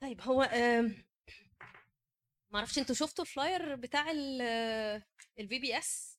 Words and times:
طيب 0.00 0.20
هو 0.20 0.42
آم، 0.42 1.04
معرفش 2.50 2.78
أنتوا 2.78 2.94
شفتوا 2.94 3.24
ال 3.24 3.32
flyer 3.32 3.74
بتاع 3.76 4.10
ال 4.10 5.58
VBS 5.58 6.18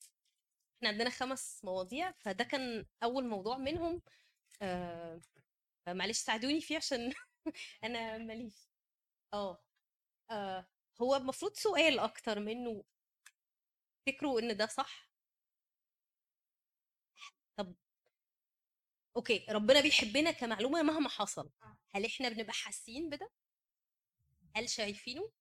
إحنا 0.78 0.90
عندنا 0.90 1.10
خمس 1.10 1.62
مواضيع 1.66 2.12
فده 2.12 2.44
كان 2.44 2.86
أول 3.04 3.28
موضوع 3.28 3.58
منهم 3.58 4.02
آه، 4.62 5.22
معلش 5.88 6.20
ساعدوني 6.20 6.62
فيه 6.62 6.78
عشان 6.78 7.14
أنا 7.84 8.18
ماليش. 8.18 8.70
آه 9.34 9.64
آه، 10.32 10.68
هو 11.02 11.16
المفروض 11.16 11.54
سؤال 11.56 12.00
أكتر 12.00 12.40
منه 12.40 12.84
تفتكروا 14.06 14.40
إن 14.40 14.58
ده 14.58 14.66
صح؟ 14.68 15.10
طب 17.58 17.76
أوكي 19.18 19.46
ربنا 19.50 19.82
بيحبنا 19.82 20.32
كمعلومة 20.32 20.84
مهما 20.84 21.10
حصل. 21.10 21.50
هل 21.96 22.06
إحنا 22.06 22.30
بنبقى 22.30 22.54
حاسين 22.54 23.10
بده؟ 23.10 23.30
هل 24.60 24.70
شايفينه؟ 24.70 25.32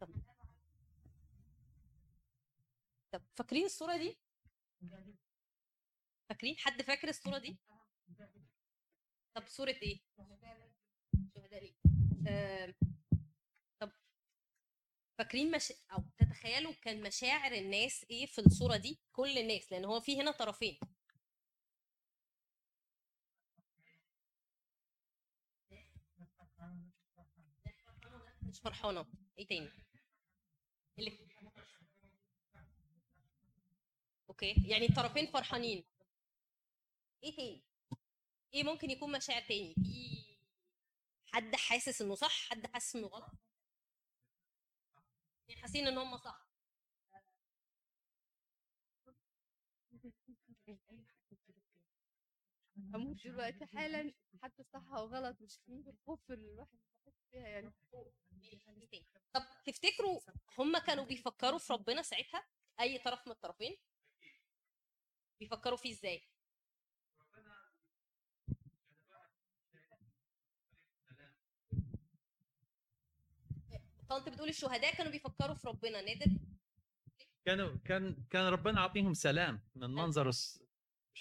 طب 0.00 0.08
طب 3.12 3.22
فاكرين 3.36 3.64
الصورة 3.64 3.96
دي؟ 3.96 4.18
فاكرين؟ 6.28 6.58
حد 6.58 6.82
فاكر 6.82 7.08
الصورة 7.08 7.38
دي؟ 7.38 7.58
طب 9.34 9.46
صورة 9.46 9.70
إيه؟ 9.82 10.00
شهداء 11.36 11.74
آم، 12.28 12.74
طب 13.80 13.92
فاكرين 15.18 15.50
مش... 15.50 15.72
أو 15.92 16.04
تتخيلوا 16.18 16.72
كان 16.82 17.02
مشاعر 17.02 17.52
الناس 17.52 18.04
إيه 18.10 18.26
في 18.26 18.38
الصورة 18.38 18.76
دي؟ 18.76 19.00
كل 19.12 19.38
الناس 19.38 19.72
لأن 19.72 19.84
هو 19.84 20.00
في 20.00 20.20
هنا 20.20 20.30
طرفين. 20.30 20.78
مش 28.52 28.60
فرحانة. 28.60 29.06
إيه 29.38 29.46
تاني؟ 29.46 29.70
اللي 30.98 31.18
أوكي. 34.28 34.54
يعني 34.68 34.88
الطرفين 34.88 35.26
فرحانين. 35.26 35.84
إيه 37.22 37.36
تاني؟ 37.36 37.62
إيه 38.54 38.64
ممكن 38.64 38.90
يكون 38.90 39.12
مشاعر 39.12 39.42
تاني؟ 39.42 39.74
في 39.74 40.26
حد 41.32 41.56
حاسس 41.56 42.02
إنه 42.02 42.14
صح 42.14 42.48
حد 42.50 42.66
حاسس 42.66 42.96
إنه 42.96 43.06
غلط؟ 43.06 43.32
يعني 45.48 45.60
حاسين 45.60 45.86
إن 45.86 45.98
هم 45.98 46.16
صح. 46.18 46.46
هموت 52.94 53.24
دلوقتي 53.24 53.66
حالا 53.66 54.14
حتى 54.42 54.64
صح 54.64 54.92
أو 54.92 55.06
غلط 55.06 55.40
مش 55.40 55.58
كمية 55.66 55.90
الخوف 55.90 56.30
الواحد. 56.30 56.91
فيها 57.32 57.48
يعني. 57.48 57.72
طب 59.34 59.42
تفتكروا 59.66 60.20
هم 60.58 60.78
كانوا 60.78 61.04
بيفكروا 61.04 61.58
في 61.58 61.72
ربنا 61.72 62.02
ساعتها؟ 62.02 62.44
أي 62.80 62.98
طرف 62.98 63.26
من 63.26 63.32
الطرفين؟ 63.32 63.76
بيفكروا 65.40 65.76
فيه 65.76 65.92
إزاي؟ 65.92 66.22
طنط 74.08 74.28
بتقول 74.28 74.48
الشهداء 74.48 74.94
كانوا 74.94 75.12
بيفكروا 75.12 75.54
في 75.54 75.68
ربنا 75.68 76.00
نادر. 76.02 76.26
كانوا 77.46 77.76
كان 77.84 78.16
كان 78.30 78.44
ربنا 78.44 78.80
عاطيهم 78.80 79.14
سلام 79.14 79.60
من 79.74 79.90
منظر 79.90 80.28
الس- 80.28 80.62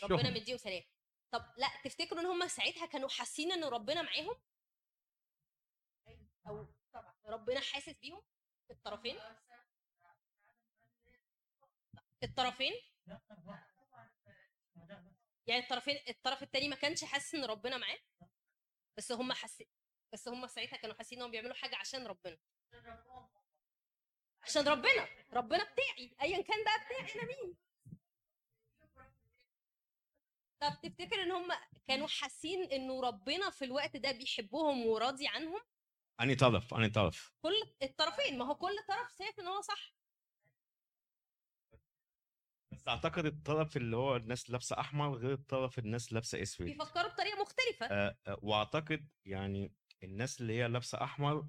ربنا 0.03 0.19
الشهر 0.21 0.31
مديهم 0.41 0.57
سلام. 0.57 0.81
طب 1.31 1.45
لا 1.57 1.67
تفتكروا 1.83 2.21
إن 2.21 2.25
هم 2.25 2.47
ساعتها 2.47 2.85
كانوا 2.85 3.09
حاسين 3.09 3.51
إن 3.51 3.63
ربنا 3.63 4.01
معاهم؟ 4.01 4.35
أو 6.47 6.65
طبعا 6.93 7.13
ربنا 7.25 7.59
حاسس 7.59 7.93
بيهم 8.01 8.21
الطرفين؟ 8.71 9.17
الطرفين؟ 12.23 12.73
يعني 15.47 15.63
الطرفين 15.63 15.97
الطرف 16.09 16.43
التاني 16.43 16.67
ما 16.69 16.75
كانش 16.75 17.03
حاسس 17.03 17.35
إن 17.35 17.45
ربنا 17.45 17.77
معاه؟ 17.77 17.99
بس 18.97 19.11
هم 19.11 19.33
حاسين 19.33 19.67
بس 20.13 20.27
هم 20.27 20.47
ساعتها 20.47 20.77
كانوا 20.77 20.95
حاسين 20.95 21.17
إنهم 21.17 21.31
بيعملوا 21.31 21.53
حاجة 21.55 21.75
عشان 21.75 22.07
ربنا. 22.07 22.37
عشان 24.43 24.67
ربنا. 24.67 25.07
ربنا 25.33 25.63
بتاعي. 25.63 26.15
ايا 26.21 26.41
كان 26.41 26.63
بقى 26.63 26.85
بتاعي 26.85 27.15
أنا 27.15 27.25
مين؟ 27.25 27.57
طب 30.59 30.77
تفتكر 30.83 31.23
إن 31.23 31.31
هم 31.31 31.47
كانوا 31.87 32.07
حاسين 32.07 32.71
إنه 32.71 33.01
ربنا 33.01 33.49
في 33.49 33.65
الوقت 33.65 33.97
ده 33.97 34.11
بيحبهم 34.11 34.85
وراضي 34.85 35.27
عنهم؟ 35.27 35.61
اني 36.21 36.35
طرف 36.35 36.73
اني 36.73 36.89
طرف؟ 36.89 37.33
كل 37.41 37.53
الطرفين 37.83 38.37
ما 38.37 38.45
هو 38.45 38.55
كل 38.55 38.75
طرف 38.87 39.15
شايف 39.17 39.39
إن 39.39 39.47
هو 39.47 39.61
صح. 39.61 39.93
بس 42.71 42.87
أعتقد 42.87 43.25
الطرف 43.25 43.77
اللي 43.77 43.97
هو 43.97 44.15
الناس 44.15 44.49
لابسة 44.49 44.79
أحمر 44.79 45.15
غير 45.15 45.33
الطرف 45.33 45.79
الناس 45.79 46.13
لابسة 46.13 46.41
أسود. 46.41 46.67
بيفكروا 46.67 47.11
بطريقة 47.11 47.41
مختلفة. 47.41 47.85
آه، 47.85 48.17
آه، 48.27 48.39
وأعتقد 48.41 49.07
يعني 49.25 49.73
الناس 50.03 50.41
اللي 50.41 50.53
هي 50.53 50.67
لابسة 50.67 51.03
أحمر 51.03 51.47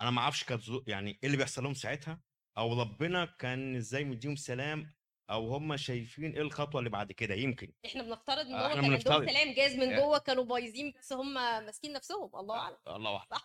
أنا 0.00 0.10
ما 0.10 0.20
أعرفش 0.20 0.44
كانت 0.44 0.62
يعني 0.86 1.10
إيه 1.10 1.18
اللي 1.24 1.36
بيحصل 1.36 1.62
لهم 1.62 1.74
ساعتها؟ 1.74 2.20
أو 2.58 2.80
ربنا 2.80 3.24
كان 3.24 3.76
إزاي 3.76 4.04
مديهم 4.04 4.36
سلام؟ 4.36 4.94
أو 5.30 5.54
هم 5.54 5.76
شايفين 5.76 6.32
إيه 6.32 6.42
الخطوة 6.42 6.78
اللي 6.78 6.90
بعد 6.90 7.12
كده؟ 7.12 7.34
يمكن. 7.34 7.72
إحنا 7.86 8.02
بنفترض 8.02 8.46
إن 8.46 8.54
آه، 8.54 8.62
هو 8.62 8.66
إحنا 8.66 8.82
كان 8.82 8.92
عندهم. 8.92 9.26
سلام 9.26 9.54
جايز 9.54 9.74
من 9.76 9.92
آه. 9.92 10.00
جوه 10.00 10.18
كانوا 10.18 10.44
بايظين 10.44 10.92
بس 10.98 11.12
هم 11.12 11.34
ماسكين 11.34 11.92
نفسهم 11.92 12.36
الله 12.36 12.58
أعلم. 12.58 12.76
الله 12.86 13.10
أعلم. 13.16 13.42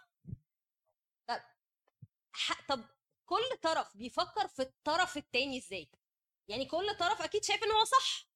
طب 2.70 2.84
كل 3.26 3.58
طرف 3.62 3.98
بيفكر 3.98 4.48
في 4.48 4.62
الطرف 4.62 5.18
التاني 5.18 5.58
إزاي؟ 5.58 5.90
يعني 6.48 6.66
كل 6.66 6.96
طرف 7.00 7.22
أكيد 7.22 7.44
شايف 7.44 7.64
إن 7.64 7.72
هو 7.72 7.84
صح. 7.84 8.28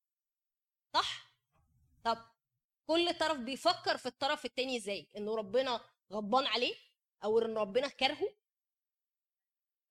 صح؟ 0.94 1.32
طب 2.04 2.18
كل 2.88 3.14
طرف 3.14 3.38
بيفكر 3.38 3.98
في 3.98 4.06
الطرف 4.06 4.46
التاني 4.46 4.78
إزاي؟ 4.78 5.10
إنه 5.18 5.36
ربنا 5.36 5.82
غضبان 6.14 6.48
عليه 6.48 6.76
أو 7.24 7.40
إن 7.40 7.58
ربنا 7.58 7.88
كرهه؟ 7.88 8.36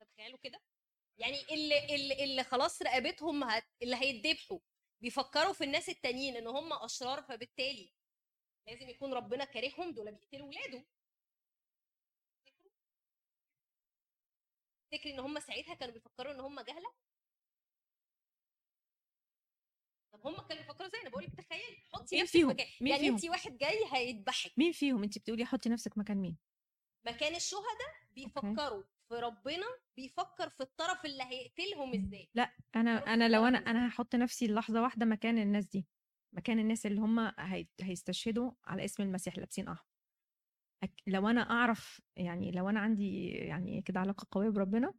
تخيلوا 0.00 0.38
كده؟ 0.38 0.60
يعني 1.19 1.41
اللي 1.54 1.94
اللي, 1.94 2.25
اللي 2.25 2.44
خلاص 2.44 2.82
رقبتهم 2.82 3.44
هت... 3.44 3.65
اللي 3.82 3.97
هيتذبحوا 3.97 4.59
بيفكروا 5.00 5.53
في 5.53 5.65
الناس 5.65 5.88
التانيين 5.88 6.36
إن 6.36 6.47
هم 6.47 6.72
أشرار 6.72 7.22
فبالتالي 7.22 7.92
لازم 8.66 8.88
يكون 8.88 9.15
ربنا 9.15 9.44
كارههم 9.44 9.92
دول 9.94 10.12
بيقتلوا 10.12 10.48
ولاده. 10.48 10.84
تفتكري 14.94 15.15
إن 15.15 15.19
هم 15.21 15.41
ساعتها 15.41 15.75
كانوا 15.75 15.94
بيفكروا 15.94 16.32
إن 16.32 16.41
هم 16.41 16.60
جهلة؟ 16.60 16.93
طب 20.12 20.27
هم 20.27 20.37
كانوا 20.37 20.62
بيفكروا 20.62 20.88
زي 20.88 20.99
أنا 21.03 21.10
بقول 21.10 21.25
لك 21.25 21.34
تخيلي 21.34 21.77
حطي 21.93 22.16
مين 22.16 22.22
نفسك 22.22 22.32
فيهم؟ 22.32 22.50
مكان 22.50 22.66
مين 22.81 22.91
يعني 22.93 23.03
فيهم؟ 23.03 23.15
انت 23.15 23.25
واحد 23.25 23.59
جاي 23.59 23.78
هيذبحك 23.93 24.53
مين 24.59 24.72
فيهم؟ 24.72 25.03
انت 25.03 25.19
بتقولي 25.19 25.44
حطي 25.44 25.69
نفسك 25.69 25.99
مكان 25.99 26.16
مين؟ 26.16 26.37
مكان 27.06 27.34
الشهداء 27.34 27.94
بيفكروا 28.15 28.83
في 29.09 29.15
ربنا 29.15 29.66
بيفكر 29.97 30.50
في 30.50 30.60
الطرف 30.60 31.04
اللي 31.04 31.22
هيقتلهم 31.25 31.94
إزاي. 31.94 32.31
لا 32.34 32.53
أنا 32.77 33.15
أنا 33.15 33.28
لو 33.28 33.44
أنا 33.47 33.59
أنا 33.59 33.88
هحط 33.88 34.15
نفسي 34.15 34.47
لحظة 34.47 34.83
واحدة 34.83 35.06
مكان 35.06 35.38
الناس 35.38 35.66
دي 35.66 35.87
مكان 36.33 36.59
الناس 36.59 36.87
اللي 36.87 37.00
هم 37.00 37.21
هي- 37.38 37.66
هيستشهدوا 37.81 38.53
على 38.65 38.84
اسم 38.84 39.03
المسيح 39.03 39.38
لابسين 39.38 39.69
أحمر. 39.69 39.94
لو 41.07 41.29
أنا 41.29 41.41
أعرف 41.41 42.01
يعني 42.17 42.51
لو 42.51 42.69
أنا 42.69 42.81
عندي 42.81 43.29
يعني 43.29 43.83
كده 43.83 44.01
علاقة 44.01 44.27
قوية 44.31 44.49
بربنا 44.49 44.95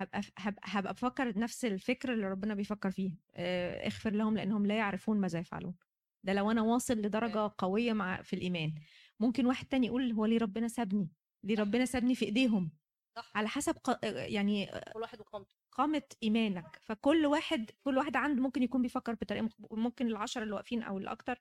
هبقى 0.00 0.20
هبقى, 0.64 0.92
بفكر 0.92 1.38
نفس 1.38 1.64
الفكر 1.64 2.12
اللي 2.12 2.28
ربنا 2.30 2.54
بيفكر 2.54 2.90
فيه 2.90 3.12
اغفر 3.86 4.10
لهم 4.12 4.36
لأنهم 4.36 4.66
لا 4.66 4.76
يعرفون 4.76 5.20
ماذا 5.20 5.38
يفعلون. 5.38 5.74
ده 6.24 6.32
لو 6.32 6.50
أنا 6.50 6.62
واصل 6.62 6.94
لدرجة 6.94 7.54
قوية 7.58 7.92
مع 7.92 8.22
في 8.22 8.36
الإيمان. 8.36 8.74
ممكن 9.20 9.46
واحد 9.46 9.66
تاني 9.66 9.86
يقول 9.86 10.12
هو 10.12 10.26
ليه 10.26 10.38
ربنا 10.38 10.68
سابني؟ 10.68 11.08
ليه 11.44 11.56
ربنا 11.60 11.84
سابني 11.84 12.14
في 12.14 12.24
إيديهم؟ 12.24 12.70
صح. 13.16 13.32
على 13.34 13.48
حسب 13.48 13.74
ق... 13.74 13.98
يعني 14.04 14.66
كل 14.94 15.00
واحد 15.00 15.20
وقامته. 15.20 15.50
قامة 15.72 16.02
إيمانك. 16.22 16.78
فكل 16.82 17.26
واحد 17.26 17.70
كل 17.82 17.98
واحد 17.98 18.16
عنده 18.16 18.42
ممكن 18.42 18.62
يكون 18.62 18.82
بيفكر 18.82 19.14
بطريقة 19.14 19.42
مخ- 19.44 19.72
ممكن 19.72 20.06
العشرة 20.06 20.42
اللي 20.42 20.54
واقفين 20.54 20.82
أو 20.82 20.98
الأكتر 20.98 21.32
آه، 21.32 21.40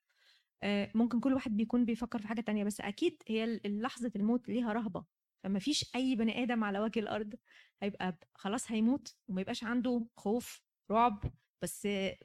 ممكن 0.95 1.19
كل 1.19 1.33
واحد 1.33 1.57
بيكون 1.57 1.85
بيفكر 1.85 2.19
في 2.21 2.27
حاجة 2.27 2.41
تانية 2.41 2.63
بس 2.63 2.81
أكيد 2.81 3.23
هي 3.27 3.59
لحظة 3.65 4.11
الموت 4.15 4.49
ليها 4.49 4.73
رهبة. 4.73 5.05
فما 5.43 5.59
فيش 5.59 5.91
أي 5.95 6.15
بني 6.15 6.43
آدم 6.43 6.63
على 6.63 6.79
وجه 6.79 6.99
الأرض 6.99 7.35
هيبقى 7.81 8.17
خلاص 8.35 8.71
هيموت 8.71 9.15
وما 9.27 9.41
يبقاش 9.41 9.63
عنده 9.63 10.05
خوف 10.17 10.61
رعب 10.91 11.23
بس 11.61 11.85
آه، 11.85 12.17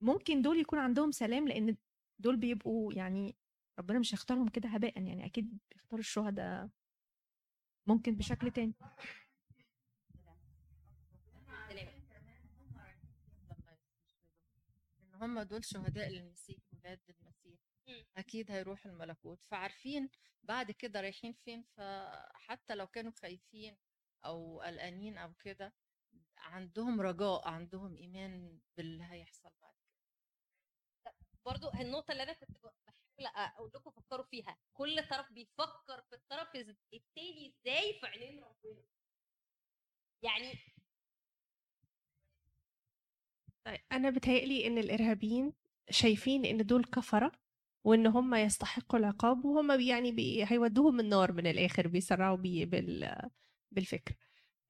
ممكن 0.00 0.42
دول 0.42 0.58
يكون 0.58 0.78
عندهم 0.78 1.10
سلام 1.12 1.48
لأن 1.48 1.76
دول 2.18 2.36
بيبقوا 2.36 2.92
يعني 2.94 3.36
ربنا 3.78 3.98
مش 3.98 4.14
هيختارهم 4.14 4.48
كده 4.48 4.68
هباء 4.68 5.02
يعني 5.02 5.26
أكيد 5.26 5.58
بيختار 5.72 5.98
الشهداء 5.98 6.68
ممكن 7.86 8.14
بشكل 8.16 8.50
تاني. 8.50 8.74
هم 15.20 15.40
دول 15.42 15.64
شهداء 15.64 16.08
للمسيح 16.08 16.58
ولاد 16.72 17.00
المسيح. 17.10 17.65
أكيد 18.16 18.50
هيروحوا 18.50 18.90
الملكوت. 18.90 19.44
فعارفين 19.44 20.10
بعد 20.42 20.70
كده 20.70 21.00
رايحين 21.00 21.32
فين؟ 21.32 21.64
فحتى 21.76 22.74
لو 22.74 22.86
كانوا 22.86 23.12
خايفين 23.12 23.76
أو 24.24 24.60
قلقانين 24.60 25.18
أو 25.18 25.34
كده 25.34 25.74
عندهم 26.38 27.00
رجاء 27.00 27.48
عندهم 27.48 27.96
إيمان 27.96 28.60
باللي 28.76 29.04
هيحصل 29.04 29.50
بعد 29.62 29.74
كده. 29.74 31.14
برضو 31.46 31.70
النقطة 31.80 32.12
اللي 32.12 32.22
أنا 32.22 32.32
كنت 32.32 32.50
بحاول 32.50 32.76
أقول 33.36 33.70
لكم 33.74 33.90
فكروا 33.90 34.24
فيها. 34.24 34.56
كل 34.74 35.08
طرف 35.10 35.32
بيفكر 35.32 36.02
في 36.02 36.14
الطرف 36.14 36.56
التاني 36.94 37.54
إزاي 37.60 38.00
في 38.00 38.06
عينين 38.06 38.44
ربنا. 38.44 38.82
يعني 40.22 40.58
طيب 43.64 43.80
أنا 43.92 44.10
بتهيألي 44.10 44.66
إن 44.66 44.78
الإرهابيين 44.78 45.52
شايفين 45.90 46.44
إن 46.44 46.66
دول 46.66 46.84
كفرة. 46.84 47.32
وإن 47.86 48.06
هم 48.06 48.34
يستحقوا 48.34 48.98
العقاب 48.98 49.44
وهم 49.44 49.80
يعني 49.80 50.12
بي 50.12 50.44
هيودوهم 50.48 51.00
النار 51.00 51.32
من 51.32 51.46
الآخر 51.46 51.88
بيسرعوا 51.88 52.36
بي 52.36 52.64
بال 52.64 53.18
بالفكر. 53.72 54.14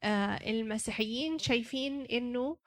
آه 0.02 0.50
المسيحيين 0.50 1.38
شايفين 1.38 2.02
إنه 2.02 2.58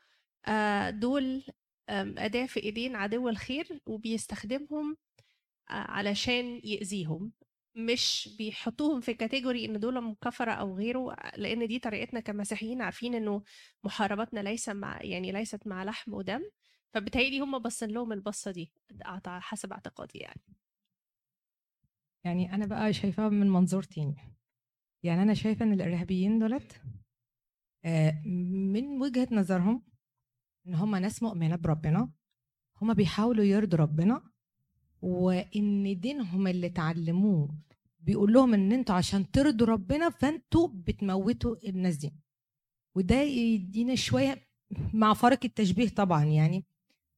آه 0.48 0.90
دول 0.90 1.44
أداة 1.90 2.46
في 2.46 2.63
إيدين 2.63 2.96
عدو 2.96 3.30
الخير 3.30 3.81
وبيستخدمهم 3.86 4.98
آه 5.69 5.74
علشان 5.74 6.62
يأذيهم. 6.63 7.31
مش 7.75 8.30
بيحطوهم 8.38 9.01
في 9.01 9.13
category 9.13 9.65
إن 9.66 9.80
دول 9.80 10.16
كفره 10.24 10.51
أو 10.51 10.78
غيره 10.78 11.16
لأن 11.38 11.68
دي 11.68 11.80
طريقتنا 11.80 12.19
كمسيحيين 12.19 12.81
عارفين 12.81 13.16
إنه 13.16 13.44
محاربتنا 13.84 14.40
ليس 14.40 14.69
مع 14.69 15.01
يعني 15.01 15.31
ليست 15.31 15.68
مع 15.68 15.84
لحم 15.84 16.13
ودم. 16.13 16.42
فبالتالي 16.94 17.39
هم 17.39 17.59
باصين 17.59 17.89
لهم 17.89 18.13
البصة 18.13 18.51
دي 18.51 18.71
حسب 19.27 19.74
اعتقادي 19.74 20.19
يعني. 20.19 20.41
يعني 22.24 22.53
أنا 22.56 22.65
بقى 22.65 22.94
شايفاها 22.94 23.30
من 23.30 23.50
منظور 23.50 23.83
تاني. 23.83 24.15
يعني 25.03 25.21
أنا 25.21 25.33
شايفة 25.33 25.65
إن 25.65 25.74
الإرهابيين 25.74 26.39
دولت 26.39 26.81
من 28.74 29.01
وجهة 29.01 29.27
نظرهم 29.31 29.83
إن 30.68 30.74
هم 30.75 30.95
ناس 30.95 31.24
مؤمنة 31.24 31.56
بربنا 31.56 32.09
هم 32.81 32.94
بيحاولوا 32.94 33.44
يرضوا 33.44 33.80
ربنا 33.80 34.21
وإن 35.01 36.00
دينهم 36.00 36.47
اللي 36.47 36.68
اتعلموه 36.68 37.50
بيقول 38.00 38.33
لهم 38.33 38.53
إن 38.53 38.71
أنتوا 38.71 38.95
عشان 38.95 39.31
ترضوا 39.31 39.68
ربنا 39.68 40.09
فأنتوا 40.09 40.68
بتموتوا 40.68 41.56
الناس 41.69 41.95
دي. 41.95 42.13
وده 42.95 43.21
يدينا 43.21 43.95
شوية 43.95 44.47
مع 44.94 45.13
فارق 45.13 45.39
التشبيه 45.45 45.89
طبعا 45.89 46.24
يعني. 46.24 46.65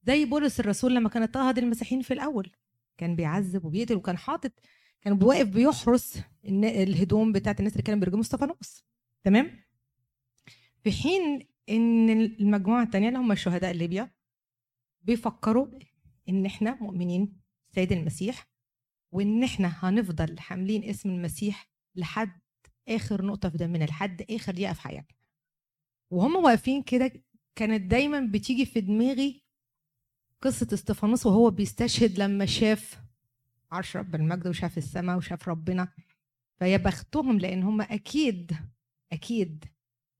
زي 0.02 0.24
بولس 0.24 0.60
الرسول 0.60 0.94
لما 0.94 1.08
كان 1.08 1.22
اضطهد 1.22 1.58
المسيحيين 1.58 2.02
في 2.02 2.14
الأول. 2.14 2.50
كان 2.98 3.16
بيعذب 3.16 3.64
وبيقتل 3.64 3.94
وكان 3.96 4.18
حاطط 4.18 4.52
كان 5.00 5.22
واقف 5.22 5.46
بيحرس 5.48 6.18
الهدوم 6.44 7.32
بتاعت 7.32 7.58
الناس 7.60 7.72
اللي 7.72 7.82
كانوا 7.82 8.00
بيرجموا 8.00 8.20
استفانوس 8.22 8.84
تمام؟ 9.24 9.50
في 10.84 10.92
حين 10.92 11.46
إن 11.68 12.10
المجموعة 12.10 12.82
التانية 12.82 13.08
اللي 13.08 13.18
هم 13.18 13.34
شهداء 13.34 13.72
ليبيا 13.72 14.10
بيفكروا 15.02 15.66
إن 16.28 16.46
إحنا 16.46 16.78
مؤمنين 16.80 17.32
سيد 17.74 17.92
المسيح 17.92 18.48
وإن 19.12 19.44
إحنا 19.44 19.72
هنفضل 19.78 20.38
حاملين 20.40 20.84
اسم 20.84 21.10
المسيح 21.10 21.68
لحد 21.96 22.40
آخر 22.88 23.24
نقطة 23.24 23.48
في 23.48 23.58
دمنا 23.58 23.84
لحد 23.84 24.22
آخر 24.30 24.52
دقيقه 24.52 24.72
في 24.72 24.80
حياتنا. 24.80 25.16
وهم 26.10 26.36
واقفين 26.36 26.82
كده 26.82 27.12
كانت 27.56 27.82
دايما 27.90 28.20
بتيجي 28.20 28.66
في 28.66 28.80
دماغي 28.80 29.41
قصة 30.42 30.66
إستفانوس 30.72 31.26
وهو 31.26 31.50
بيستشهد 31.50 32.18
لما 32.18 32.46
شاف 32.46 33.00
عرش 33.72 33.96
رب 33.96 34.14
المجد 34.14 34.46
وشاف 34.46 34.78
السماء 34.78 35.16
وشاف 35.16 35.48
ربنا 35.48 35.88
فيا 36.58 36.76
بختهم 36.76 37.38
لأن 37.38 37.62
هم 37.62 37.80
أكيد 37.80 38.52
أكيد 39.12 39.64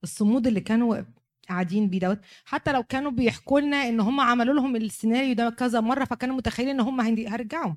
الصمود 0.04 0.46
اللي 0.46 0.60
كانوا 0.60 1.02
قاعدين 1.48 1.88
بيه 1.88 1.98
دوت 1.98 2.20
حتى 2.44 2.72
لو 2.72 2.82
كانوا 2.82 3.10
بيحكوا 3.10 3.60
لنا 3.60 3.76
إن 3.76 4.00
هم 4.00 4.20
عملوا 4.20 4.54
لهم 4.54 4.76
السيناريو 4.76 5.34
ده 5.34 5.50
كذا 5.50 5.80
مرة 5.80 6.04
فكانوا 6.04 6.36
متخيلين 6.36 6.74
إن 6.74 6.80
هم 6.80 7.00
هيرجعوا. 7.00 7.74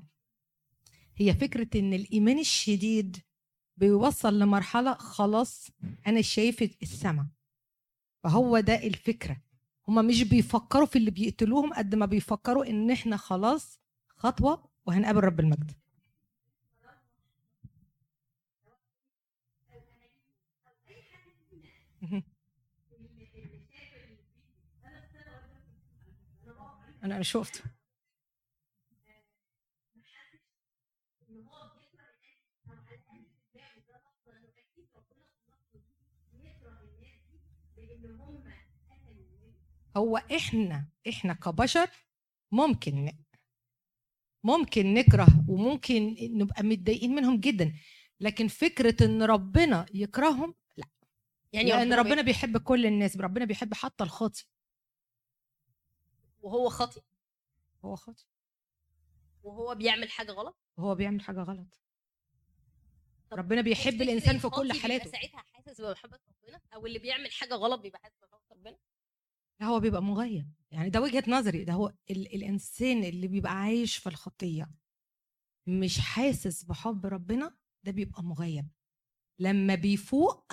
هي 1.16 1.34
فكرة 1.34 1.80
إن 1.80 1.94
الإيمان 1.94 2.38
الشديد 2.38 3.16
بيوصل 3.76 4.38
لمرحلة 4.38 4.94
خلاص 4.94 5.68
أنا 6.06 6.22
شايف 6.22 6.62
السماء 6.82 7.26
فهو 8.24 8.60
ده 8.60 8.74
الفكرة. 8.86 9.45
هما 9.88 10.02
مش 10.02 10.22
بيفكروا 10.22 10.86
في 10.86 10.96
اللي 10.98 11.10
بيقتلوهم 11.10 11.74
قد 11.74 11.94
ما 11.94 12.06
بيفكروا 12.06 12.66
إن 12.70 12.90
إحنا 12.90 13.16
خلاص 13.16 13.80
خطوة 14.16 14.68
وهنقابل 14.86 15.20
رب 15.20 15.40
المجد. 15.40 15.72
أنا 27.04 27.22
شفت. 27.22 27.62
هو 39.96 40.16
إحنا 40.16 40.88
إحنا 41.08 41.32
كبشر 41.34 41.90
ممكن 42.52 43.12
ممكن 44.44 44.94
نكره 44.94 45.26
وممكن 45.48 46.16
نبقى 46.20 46.62
متضايقين 46.62 47.14
منهم 47.14 47.40
جدا 47.40 47.74
لكن 48.20 48.48
فكرة 48.48 49.04
إن 49.04 49.22
ربنا 49.22 49.86
يكرههم 49.94 50.54
يعني 51.52 51.68
لأن 51.68 51.92
ربنا 51.92 51.96
ربنا 51.96 52.22
بيحب 52.22 52.58
كل 52.58 52.86
الناس 52.86 53.16
ربنا 53.16 53.44
بيحب 53.44 53.74
حتى 53.74 54.04
الخاطئ. 54.04 54.44
وهو 56.40 56.68
خاطئ. 56.68 57.00
هو 57.84 57.96
خاطئ. 57.96 58.24
وهو 59.42 59.74
بيعمل 59.74 60.10
حاجة 60.10 60.32
غلط؟ 60.32 60.56
وهو 60.76 60.94
بيعمل 60.94 61.20
حاجة 61.20 61.40
غلط. 61.40 61.80
ربنا 63.32 63.60
بيحب 63.60 64.02
الإنسان 64.02 64.38
في 64.38 64.48
كل 64.48 64.72
حالاته. 64.72 65.10
ساعتها 65.10 65.44
حاسس 65.52 65.80
بمحبة 65.80 66.18
ربنا؟ 66.28 66.60
أو 66.74 66.86
اللي 66.86 66.98
بيعمل 66.98 67.32
حاجة 67.32 67.54
غلط 67.54 67.80
بيبقى 67.80 68.00
حاسس 68.02 68.16
بمحبة 68.18 68.44
ربنا؟ 68.50 68.70
لا 68.70 68.78
هو 69.62 69.80
بيبقى 69.80 70.02
مغيب 70.02 70.52
يعني 70.70 70.90
ده 70.90 71.00
وجهة 71.00 71.24
نظري 71.28 71.64
ده 71.64 71.72
هو 71.72 71.92
ال 72.10 72.34
الإنسان 72.34 73.04
اللي 73.04 73.28
بيبقى 73.28 73.52
عايش 73.52 73.96
في 73.96 74.08
الخطية 74.08 74.70
مش 75.66 75.98
حاسس 76.00 76.62
بحب 76.64 77.06
ربنا 77.06 77.56
ده 77.84 77.92
بيبقى 77.92 78.22
مغيب 78.22 78.68
لما 79.38 79.74
بيفوق 79.74 80.52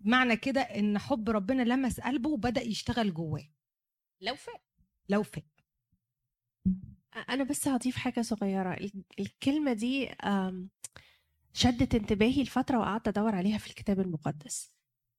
معنى 0.00 0.36
كده 0.36 0.60
إن 0.60 0.98
حب 0.98 1.30
ربنا 1.30 1.62
لمس 1.62 2.00
قلبه 2.00 2.30
وبدأ 2.30 2.62
يشتغل 2.62 3.14
جواه. 3.14 3.48
لو 4.20 4.34
فاق. 4.34 4.62
لو 5.08 5.22
فاق. 5.22 5.44
أنا 7.28 7.44
بس 7.44 7.68
هضيف 7.68 7.96
حاجة 7.96 8.20
صغيرة. 8.22 8.74
ال- 8.74 9.04
الكلمة 9.20 9.72
دي 9.72 10.08
آم، 10.10 10.70
شدت 11.52 11.94
انتباهي 11.94 12.42
لفترة 12.42 12.78
وقعدت 12.78 13.08
أدور 13.08 13.34
عليها 13.34 13.58
في 13.58 13.66
الكتاب 13.70 14.00
المقدس. 14.00 14.72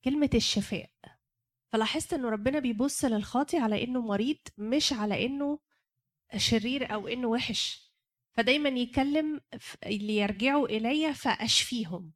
كلمة 0.05 0.29
الشفاء. 0.33 0.89
فلاحظت 1.75 2.13
إنه 2.13 2.29
ربنا 2.29 2.59
بيبص 2.59 3.05
للخاطي 3.05 3.57
على 3.57 3.83
إنه 3.83 4.01
مريض 4.01 4.37
مش 4.57 4.93
على 4.93 5.25
إنه 5.25 5.59
شرير 6.37 6.93
أو 6.93 7.07
إنه 7.07 7.27
وحش. 7.27 7.91
فدايما 8.33 8.69
يكلم 8.69 9.41
اللي 9.85 10.17
يرجعوا 10.17 10.67
الي 10.67 11.13
فأشفيهم. 11.13 12.11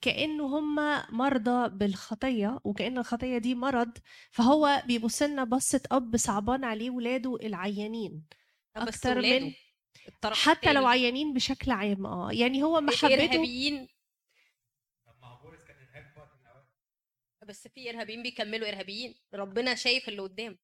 كأنه 0.00 0.58
هم 0.58 0.74
مرضى 1.16 1.68
بالخطية 1.68 2.60
وكأن 2.64 2.98
الخطية 2.98 3.38
دي 3.38 3.54
مرض 3.54 3.98
فهو 4.30 4.82
بيبص 4.86 5.22
لنا 5.22 5.44
بصة 5.44 5.82
أب 5.92 6.16
صعبان 6.16 6.64
عليه 6.64 6.90
ولاده 6.90 7.36
العيانين. 7.36 8.24
أكتر 8.76 9.18
ولاده، 9.18 9.44
من- 9.44 9.54
حتى 10.34 10.72
لو 10.72 10.86
عيانين 10.86 11.32
بشكل 11.34 11.70
عام 11.70 12.06
آه. 12.06 12.32
يعني 12.32 12.62
هو 12.62 12.80
محبته 12.80 13.06
الارهابيين 13.14 13.88
بس 17.48 17.68
في 17.68 17.90
إرهابيين 17.90 18.22
بيكملوا 18.22 18.68
إرهابيين 18.68 19.14
ربنا 19.34 19.74
شايف 19.74 20.08
اللي 20.08 20.22
قدام. 20.22 20.58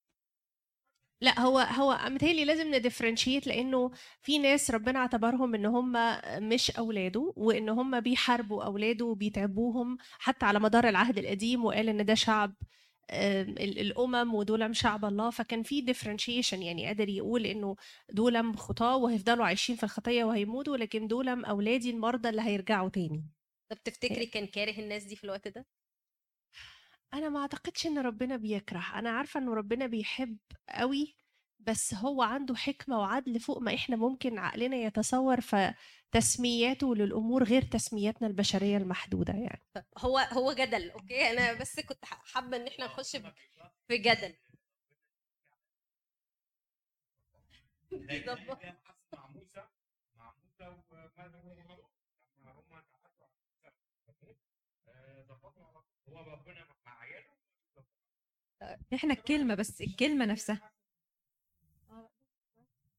لا 1.21 1.41
هو 1.41 1.59
هو 1.59 1.99
متهيألي 2.11 2.45
لازم 2.45 2.75
ن 2.75 2.80
differentiate 2.80 3.47
لأنه 3.47 3.91
في 4.23 4.39
ناس 4.39 4.71
ربنا 4.71 4.99
اعتبرهم 4.99 5.55
إن 5.55 5.67
هم 5.67 5.93
مش 6.49 6.71
أولاده 6.71 7.33
وإن 7.37 7.69
هم 7.69 8.01
بيحاربوا 8.01 8.65
أولاده 8.65 9.05
وبيتعبوهم 9.05 9.97
حتى 10.01 10.47
على 10.47 10.59
مدار 10.61 10.89
العهد 10.89 11.19
القديم 11.19 11.65
وقال 11.65 11.89
إن 11.89 12.05
ده 12.05 12.15
شعب 12.15 12.55
الأمم 13.11 14.35
ودول 14.35 14.77
شعب 14.77 15.05
الله. 15.05 15.31
فكان 15.31 15.63
في 15.63 15.81
differentiation 15.81 16.63
يعني 16.63 16.87
قادر 16.87 17.09
يقول 17.09 17.47
إنه 17.47 17.77
دول 18.13 18.57
خطاة 18.57 18.97
وهيفضلوا 18.97 19.45
عايشين 19.45 19.77
في 19.77 19.83
الخطية 19.83 20.25
وهيموتوا 20.25 20.77
لكن 20.77 21.07
دول 21.07 21.45
أولادي 21.45 21.91
المرضى 21.91 22.29
اللي 22.29 22.43
هيرجعوا 22.43 22.89
تاني. 22.89 23.25
طب 23.71 23.77
تفتكري 23.85 24.27
كان 24.27 24.47
كاره 24.47 24.79
الناس 24.81 25.05
دي 25.05 25.17
في 25.17 25.25
الوقت 25.25 25.49
ده؟ 25.49 25.67
أنا 27.17 27.29
ما 27.29 27.41
أعتقدش 27.41 27.87
إن 27.87 27.99
ربنا 27.99 28.37
بيكره. 28.37 28.85
أنا 28.95 29.11
عارفة 29.11 29.41
إن 29.41 29.49
ربنا 29.49 29.87
بيحب 29.87 30.39
قوي 30.69 31.17
بس 31.59 31.95
هو 31.95 32.23
عنده 32.23 32.55
حكمة 32.55 32.99
وعدل 32.99 33.41
فوق 33.41 33.59
ما 33.59 33.75
إحنا 33.75 33.97
ممكن 33.97 34.39
عقلنا 34.39 34.77
يتصور 34.77 35.41
فتسمياته 35.41 36.95
للأمور 36.95 37.45
غير 37.45 37.63
تسمياتنا 37.63 38.29
البشرية 38.29 38.77
المحدودة 38.77 39.33
يعني. 39.35 39.63
هو 39.99 40.19
هو 40.19 40.53
جدل 40.53 40.91
أوكي؟ 40.91 41.31
أنا 41.31 41.53
بس 41.53 41.81
كنت 41.81 42.05
ح- 42.05 42.25
حابة 42.35 42.57
إن 42.57 42.67
إحنا 42.67 42.85
نخش 42.85 43.17
في 43.89 43.99
جدل. 43.99 44.35
مع 49.13 49.27
موسى 49.29 49.65
مع 50.17 50.35
موسى 50.43 50.69
وماذا 50.69 51.39
هو 51.39 51.53
غلط 51.53 51.91
لما 52.39 52.53
هم 52.53 52.63
تعدوا 52.69 52.97
على 52.97 53.31
موسى 53.49 53.71
آه، 54.09 54.13
ظبطوا 54.13 54.35
على- 54.87 55.16
هو 56.09 56.21
ربنا 56.21 56.67
مع 56.87 56.99
عياله 57.01 57.37
إحنا 58.95 59.13
الكلمة 59.13 59.55
بس 59.55 59.81
الكلمة 59.81 60.25
نفسها. 60.25 60.73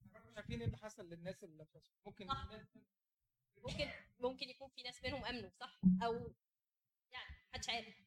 مش 0.02 0.38
عارفين 0.38 0.60
إيه 0.60 0.66
اللي 0.66 0.78
حصل 0.78 1.10
للناس 1.10 1.44
اللي 1.44 1.68
ممكن. 2.06 2.28
ممكن 3.64 3.90
ممكن 4.20 4.50
يكون 4.50 4.70
في 4.70 4.84
ناس 4.84 5.04
منهم 5.04 5.26
آمنوا 5.26 5.50
صح؟ 5.60 5.80
أو 6.04 6.34
يعني 7.12 7.36
محدش 7.54 7.70
عارف. 7.70 8.02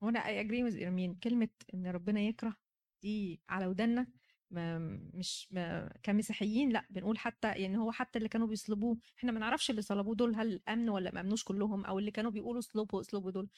وأنا 0.00 0.26
اي 0.26 0.40
اجري 0.40 0.86
ارمين 0.86 1.14
كلمة 1.14 1.48
إن 1.74 1.86
ربنا 1.86 2.20
يكره 2.20 2.56
دي 3.02 3.40
على 3.48 3.66
ودنا 3.66 4.06
ما 4.50 4.78
مش 5.14 5.48
ما 5.50 5.92
كمسيحيين 6.02 6.72
لأ 6.72 6.86
بنقول 6.90 7.18
حتى 7.18 7.48
يعني 7.52 7.76
هو 7.78 7.92
حتى 7.92 8.18
اللي 8.18 8.28
كانوا 8.28 8.46
بيصلبوه 8.46 8.98
إحنا 9.18 9.32
ما 9.32 9.40
نعرفش 9.40 9.70
اللي 9.70 9.82
صلبوه 9.82 10.14
دول 10.14 10.34
هل 10.34 10.62
امنوا 10.68 10.94
ولا 10.94 11.10
ما 11.14 11.20
أمنوش 11.20 11.44
كلهم 11.44 11.84
أو 11.84 11.98
اللي 11.98 12.10
كانوا 12.10 12.30
بيقولوا 12.30 12.58
اصلبوا 12.58 13.00
اصلبوا 13.00 13.30
دول 13.30 13.50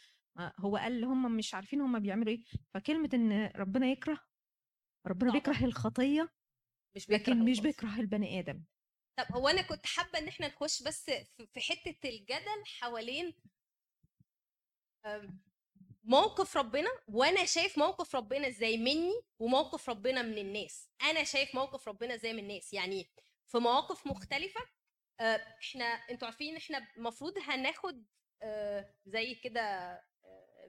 هو 0.58 0.76
قال 0.76 1.04
هم 1.04 1.36
مش 1.36 1.54
عارفين 1.54 1.80
هم 1.80 1.98
بيعملوا 1.98 2.32
إيه 2.32 2.42
فكلمة 2.74 3.08
إن 3.14 3.46
ربنا 3.56 3.86
يكره 3.86 4.20
ربنا 5.06 5.30
طبعاً. 5.30 5.40
بيكره 5.40 5.64
الخطية 5.64 6.32
مش 6.96 7.06
بيكره 7.06 7.32
لكن 7.32 7.44
مش. 7.44 7.60
بيكره 7.60 8.00
البني 8.00 8.38
آدم 8.38 8.62
طب 9.18 9.24
هو 9.36 9.48
أنا 9.48 9.62
كنت 9.62 9.86
حابة 9.86 10.18
إن 10.18 10.28
إحنا 10.28 10.48
نخش 10.48 10.82
بس 10.82 11.04
في 11.52 11.60
حتة 11.60 12.08
الجدل 12.08 12.62
حوالين 12.66 13.34
موقف 16.04 16.56
ربنا 16.56 16.90
وأنا 17.08 17.44
شايف 17.44 17.78
موقف 17.78 18.16
ربنا 18.16 18.48
إزاي 18.48 18.76
مني 18.78 19.22
وموقف 19.38 19.88
ربنا 19.90 20.22
من 20.22 20.38
الناس. 20.38 20.88
أنا 21.02 21.24
شايف 21.24 21.54
موقف 21.54 21.88
ربنا 21.88 22.14
إزاي 22.14 22.32
من 22.32 22.38
الناس. 22.38 22.72
يعني 22.72 23.10
في 23.48 23.58
مواقف 23.58 24.06
مختلفة 24.06 24.60
آه، 25.20 25.36
إحنا 25.60 25.84
أنتوا 25.84 26.28
عارفين 26.28 26.56
إحنا 26.56 26.88
المفروض 26.96 27.38
هناخد 27.38 28.04
آه، 28.42 28.94
زي 29.06 29.34
كده 29.34 29.92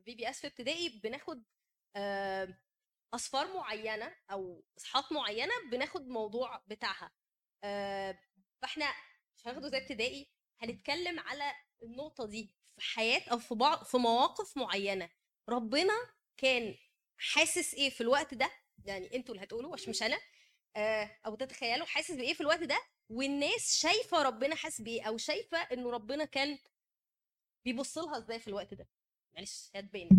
VBS 0.06 0.42
في 0.42 0.48
ابتدائي 0.48 0.90
بناخد 1.04 1.44
آه، 1.96 2.58
اصفار 3.14 3.54
معينة 3.54 4.16
أو 4.32 4.64
اصحاحات 4.78 5.12
معينة 5.12 5.52
بناخد 5.72 6.08
موضوع 6.08 6.64
بتاعها. 6.68 7.12
آه، 7.64 8.20
فإحنا 8.62 8.86
مش 9.38 9.48
هناخده 9.48 9.70
زي 9.70 9.78
ابتدائي 9.78 10.30
هنتكلم 10.62 11.20
على 11.20 11.52
النقطة 11.84 12.26
دي 12.26 12.54
في 12.76 12.82
حياة 12.82 13.22
أو 13.32 13.40
في 13.40 13.56
بعض 13.56 13.84
في 13.86 13.98
مواقف 13.98 14.58
معينة. 14.58 15.10
ربنا 15.50 15.94
كان 16.38 16.76
حاسس 17.18 17.74
إيه 17.74 17.90
في 17.90 18.02
الوقت 18.02 18.34
ده؟ 18.34 18.52
يعني 18.86 19.16
أنتوا 19.16 19.36
اللي 19.36 19.46
هتقولوا 19.46 19.74
عشان 19.74 19.90
مش 19.90 20.04
أنا 20.04 20.20
آه، 20.76 21.18
أو 21.26 21.36
تتخيلوا 21.36 21.86
حاسس 21.86 22.12
بإيه 22.12 22.34
في 22.34 22.42
الوقت 22.42 22.64
ده؟ 22.64 22.82
والناس 23.10 23.76
شايفة 23.80 24.24
ربنا 24.24 24.56
حاسس 24.56 24.82
بإيه 24.82 25.08
أو 25.08 25.18
شايفة 25.18 25.58
إنه 25.58 25.90
ربنا 25.92 26.26
كان 26.26 26.60
بيبص 27.66 27.98
لها 27.98 28.18
إزاي 28.18 28.40
في 28.40 28.48
الوقت 28.48 28.74
ده؟ 28.74 28.88
معلش 29.36 29.70
هتبين 29.76 30.10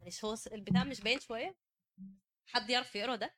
معلش 0.00 0.24
هو 0.24 0.36
البتاع 0.52 0.84
مش 0.84 1.00
باين 1.00 1.20
شوية؟ 1.20 1.56
حد 2.46 2.70
يعرف 2.70 2.96
يقرأ 2.96 3.16
ده؟ 3.16 3.34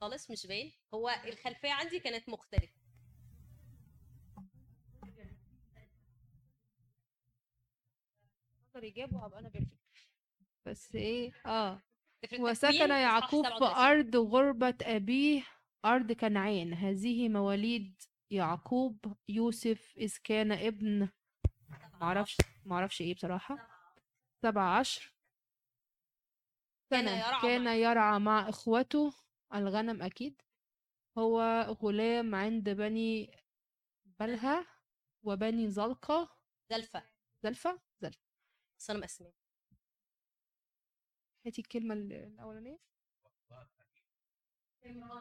خالص 0.00 0.30
مش 0.30 0.46
باين. 0.46 0.72
هو 0.94 1.08
الخلفية 1.24 1.70
عندي 1.72 2.00
كانت 2.00 2.28
مختلفة. 2.28 2.81
يقدر 8.74 8.84
يجيبه 8.84 9.24
هبقى 9.24 9.40
أنا 9.40 9.48
بكتب 9.48 9.78
بس 10.66 10.94
إيه 10.94 11.32
آه. 11.46 11.82
سفر 12.24 12.42
وسكن 12.42 12.90
يعقوب 12.90 13.44
في 13.44 13.50
37. 13.50 13.84
أرض 13.84 14.16
غربة 14.16 14.74
أبيه 14.82 15.42
أرض 15.84 16.12
كنعان. 16.12 16.74
هذه 16.74 17.28
مواليد 17.28 18.02
يعقوب 18.30 19.16
يوسف 19.28 19.94
إذ 19.96 20.16
كان 20.24 20.52
ابن 20.52 21.08
معرفش 22.00 22.36
معرفش 22.64 23.00
إيه 23.00 23.14
بصراحة. 23.14 23.68
سبع 24.42 24.78
عشر. 24.78 25.14
كان 26.90 27.04
سنة 27.06 27.10
يرعى 27.18 27.42
كان 27.42 27.66
يرعى 27.66 28.18
مع 28.18 28.48
إخوته 28.48 29.14
الغنم 29.54 30.02
أكيد. 30.02 30.42
هو 31.18 31.40
غلام 31.82 32.34
عند 32.34 32.70
بني 32.70 33.30
بلهى 34.20 34.64
وبني 35.22 35.68
زلقة. 35.70 36.36
زلفه 36.70 37.00
زلفة. 37.00 37.02
زلفة؟ 37.42 37.91
أنا 38.90 38.98
مقسماه 38.98 39.32
هاتي 41.46 41.60
الكلمة 41.60 41.94
ال- 41.94 42.12
الأولانية. 42.12 42.78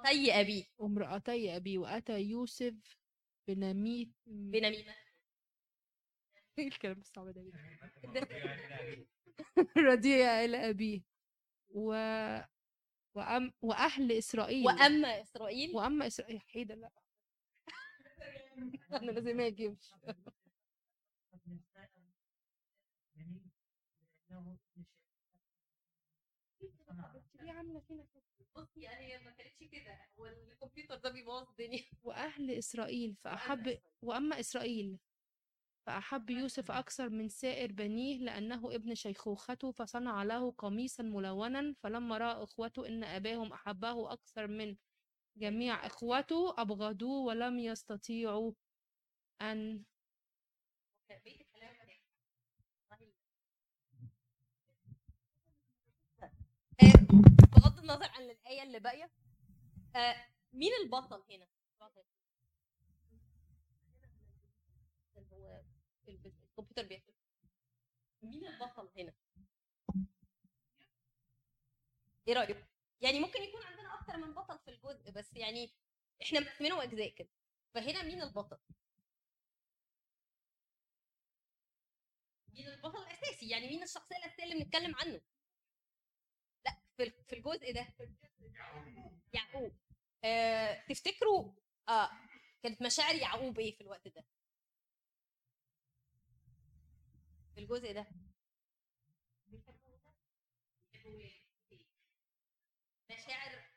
طي 0.03 0.31
ابيه 0.41 0.63
وامرأتي 0.77 1.55
أبي. 1.55 1.77
وأتى 1.77 2.21
يوسف 2.21 2.73
بنميت 3.47 4.09
بنميمه 4.25 4.95
إيه 6.59 6.67
الكلام 6.67 6.99
الصعب 6.99 7.29
ده 7.29 7.43
رديع 9.77 10.43
إلى 10.45 10.69
أبيه. 10.69 11.01
و... 11.69 11.89
وأم... 13.15 13.53
وأهل 13.61 14.11
إسرائيل. 14.11 14.65
واما 14.65 15.21
إسرائيل. 15.21 15.75
وأما 15.75 16.07
إسرائيل. 16.07 16.41
إيه 16.55 16.63
ده؟ 16.63 16.75
لا. 16.75 16.91
أنا 19.01 19.11
لازم 19.11 19.39
أجيب. 19.39 19.77
ليه 27.41 27.51
عاملة 27.51 27.79
فينا 27.87 28.03
كده؟ 28.13 28.23
بصي 28.55 28.87
هي 28.87 29.19
ما 29.19 29.31
كانتش 29.31 29.63
كده. 29.71 29.97
هو 30.19 30.25
الكمبيوتر 30.25 30.95
ده 30.95 31.09
بيبوظ 31.09 31.47
الدنيا. 31.49 31.83
وأهل 32.03 32.51
إسرائيل 32.51 33.15
فأحب 33.23 33.79
وأما 34.01 34.39
إسرائيل 34.39 34.97
فأحب 35.85 36.29
يوسف 36.29 36.71
أكثر 36.71 37.09
من 37.09 37.29
سائر 37.29 37.71
بنيه 37.71 38.17
لأنه 38.17 38.75
ابن 38.75 38.95
شيخوخته 38.95 39.71
فصنع 39.71 40.23
له 40.23 40.51
قميصا 40.51 41.03
ملونا 41.03 41.75
فلما 41.83 42.17
رأى 42.17 42.43
إخوته 42.43 42.87
إن 42.87 43.03
أباهم 43.03 43.53
أحبه 43.53 44.13
أكثر 44.13 44.47
من 44.47 44.75
جميع 45.37 45.85
إخوته 45.85 46.55
أبغضوه 46.57 47.25
ولم 47.25 47.59
يستطيعوا 47.59 48.53
أن 49.41 49.83
بقية 51.09 51.41
الكلام 51.41 51.75
ده. 51.77 51.91
آه، 56.83 57.00
بغض 57.11 57.79
النظر 57.79 58.09
عن 58.09 58.21
الآية 58.23 58.63
اللي 58.63 58.79
باقية 58.79 59.11
آه، 59.95 60.15
مين 60.53 60.71
البطل 60.83 61.23
هنا؟ 61.29 61.47
الكمبيوتر 66.07 66.87
بيقفل 66.87 67.13
مين 68.21 68.47
البطل 68.47 68.89
هنا؟ 68.97 69.13
إيه 72.27 72.33
رأيك؟ 72.33 72.65
يعني 73.01 73.19
ممكن 73.19 73.41
يكون 73.41 73.63
عندنا 73.63 73.93
أكتر 73.99 74.17
من 74.17 74.33
بطل 74.33 74.59
في 74.59 74.71
الجزء 74.71 75.11
بس 75.11 75.35
يعني 75.35 75.73
إحنا 76.21 76.39
مقسمينه 76.39 76.83
أجزاء 76.83 77.09
كده 77.09 77.29
فهنا 77.73 78.03
مين 78.03 78.21
البطل؟ 78.21 78.57
مين 82.47 82.67
البطل 82.67 83.03
الأساسي 83.03 83.49
يعني 83.49 83.67
مين 83.67 83.83
الشخصية 83.83 84.17
الأساسية 84.17 84.43
اللي 84.43 84.63
بنتكلم 84.63 84.95
عنه 84.95 85.21
في 86.97 87.03
ال- 87.03 87.23
في 87.27 87.35
الجزء 87.35 87.73
ده. 87.73 87.87
يعقوب. 89.33 89.71
آه 90.23 90.85
تفتكروا 90.89 91.53
آه 91.89 92.09
كانت 92.63 92.81
مشاعر 92.81 93.15
يعقوب 93.15 93.59
إيه 93.59 93.75
في 93.75 93.81
الوقت 93.81 94.07
ده؟ 94.07 94.25
في 97.55 97.61
الجزء 97.61 97.93
ده. 97.93 98.07
مشاعر. 103.11 103.71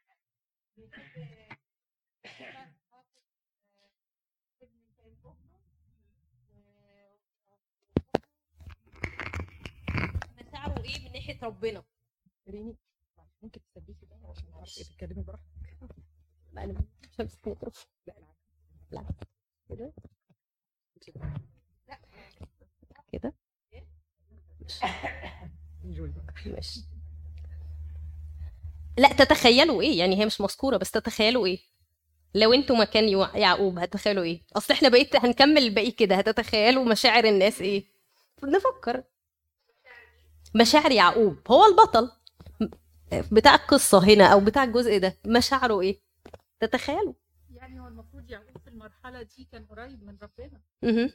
مشاعره 10.40 10.82
إيه 10.84 11.04
من 11.04 11.12
ناحية 11.12 11.38
ربنا؟ 11.42 11.84
ريني. 12.48 12.76
ممكن 13.44 13.60
تثبتي 13.74 14.06
بقى 14.06 14.30
عشان 14.30 14.50
تعرفي 14.52 14.84
تتكلمي 14.84 15.22
براحتك. 15.22 15.44
لا 16.52 16.64
أنا 16.64 16.72
مش 16.72 17.20
همسك 17.20 17.48
ميكروفون 17.48 17.84
لا 18.06 18.14
لا. 18.92 19.04
كده. 19.68 19.92
كده 21.00 21.20
كده؟ 23.12 23.34
ماشي. 26.46 26.80
لا 28.98 29.08
تتخيلوا 29.08 29.82
إيه؟ 29.82 29.98
يعني 29.98 30.20
هي 30.20 30.26
مش 30.26 30.40
مذكورة 30.40 30.76
بس 30.76 30.90
تتخيلوا 30.90 31.46
إيه؟ 31.46 31.58
لو 32.34 32.52
أنتوا 32.52 32.76
مكان 32.76 33.08
يعقوب 33.34 33.78
هتتخيلوا 33.78 34.24
إيه؟ 34.24 34.40
أصل 34.56 34.74
إحنا 34.74 34.88
بقيت 34.88 35.16
هنكمل 35.16 35.58
الباقي 35.58 35.90
كده. 35.90 36.16
هتتخيلوا 36.16 36.84
مشاعر 36.84 37.24
الناس 37.24 37.60
إيه؟ 37.60 37.84
نفكر. 38.44 39.04
مشاعر 40.54 40.90
يعقوب. 40.92 41.38
هو 41.50 41.66
البطل. 41.66 42.10
بتاع 43.12 43.54
القصة 43.54 43.98
هنا 44.04 44.26
أو 44.26 44.40
بتاع 44.40 44.64
الجزء 44.64 44.98
ده 44.98 45.16
مشاعره 45.26 45.80
إيه؟ 45.80 46.00
تتخيلوا 46.60 47.14
يعني 47.50 47.80
هو 47.80 47.86
المفروض 47.88 48.30
يعقوب 48.30 48.58
في 48.64 48.70
المرحلة 48.70 49.22
دي 49.22 49.48
كان 49.52 49.64
قريب 49.64 50.02
من 50.04 50.16
ربنا. 50.22 50.60
مهم. 50.82 51.10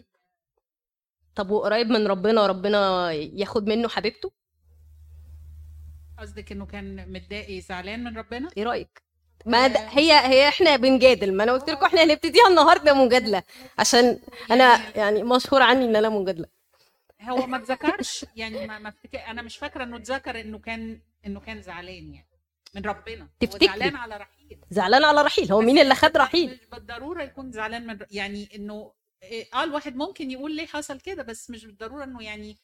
طب 1.35 1.49
وقريب 1.51 1.87
من 1.87 2.07
ربنا 2.07 2.47
ربنا 2.47 3.11
ياخد 3.11 3.67
منه 3.67 3.87
حبيبته؟ 3.87 4.31
قصدك 6.17 6.51
إنه 6.51 6.65
كان 6.65 7.13
متضايق 7.13 7.63
زعلان 7.63 8.03
من 8.03 8.17
ربنا؟ 8.17 8.49
إيه 8.57 8.63
رأيك؟ 8.63 9.03
ما 9.45 9.67
ده 9.67 9.79
هي 9.79 10.11
هي 10.11 10.47
إحنا 10.47 10.75
بنجادل. 10.75 11.33
ما 11.33 11.43
أنا 11.43 11.51
قلت 11.51 11.69
لكم 11.69 11.85
إحنا 11.85 12.03
هنبتديها 12.03 12.47
النهارده 12.49 12.93
مجادلة. 12.93 13.43
عشان 13.79 14.19
أنا 14.51 14.97
يعني 14.97 15.23
مشهور 15.23 15.61
عني 15.61 15.85
إن 15.85 15.95
أنا 15.95 16.09
مجادلة. 16.09 16.45
هو 17.21 17.45
ما 17.47 17.57
اتذكرش. 17.57 18.25
يعني 18.35 18.67
ما, 18.67 18.93
أنا 19.27 19.41
مش 19.41 19.57
فاكرة 19.57 19.83
إنه 19.83 19.97
اتذكر 19.97 20.41
إنه 20.41 20.59
كان 20.59 20.99
إنه 21.25 21.39
كان 21.39 21.61
زعلان 21.61 22.13
يعني 22.13 22.29
من 22.75 22.81
ربنا. 22.81 23.23
هو 23.23 23.27
تفتكري؟ 23.39 23.67
زعلان 23.67 23.95
على 23.95 24.17
رحيل. 24.17 24.61
زعلان 24.69 25.03
على 25.03 25.21
رحيل. 25.21 25.51
هو 25.51 25.61
مين 25.61 25.79
اللي 25.79 25.95
خد 25.95 26.17
رحيل؟ 26.17 26.51
مش 26.51 26.69
بالضرورة 26.71 27.23
يكون 27.23 27.51
زعلان 27.51 27.87
من 27.87 27.99
يعني 28.11 28.49
إنه 28.55 28.93
إيه، 29.23 29.47
آه 29.53 29.63
الواحد 29.63 29.95
ممكن 29.95 30.31
يقول 30.31 30.55
ليه 30.55 30.65
حصل 30.65 30.99
كده 30.99 31.23
بس 31.23 31.49
مش 31.49 31.65
بالضرورة 31.65 32.03
إنه 32.03 32.23
يعني 32.23 32.57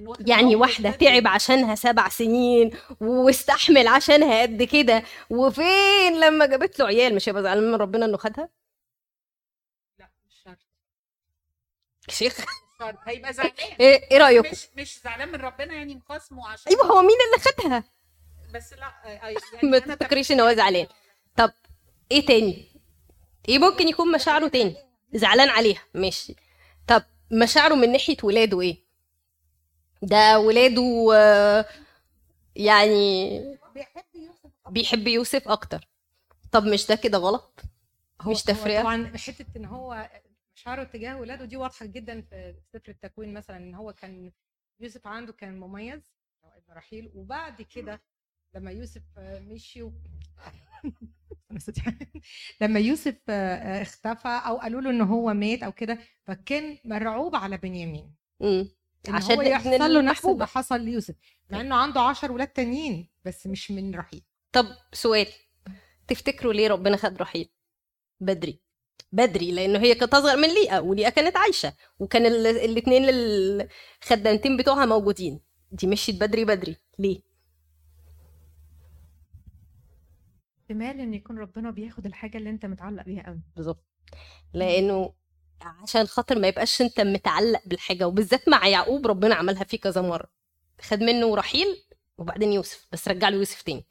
واخد 0.00 0.28
يعني 0.28 0.56
واحدة. 0.56 0.90
تعب 0.90 1.26
عشانها 1.26 1.74
سبع 1.74 2.08
سنين 2.08 2.70
واستحمل 3.00 3.88
عشانها 3.88 4.42
قد 4.42 4.62
كده 4.62 5.02
وفين 5.30 6.20
لما 6.20 6.46
جابت 6.46 6.78
له 6.78 6.86
عيال؟ 6.86 7.14
مش 7.14 7.28
هيبقى 7.28 7.42
زعلان 7.42 7.64
من 7.72 7.74
ربنا 7.74 8.04
إنه 8.06 8.16
خدها؟ 8.16 8.48
لا 9.98 10.10
مش 10.26 10.42
شرط. 10.44 10.58
شيخ. 12.08 12.44
هيبقى 13.06 13.32
زعلان. 13.32 13.52
إيه 13.80 14.10
إيه 14.10 14.18
رايكم 14.18 14.48
مش 14.50 14.66
مش 14.76 15.00
زعلان 15.04 15.28
من 15.28 15.34
ربنا 15.40 15.74
يعني 15.74 15.94
مخاصمه 15.94 16.48
عشان 16.48 16.72
أيوه 16.72 16.86
هو 16.86 17.02
مين 17.02 17.16
اللي 17.26 17.44
خدها؟ 17.44 17.93
بس 18.54 18.72
لا 18.72 18.86
آه، 19.04 19.08
يعني 19.28 19.36
ما 19.62 19.76
أنا 19.78 19.94
تفكريش 19.94 20.32
إن 20.32 20.40
هو 20.40 20.52
زعلان. 20.52 20.86
طب 21.36 21.52
إيه 22.10 22.26
تاني؟ 22.26 22.68
إيه 23.48 23.58
ممكن 23.58 23.88
يكون 23.88 24.12
مشاعره 24.12 24.48
تاني؟ 24.48 24.76
زعلان 25.14 25.48
عليها. 25.48 25.82
ماشي. 25.94 26.34
طب 26.86 27.02
مشاعره 27.32 27.74
من 27.74 27.92
ناحية 27.92 28.16
ولاده 28.22 28.60
إيه؟ 28.60 28.84
ده 30.02 30.38
ولاده 30.38 31.14
آه، 31.14 31.66
يعني 32.56 33.40
بيحب 34.70 35.06
يوسف 35.08 35.48
أكتر. 35.48 35.88
طب 36.52 36.64
مش 36.64 36.86
ده 36.86 36.94
كده 36.94 37.18
غلط؟ 37.18 37.60
مش 38.26 38.42
تفرقة؟ 38.42 38.78
هو 38.78 38.82
طبعا 38.82 39.16
حتة 39.16 39.46
إن 39.56 39.64
هو 39.64 40.10
مشاعره 40.56 40.84
تجاه 40.84 41.16
ولاده 41.20 41.44
دي 41.44 41.56
واضحة 41.56 41.86
جدا 41.86 42.20
في 42.20 42.54
سفر 42.72 42.90
التكوين 42.90 43.34
مثلا 43.34 43.56
إن 43.56 43.74
هو 43.74 43.92
كان 43.92 44.32
يوسف 44.80 45.06
عنده 45.06 45.32
كان 45.32 45.60
مميز 45.60 46.12
ابن 46.44 46.72
رحيل 46.76 47.10
وبعد 47.14 47.62
كده 47.62 48.00
لما 48.54 48.70
يوسف 48.70 49.02
آه، 49.18 49.40
مشي 49.40 49.82
و... 49.82 49.92
لما 52.60 52.80
يوسف 52.80 53.16
آه، 53.28 53.54
آه، 53.54 53.82
اختفى 53.82 54.28
أو 54.28 54.56
قالوا 54.56 54.80
له 54.80 54.90
إن 54.90 55.00
هو 55.00 55.34
مات 55.34 55.62
أو 55.62 55.72
كده 55.72 55.98
فكان 56.26 56.78
مرعوب 56.84 57.36
على 57.36 57.56
بنيامين. 57.56 58.14
عشان 59.08 59.36
هو 59.36 59.42
يحصل 59.42 59.70
له 59.70 60.00
نفس. 60.00 60.26
اللي 60.26 60.46
حصل 60.46 60.80
ليوسف 60.80 61.14
مع 61.50 61.60
إنه 61.60 61.74
عنده 61.74 62.00
عشر 62.00 62.32
ولاد 62.32 62.48
تانيين 62.48 63.08
بس 63.24 63.46
مش 63.46 63.70
من 63.70 63.94
رحيل. 63.94 64.22
طب 64.52 64.66
سؤال 64.92 65.26
تفتكروا 66.08 66.52
ليه 66.52 66.68
ربنا 66.68 66.96
خد 66.96 67.18
رحيل؟ 67.18 67.48
بدري. 68.20 68.60
بدري 69.12 69.52
لأنه 69.52 69.78
هي 69.78 69.94
كانت 69.94 70.14
أصغر 70.14 70.36
من 70.36 70.48
ليئة 70.48 70.80
وليئة 70.80 71.08
كانت 71.08 71.36
عايشة 71.36 71.74
وكان 71.98 72.26
الاثنين 72.26 73.04
الخدامتين 74.02 74.56
بتوعها 74.56 74.86
موجودين. 74.86 75.40
دي 75.72 75.86
مشيت 75.86 76.20
بدري 76.20 76.44
بدري. 76.44 76.76
ليه؟ 76.98 77.33
احتمال 80.64 81.00
إن 81.00 81.14
يكون 81.14 81.38
ربنا 81.38 81.70
بياخد 81.70 82.06
الحاجة 82.06 82.38
اللي 82.38 82.50
أنت 82.50 82.66
متعلق 82.66 83.02
بيها 83.04 83.26
قوي 83.26 83.40
بالظبط. 83.56 83.84
لأنه 84.54 85.14
عشان 85.62 86.06
خاطر 86.06 86.38
ما 86.38 86.48
يبقاش 86.48 86.82
أنت 86.82 87.00
متعلق 87.00 87.60
بالحاجة 87.66 88.08
وبالذات 88.08 88.48
مع 88.48 88.66
يعقوب 88.66 89.06
ربنا 89.06 89.34
عملها 89.34 89.64
فيه 89.64 89.78
كذا 89.78 90.00
مرة. 90.00 90.26
خد 90.80 91.02
منه 91.02 91.34
رحيل 91.36 91.66
وبعدين 92.18 92.52
يوسف 92.52 92.86
بس 92.92 93.08
رجع 93.08 93.28
له 93.28 93.36
يوسف 93.36 93.62
تاني. 93.62 93.86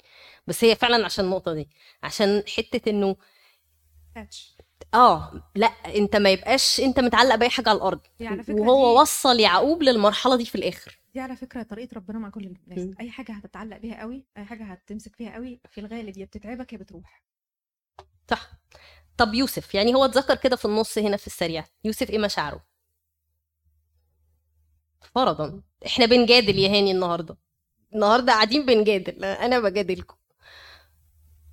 بس 0.48 0.64
هي 0.64 0.76
فعلا 0.76 1.06
عشان 1.06 1.26
النقطة 1.26 1.54
دي 1.54 1.70
عشان 2.04 2.44
حتة 2.58 2.90
إنه 2.90 3.16
آه 4.94 5.52
لأ 5.56 5.68
أنت 5.68 6.16
ما 6.16 6.30
يبقاش 6.30 6.80
أنت 6.80 7.00
متعلق 7.00 7.36
بأي 7.36 7.50
حاجة 7.50 7.70
على 7.70 7.78
الأرض. 7.78 8.00
فكرة 8.20 8.62
وهو 8.62 8.94
دي- 8.96 9.02
وصل 9.02 9.40
يعقوب 9.40 9.84
للمرحلة 9.84 10.36
دي 10.36 10.46
في 10.46 10.56
الآخر. 10.56 11.00
دي 11.14 11.20
على 11.20 11.36
فكرة 11.36 11.64
طريقة 11.64 11.96
ربنا 11.96 12.20
مع 12.20 12.30
كل 12.30 12.44
الناس. 12.46 12.80
مم. 12.80 12.96
أي 13.00 13.12
حاجة 13.12 13.32
هتتعلق 13.32 13.78
بيها 13.78 14.02
قوي 14.02 14.26
أي 14.38 14.46
حاجة 14.46 14.64
هتمسك 14.64 15.16
فيها 15.16 15.34
قوي 15.34 15.62
في 15.70 15.82
الغالب 15.82 16.18
يا 16.18 16.26
بتتعبك 16.26 16.74
يا 16.74 16.78
بتروح. 16.78 17.24
صح. 18.32 18.52
طب 19.18 19.34
يوسف 19.34 19.76
يعني 19.76 19.96
هو 19.96 20.06
اتذكر 20.06 20.36
كده 20.36 20.56
في 20.56 20.66
النص 20.66 20.98
هنا 20.98 21.18
في 21.18 21.28
السريع. 21.28 21.66
يوسف 21.84 22.10
إيه 22.10 22.20
مشاعره؟ 22.20 22.66
فرضا. 25.16 25.62
إحنا 25.86 26.06
بنجادل 26.06 26.60
يا 26.60 26.70
هاني 26.70 26.92
النهارده. 26.92 27.38
النهارده 27.94 28.34
قاعدين 28.34 28.66
بنجادل. 28.66 29.26
أنا 29.26 29.60
بجادلكم. 29.60 30.16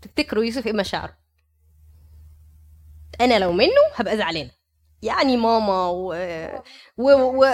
تفتكروا 0.02 0.44
يوسف 0.44 0.66
إيه 0.66 0.72
مشاعره؟ 0.72 1.18
أنا 3.20 3.38
لو 3.38 3.52
منه 3.52 3.80
هبقى 3.94 4.16
زعلانة. 4.16 4.50
يعني 5.02 5.36
ماما 5.36 5.88
و... 5.88 6.14
و... 6.98 7.10
و... 7.12 7.44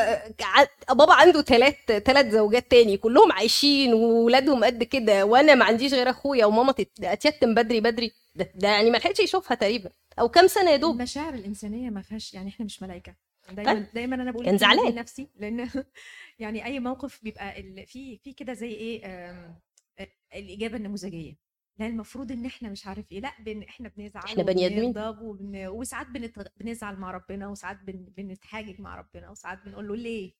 ع- 0.43 0.95
بابا 0.95 1.13
عنده 1.15 1.43
ثلاث 1.43 1.75
ثلاث 2.05 2.27
زوجات 2.33 2.71
تاني 2.71 2.97
كلهم 2.97 3.33
عايشين 3.33 3.95
وولادهم 3.95 4.65
قد 4.65 4.83
كده 4.83 5.25
وأنا 5.25 5.55
ما 5.55 5.65
عنديش 5.65 5.95
غير 5.95 6.11
أخويا 6.11 6.47
وماما 6.47 6.75
اتيتم 7.03 7.55
بدري 7.55 7.81
بدري. 7.81 8.13
ده, 8.35 8.53
ده 8.55 8.69
يعني 8.69 8.91
ما 8.91 8.97
لحقتش 8.97 9.21
يشوفها 9.21 9.55
تقريبا 9.55 9.91
أو 10.19 10.29
كام 10.29 10.47
سنة 10.47 10.71
يا 10.71 10.77
دوب. 10.77 10.95
المشاعر 10.97 11.35
الإنسانية 11.35 11.91
ما 11.91 12.03
فيهاش 12.03 12.35
يعني 12.35 12.49
إحنا 12.51 12.65
مش 12.67 12.83
ملائكة. 12.83 13.15
دايما 13.53 13.73
طيب. 13.75 13.87
دايما 13.95 14.15
أنا 14.17 14.31
بقول 14.31 14.45
كان 14.45 14.59
زعلان. 14.59 14.93
لنفسي 14.93 15.29
لأن 15.37 15.71
يعني 16.39 16.65
أي 16.65 16.81
موقف 16.81 17.21
بيبقى 17.23 17.61
ال- 17.61 17.87
في 17.87 18.19
في 18.25 18.33
كده 18.33 18.53
زي 18.53 18.69
إيه 18.71 19.07
آم، 19.07 19.55
آه، 19.99 20.09
الإجابة 20.35 20.77
النموذجية. 20.77 21.46
لا 21.79 21.87
المفروض 21.87 22.33
إن 22.33 22.47
إحنا 22.47 22.69
مش 22.69 22.87
عارف 22.87 23.12
إيه 23.12 23.21
لا 23.21 23.33
بن 23.41 23.62
إحنا 23.62 23.89
بنزعل 23.89 24.23
إحنا 24.25 24.43
بني. 24.43 24.67
وبنغضب 24.67 25.23
وبن... 25.23 25.67
وساعات 25.67 26.07
بنت... 26.07 26.53
بنزعل 26.57 26.97
مع 26.97 27.11
ربنا 27.11 27.49
وساعات 27.49 27.77
بن... 27.83 28.05
بنتحاجج 28.17 28.81
مع 28.81 28.97
ربنا 28.97 29.31
وساعات 29.31 29.62
بنقول 29.65 29.89
له 29.89 29.97
ليه؟ 29.97 30.33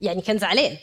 يعني 0.00 0.22
كان 0.22 0.38
زعلان. 0.38 0.76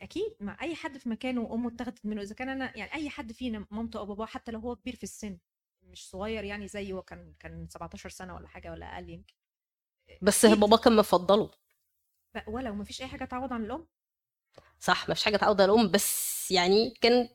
أكيد. 0.00 0.36
مع 0.40 0.56
أي 0.62 0.74
حد 0.74 0.98
في 0.98 1.08
مكانه 1.08 1.40
وأمه 1.40 1.68
اتاخدت 1.68 2.06
منه 2.06 2.22
إذا 2.22 2.34
كان 2.34 2.48
أنا 2.48 2.76
يعني 2.78 2.94
أي 2.94 3.10
حد 3.10 3.32
فينا 3.32 3.66
مامته 3.70 3.98
أو 3.98 4.06
باباه 4.06 4.26
حتى 4.26 4.52
لو 4.52 4.60
هو 4.60 4.76
كبير 4.76 4.96
في 4.96 5.02
السن 5.02 5.38
مش 5.82 6.08
صغير 6.10 6.44
يعني 6.44 6.68
زيه 6.68 6.92
هو 6.92 7.02
كان 7.02 7.34
كان 7.38 7.68
17 7.68 8.08
سنة 8.08 8.34
ولا 8.34 8.48
حاجة 8.48 8.70
ولا 8.70 8.94
أقل 8.94 9.10
يمكن. 9.10 9.34
بس 10.22 10.44
أكيد. 10.44 10.60
بابا 10.60 10.76
كان 10.76 10.96
مفضله. 10.96 11.50
ولو 12.46 12.74
ما 12.74 12.84
فيش 12.84 13.02
أي 13.02 13.06
حاجة 13.06 13.24
تعوض 13.24 13.52
عن 13.52 13.64
الأم. 13.64 13.86
صح 14.80 15.08
ما 15.08 15.14
فيش 15.14 15.24
حاجة 15.24 15.36
تعوض 15.36 15.60
على 15.60 15.72
الأم 15.72 15.90
بس 15.90 16.50
يعني 16.50 16.90
كان 17.00 17.28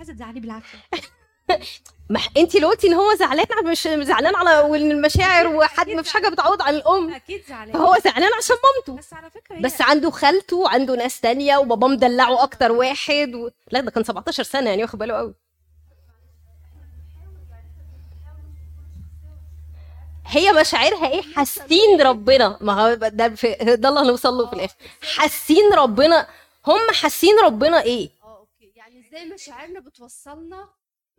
عايزة 0.00 0.12
تزعلي 0.12 0.40
بالعافيه 0.40 0.78
ما 2.10 2.20
انت 2.36 2.56
لو 2.56 2.68
قلتي 2.68 2.86
إن 2.86 2.94
هو 2.94 3.14
زعلان 3.14 3.46
على- 3.46 3.64
مش 3.64 3.82
زعلان 3.82 4.34
على 4.36 4.76
المشاعر 4.76 5.46
وحد 5.46 5.88
ما 5.90 6.02
فيش 6.02 6.12
حاجة 6.12 6.28
بتعوض 6.28 6.62
عن 6.62 6.74
الأم. 6.74 7.14
أكيد 7.14 7.42
زعلان. 7.48 7.72
فهو 7.72 7.96
زعلان 8.04 8.30
عشان 8.38 8.56
مامته. 8.64 8.98
بس 9.02 9.12
على 9.14 9.30
فكرة 9.30 9.56
هي 9.56 9.60
بس 9.60 9.80
عنده 9.80 10.10
خالته 10.10 10.56
وعنده 10.56 10.94
ناس 10.96 11.20
تانية 11.20 11.56
وباباه 11.58 11.88
مدلعه 11.88 12.42
أكتر 12.42 12.72
واحد 12.72 13.34
و... 13.34 13.50
لا 13.70 13.80
ده 13.80 13.90
كان 13.90 14.04
17 14.04 14.42
سنة 14.42 14.70
يعني 14.70 14.82
واخد 14.82 14.98
باله 14.98 15.14
قوي. 15.14 15.34
هي 20.26 20.52
مشاعرها 20.52 21.08
إيه؟ 21.08 21.22
حاسين 21.34 22.00
ربنا. 22.02 22.58
ما 22.60 22.72
هو 22.82 22.94
ده 22.94 23.28
في... 23.28 23.54
ده 23.60 23.88
اللي 23.88 24.00
هنوصل 24.00 24.34
له 24.34 24.46
في 24.46 24.52
الآخر. 24.52 24.74
حاسين 25.16 25.72
ربنا. 25.72 26.26
هم 26.66 26.80
حاسين 27.02 27.34
ربنا 27.44 27.82
إيه؟ 27.82 28.10
آه 28.19 28.19
إزاي 29.10 29.24
مشاعرنا 29.24 29.80
بتوصلنا 29.80 30.68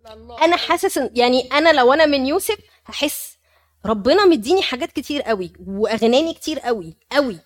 لله؟ 0.05 0.45
أنا 0.45 0.55
حاسس 0.57 0.97
يعني 1.13 1.49
أنا 1.51 1.73
لو 1.73 1.93
أنا 1.93 2.05
من 2.05 2.25
يوسف 2.25 2.57
هحس 2.85 3.37
ربنا 3.85 4.25
مديني 4.25 4.61
حاجات 4.61 4.91
كتير 4.91 5.21
قوي 5.21 5.53
وأغناني 5.67 6.33
كتير 6.33 6.59
قوي 6.59 6.97
قوي. 7.11 7.39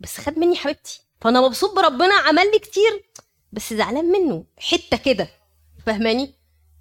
بس 0.00 0.18
خد 0.18 0.38
مني 0.38 0.56
حبيبتي. 0.56 1.00
فأنا 1.20 1.40
مبسوط 1.40 1.74
بربنا 1.76 2.14
عمل 2.14 2.50
لي 2.52 2.58
كتير 2.58 3.04
بس 3.52 3.74
زعلان 3.74 4.04
منه. 4.04 4.44
حتة 4.58 4.96
كده. 4.96 5.28
فاهماني؟ 5.86 6.34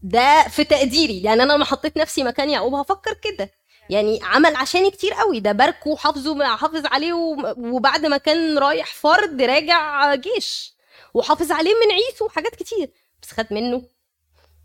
ده 0.03 0.47
في 0.47 0.63
تقديري. 0.63 1.23
يعني 1.23 1.43
أنا 1.43 1.53
لما 1.53 1.65
حطيت 1.65 1.97
نفسي 1.97 2.23
مكان 2.23 2.49
يعقوب 2.49 2.73
هفكر 2.73 3.13
كده. 3.13 3.51
يعني 3.89 4.19
عمل 4.23 4.55
عشاني 4.55 4.91
كتير 4.91 5.13
قوي. 5.13 5.39
ده 5.39 5.51
باركه 5.51 5.89
وحافظه 5.89 6.55
حافظ 6.55 6.85
عليه 6.85 7.13
وبعد 7.57 8.05
ما 8.05 8.17
كان 8.17 8.57
رايح 8.57 8.93
فرد 8.93 9.41
راجع 9.41 10.15
جيش. 10.15 10.80
وحافظ 11.13 11.51
عليه 11.51 11.71
من 11.85 11.91
عيسو 11.91 12.25
وحاجات 12.25 12.55
كتير. 12.55 12.91
بس 13.23 13.31
خد 13.31 13.45
منه. 13.51 13.83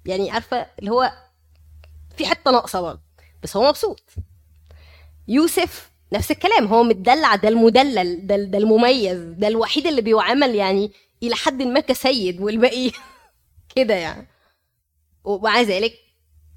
يعني 0.07 0.31
عارفة 0.31 0.67
اللي 0.79 0.91
هو 0.91 1.13
في 2.17 2.27
حتة 2.27 2.51
ناقصة 2.51 2.81
برضه. 2.81 3.01
بس 3.43 3.57
هو 3.57 3.69
مبسوط. 3.69 4.01
يوسف 5.29 5.91
نفس 6.13 6.31
الكلام. 6.31 6.67
هو 6.67 6.83
متدلع. 6.83 7.35
ده 7.37 7.49
المدلل. 7.49 8.27
ده, 8.27 8.37
ده 8.37 8.59
المميز. 8.59 9.19
ده 9.19 9.49
الوحيد 9.49 9.87
اللي 9.87 10.01
بيعامل 10.03 10.55
يعني 10.55 10.93
إلى 11.23 11.35
حد 11.35 11.63
ما 11.63 11.81
كسيد 11.81 12.41
والباقي 12.41 12.91
كده 13.77 13.95
يعني. 13.95 14.27
ومع 15.25 15.61
ذلك 15.61 15.95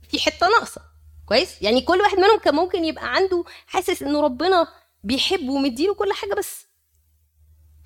في 0.09 0.19
حتة 0.19 0.47
ناقصة. 0.47 0.81
كويس؟ 1.25 1.61
يعني 1.61 1.81
كل 1.81 2.01
واحد 2.01 2.17
منهم 2.17 2.39
كان 2.39 2.55
ممكن 2.55 2.85
يبقى 2.85 3.15
عنده 3.15 3.43
حاسس 3.67 4.03
إنه 4.03 4.21
ربنا 4.21 4.67
بيحبه 5.03 5.51
ومديله 5.51 5.93
كل 5.93 6.13
حاجة 6.13 6.33
بس 6.33 6.65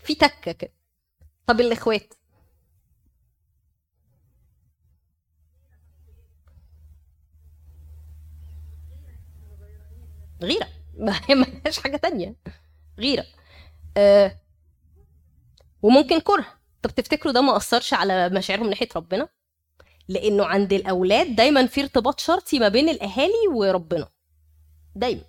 في 0.03 0.15
تكة 0.15 0.51
كده. 0.51 0.71
طب 1.47 1.61
الإخوات. 1.61 2.13
غيرة. 10.43 10.67
ما 10.97 11.13
هي 11.29 11.35
ملهاش 11.35 11.79
حاجة 11.79 11.97
تانية. 11.97 12.35
غيرة. 12.99 13.25
آه 13.97 14.37
وممكن 15.81 16.19
كره. 16.19 16.45
طب 16.81 16.89
تفتكروا 16.91 17.33
ده 17.33 17.41
ما 17.41 17.57
أثرش 17.57 17.93
على 17.93 18.29
مشاعرهم 18.29 18.69
ناحية 18.69 18.87
ربنا؟ 18.95 19.29
لأنه 20.09 20.45
عند 20.45 20.73
الأولاد 20.73 21.35
دايما 21.35 21.65
في 21.67 21.81
ارتباط 21.81 22.19
شرطي 22.19 22.59
ما 22.59 22.67
بين 22.67 22.89
الأهالي 22.89 23.47
وربنا. 23.53 24.07
دايما. 24.95 25.21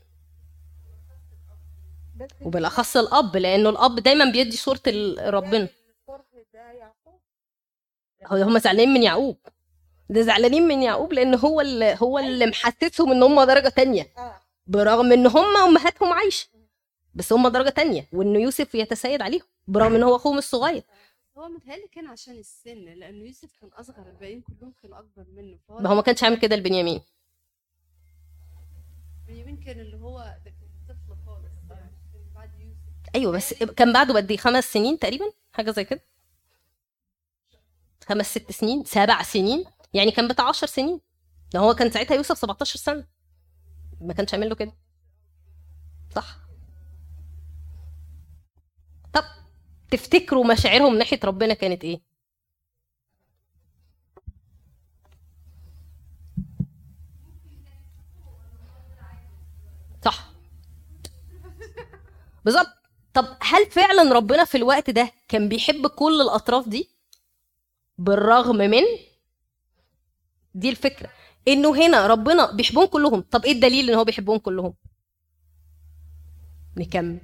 وبالأخص 2.40 2.96
الأب 2.96 3.36
لأنه 3.36 3.68
الأب 3.70 3.94
دايما 4.00 4.30
بيدي 4.32 4.56
صورة 4.56 4.80
ربنا. 5.20 5.68
هم 8.30 8.58
زعلانين 8.58 8.94
من 8.94 9.02
يعقوب. 9.02 9.36
ده 10.10 10.22
زعلانين 10.22 10.62
من 10.68 10.82
يعقوب 10.82 11.12
لأن 11.12 11.34
هو 11.34 11.60
اللي 11.60 11.96
هو 12.02 12.18
اللي 12.18 12.46
محسسهم 12.46 13.12
إن 13.12 13.22
هم 13.22 13.42
درجة 13.42 13.68
تانية. 13.68 14.06
برغم 14.66 15.12
إن 15.12 15.26
هم 15.26 15.56
أمهاتهم 15.56 16.12
عايشة 16.12 16.48
بس 17.14 17.32
هم 17.32 17.48
درجة 17.48 17.68
تانية 17.68 18.08
وان 18.12 18.36
يوسف 18.36 18.74
يتسيد 18.74 19.22
عليهم 19.22 19.46
برغم 19.68 19.94
إن 19.94 20.02
هو 20.02 20.16
أخوهم 20.16 20.38
الصغير. 20.38 20.82
هو 21.38 21.48
متهيألي 21.48 21.88
كان 21.92 22.06
عشان 22.06 22.34
السن 22.34 22.84
لأنه 22.84 23.24
يوسف 23.24 23.48
كان 23.60 23.70
أصغر 23.72 24.06
الباقيين 24.06 24.40
كلهم 24.40 24.72
كانوا 24.82 24.98
أكبر 24.98 25.24
منه 25.36 25.56
فهو 25.68 25.78
ما 25.78 25.90
هو 25.90 25.94
ما 25.94 26.02
كانش 26.02 26.24
عامل 26.24 26.38
كده 26.38 26.56
لبنيامين. 26.56 27.00
بنيامين 29.28 29.56
كان 29.56 29.80
اللي 29.80 29.96
هو 29.96 30.18
ده 30.44 30.50
كان 30.50 30.68
طفل 30.88 31.16
خالص 31.26 31.52
يعني 31.70 31.90
بعد 32.34 32.50
يوسف. 32.60 33.14
أيوه 33.14 33.32
بس 33.32 33.54
كان 33.54 33.92
بعده 33.92 34.14
قد 34.14 34.30
إيه؟ 34.30 34.36
خمس 34.38 34.72
سنين 34.72 34.98
تقريبا 34.98 35.24
حاجة 35.52 35.70
زي 35.70 35.84
كده. 35.84 36.00
خمس 38.08 38.26
ست 38.30 38.52
سنين 38.52 38.84
سبع 38.84 39.22
سنين 39.22 39.64
يعني 39.94 40.10
كان 40.10 40.28
بتاع 40.28 40.48
10 40.48 40.66
سنين. 40.66 41.00
ده 41.54 41.60
هو 41.60 41.74
كان 41.74 41.90
ساعتها 41.90 42.14
يوسف 42.14 42.38
17 42.38 42.78
سنة. 42.78 43.04
ما 44.00 44.12
كانش 44.14 44.34
عامل 44.34 44.48
له 44.48 44.54
كده. 44.54 44.72
صح؟ 46.14 46.36
طب 49.12 49.24
تفتكروا 49.90 50.44
مشاعرهم 50.52 50.98
ناحية 50.98 51.20
ربنا 51.24 51.54
كانت 51.54 51.84
إيه؟ 51.84 52.00
صح. 60.04 60.24
بالظبط. 62.44 62.66
طب 63.14 63.36
هل 63.42 63.70
فعلا 63.70 64.12
ربنا 64.12 64.44
في 64.44 64.56
الوقت 64.56 64.90
ده 64.90 65.12
كان 65.28 65.48
بيحب 65.48 65.86
كل 65.86 66.20
الأطراف 66.20 66.68
دي؟ 66.68 66.93
بالرغم 67.98 68.56
من؟ 68.56 68.82
دي 70.54 70.70
الفكرة. 70.70 71.10
إنه 71.48 71.86
هنا 71.86 72.06
ربنا 72.06 72.52
بيحبهم 72.52 72.86
كلهم. 72.86 73.20
طب 73.20 73.44
إيه 73.44 73.52
الدليل 73.52 73.90
إن 73.90 73.96
هو 73.96 74.04
بيحبهم 74.04 74.38
كلهم؟ 74.38 74.74
نكمل. 76.76 77.20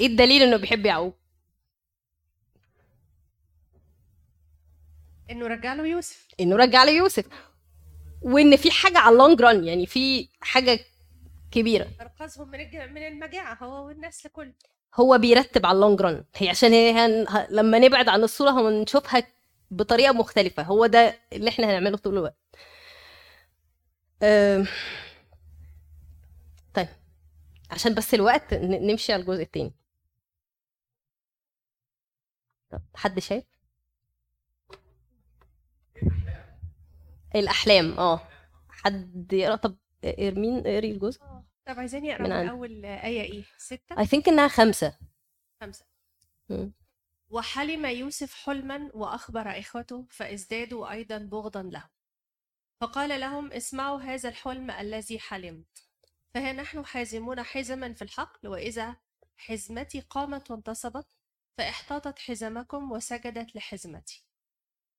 إيه 0.00 0.06
الدليل 0.06 0.42
إنه 0.42 0.56
بيحب 0.56 0.86
يعقوب؟ 0.86 1.14
إنه 5.30 5.46
رجع 5.46 5.74
له 5.74 5.86
يوسف. 5.86 6.26
إنه 6.40 6.56
رجع 6.56 6.84
له 6.84 6.90
يوسف. 6.90 7.26
وإن 8.22 8.56
في 8.56 8.70
حاجة 8.70 8.98
على 8.98 9.12
اللونج 9.12 9.42
ران 9.42 9.64
يعني 9.64 9.86
في 9.86 10.28
حاجة 10.40 10.80
كبيرة. 11.50 11.88
انقذهم 12.00 12.48
من 12.48 12.58
من 12.94 13.06
المجاعة 13.06 13.54
هو 13.64 13.86
والنسل 13.86 14.28
كله 14.28 14.52
هو 14.94 15.18
بيرتب 15.18 15.66
على 15.66 15.76
اللونج 15.76 16.00
ران 16.00 16.24
هي 16.36 16.48
عشان 16.48 16.72
هي 16.72 16.90
هن... 16.92 17.28
ه- 17.28 17.46
لما 17.50 17.78
نبعد 17.78 18.08
عن 18.08 18.22
الصورة 18.22 18.50
هنشوفها 18.50 19.22
بطريقة 19.70 20.12
مختلفة. 20.12 20.62
هو 20.62 20.86
ده 20.86 21.18
اللي 21.32 21.50
إحنا 21.50 21.66
هنعمله 21.70 21.96
طول 21.96 22.14
الوقت. 22.18 22.36
أم... 24.22 24.66
طيب. 26.74 26.88
عشان 27.70 27.94
بس 27.94 28.14
الوقت 28.14 28.54
ن- 28.54 28.86
نمشي 28.86 29.12
على 29.12 29.22
الجزء 29.22 29.42
التاني. 29.42 29.72
طب 32.70 32.82
حد 32.94 33.18
شايف؟ 33.18 33.44
الأحلام 37.36 37.98
آه. 37.98 38.20
حد 38.68 39.32
يقرأ؟ 39.32 39.56
طب 39.56 39.76
إرمين 40.04 40.58
اقري 40.66 40.90
الجزء. 40.90 41.20
طب 41.70 41.78
عايزاني 41.78 42.14
أقرأ 42.14 42.42
من 42.42 42.48
أول 42.48 42.84
آية 42.84 43.22
إيه؟ 43.22 43.44
ستة؟ 43.58 43.94
I 43.96 44.06
think 44.06 44.28
إنها 44.28 44.48
خمسة. 44.48 44.98
خمسة. 45.60 45.86
وحلم 47.28 47.86
يوسف 47.86 48.34
حلما 48.34 48.90
وأخبر 48.94 49.58
إخوته 49.58 50.06
فازدادوا 50.10 50.90
أيضا 50.90 51.18
بغضا 51.18 51.62
له. 51.62 51.88
فقال 52.80 53.20
لهم 53.20 53.52
اسمعوا 53.52 54.00
هذا 54.00 54.28
الحلم 54.28 54.70
الذي 54.70 55.18
حلمت. 55.18 55.88
فها 56.34 56.52
نحن 56.52 56.84
حازمون 56.84 57.42
حزما 57.42 57.92
في 57.92 58.02
الحقل 58.02 58.48
وإذا 58.48 58.96
حزمتي 59.36 60.00
قامت 60.00 60.50
وانتصبت 60.50 61.06
فاحتاطت 61.58 62.18
حزمكم 62.18 62.92
وسجدت 62.92 63.56
لحزمتي. 63.56 64.24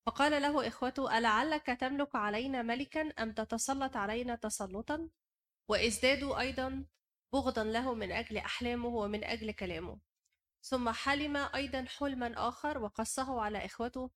فقال 0.06 0.42
له 0.42 0.68
إخوته 0.68 1.18
ألعلك 1.18 1.66
تملك 1.66 2.16
علينا 2.16 2.62
ملكا 2.62 3.00
أم 3.22 3.32
تتسلط 3.32 3.96
علينا 3.96 4.34
تسلطا؟ 4.34 5.08
وإزدادوا 5.72 6.40
أيضا 6.40 6.84
بغضا 7.32 7.64
له 7.64 7.94
من 7.94 8.12
أجل 8.12 8.38
أحلامه 8.38 8.88
ومن 8.88 9.24
أجل 9.24 9.52
كلامه. 9.52 9.98
ثم 10.62 10.90
حلم 10.90 11.36
أيضا 11.36 11.84
حلما 11.84 12.48
آخر 12.48 12.78
وقصه 12.78 13.40
على 13.40 13.64
إخوته 13.64 14.10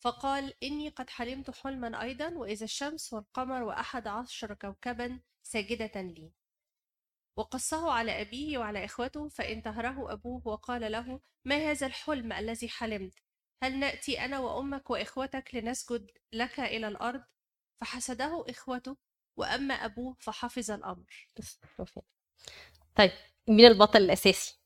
فقال 0.00 0.54
إني 0.62 0.88
قد 0.88 1.10
حلمت 1.10 1.50
حلما 1.50 2.02
أيضا 2.02 2.34
وإذا 2.34 2.64
الشمس 2.64 3.12
والقمر 3.12 3.62
وأحد 3.62 4.06
عشر 4.06 4.54
كوكبا 4.54 5.20
ساجدة 5.42 6.00
لي. 6.00 6.32
وقصه 7.36 7.92
على 7.92 8.20
أبيه 8.20 8.58
وعلى 8.58 8.84
إخوته 8.84 9.28
فانتهره 9.28 10.12
أبوه 10.12 10.48
وقال 10.48 10.92
له 10.92 11.20
ما 11.44 11.56
هذا 11.56 11.86
الحلم 11.86 12.32
الذي 12.32 12.68
حلمت؟ 12.68 13.14
هل 13.62 13.78
نأتي 13.78 14.24
أنا 14.24 14.38
وأمك 14.38 14.90
وإخوتك 14.90 15.54
لنسجد 15.54 16.10
لك 16.32 16.60
إلى 16.60 16.88
الأرض؟ 16.88 17.24
فحسده 17.80 18.44
إخوته 18.48 18.96
وأما 19.38 19.74
أبوه 19.74 20.16
فحفظ 20.18 20.70
الأمر. 20.70 21.28
طيب 22.96 23.10
مين 23.48 23.66
البطل 23.66 23.98
الأساسي؟ 24.02 24.58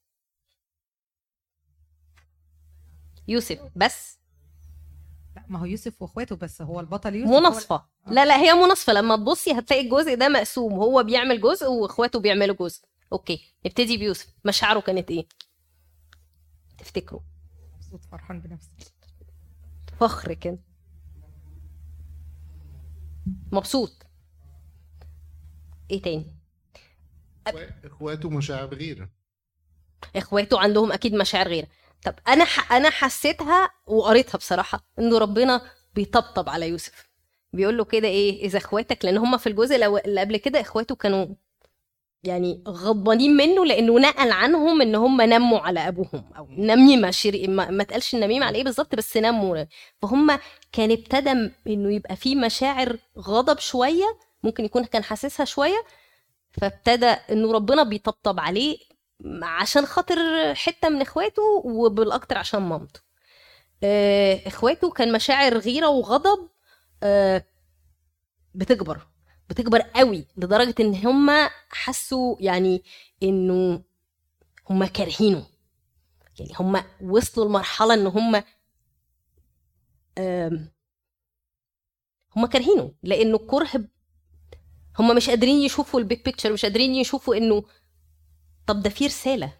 يوسف 3.29 3.61
بس؟ 3.77 4.19
لا 5.37 5.45
ما 5.49 5.59
هو 5.59 5.65
يوسف 5.65 6.03
وأخواته 6.03 6.37
بس 6.37 6.63
هو 6.63 6.81
البطل 6.81 7.15
يوسف. 7.15 7.33
هو- 7.33 7.41
مناصفه 7.41 7.85
لا 8.07 8.25
لا 8.25 8.37
هي 8.37 8.53
مناصفة. 8.55 8.93
لما 8.93 9.17
تبصي 9.17 9.53
هتلاقي 9.59 9.83
الجزء 9.83 10.15
ده 10.15 10.29
مقسوم 10.29 10.73
هو 10.73 11.03
بيعمل 11.03 11.41
جزء 11.41 11.67
وأخواته 11.67 12.21
بيعملوا 12.21 12.57
جزء. 12.57 12.85
أوكي 13.13 13.55
نبتدي 13.67 13.97
بيوسف. 13.97 14.35
مشاعره 14.45 14.81
كانت 14.81 15.11
إيه؟ 15.11 15.27
تفتكروا. 16.79 17.21
مبسوط 17.77 18.05
فرحان 18.05 18.41
بنفسه. 18.41 18.71
فخر 20.01 20.35
كده. 20.35 20.59
مبسوط. 23.53 24.07
إيه 25.91 26.03
تاني؟ 26.03 26.27
إخواته 27.85 28.31
مشاعر 28.31 28.75
غيرة. 28.75 29.09
إخواته 30.17 30.61
عندهم 30.61 30.93
أكيد 30.93 31.15
مشاعر 31.15 31.49
غيرة. 31.49 31.67
طب 32.05 32.15
أنا 32.29 32.45
ح... 32.45 32.73
أنا 32.73 32.91
حسيتها 32.91 33.71
وقريتها 33.87 34.39
بصراحة 34.39 34.85
إنه 34.99 35.19
ربنا 35.19 35.63
بيطبطب 35.95 36.49
على 36.49 36.69
يوسف. 36.69 37.11
بيقول 37.53 37.77
له 37.79 37.85
كده 37.85 38.09
إيه 38.09 38.45
إذا 38.47 38.59
إخواتك 38.59 39.05
لأن 39.05 39.17
هم 39.19 39.39
في 39.39 39.47
الجزء 39.49 39.77
الأول- 39.79 40.05
اللي 40.07 40.21
قبل 40.21 40.37
كده 40.37 40.61
إخواته 40.61 40.95
كانوا 40.95 41.27
يعني 42.25 42.63
غضبانين 42.69 43.37
منه 43.37 43.65
لأنه 43.67 43.99
نقل 44.01 44.31
عنهم 44.33 44.83
إن 44.83 44.95
هم 44.95 45.21
نموا 45.23 45.59
على 45.59 45.89
أبوهم 45.89 46.33
أو 46.37 46.47
نميمه 46.51 47.11
شري 47.11 47.47
ما, 47.47 47.71
ما 47.71 47.85
تقالش 47.85 48.15
النميمة 48.15 48.47
على 48.47 48.59
إيه 48.59 48.65
بالظبط 48.65 48.95
بس 48.95 49.17
نموا. 49.17 49.65
فهم 50.03 50.39
كان 50.73 50.91
ابتدى 50.91 51.31
إنه 51.67 51.95
يبقى 51.95 52.17
في 52.17 52.37
مشاعر 52.37 52.99
غضب 53.19 53.59
شوية 53.59 54.05
ممكن 54.43 54.65
يكون 54.65 54.85
كان 54.85 55.05
حاسسها 55.05 55.45
شوية 55.45 55.85
فابتدى 56.53 57.07
إنه 57.07 57.53
ربنا 57.53 57.83
بيطبطب 57.83 58.41
عليه 58.41 58.79
عشان 59.43 59.87
خاطر 59.87 60.17
حتة 60.55 60.89
من 60.89 61.01
إخواته 61.01 61.43
وبالأكتر 61.65 62.39
عشان 62.39 62.63
مامته. 62.63 63.01
آه، 63.85 64.41
إخواته 64.47 64.91
كان 64.91 65.13
مشاعر 65.13 65.59
غيرة 65.59 65.89
وغضب 65.89 66.49
آه، 67.03 67.45
بتكبر 68.55 69.07
بتكبر 69.51 69.81
قوي 69.81 70.27
لدرجة 70.37 70.75
إن 70.81 70.95
هم 70.95 71.49
حسوا 71.71 72.37
يعني 72.41 72.83
إنه 73.23 73.83
هم 74.71 74.85
كارهينه. 74.85 75.47
يعني 76.39 76.53
هم 76.61 76.83
وصلوا 77.03 77.47
لمرحلة 77.49 77.95
إن 77.95 78.07
هم 78.07 78.43
هم 82.37 82.47
كارهينه 82.47 82.93
لأنه 83.03 83.37
الكره 83.37 83.85
هم 84.99 85.17
مش 85.17 85.29
قادرين 85.31 85.57
يشوفوا 85.63 86.01
ال 86.01 86.06
big 86.06 86.23
picture 86.25 86.53
مش 86.53 86.63
قادرين 86.65 86.95
يشوفوا 86.95 87.37
إنه 87.37 87.65
طب 88.67 88.83
ده 88.83 88.91
في 88.91 89.07
رسالة 89.07 89.53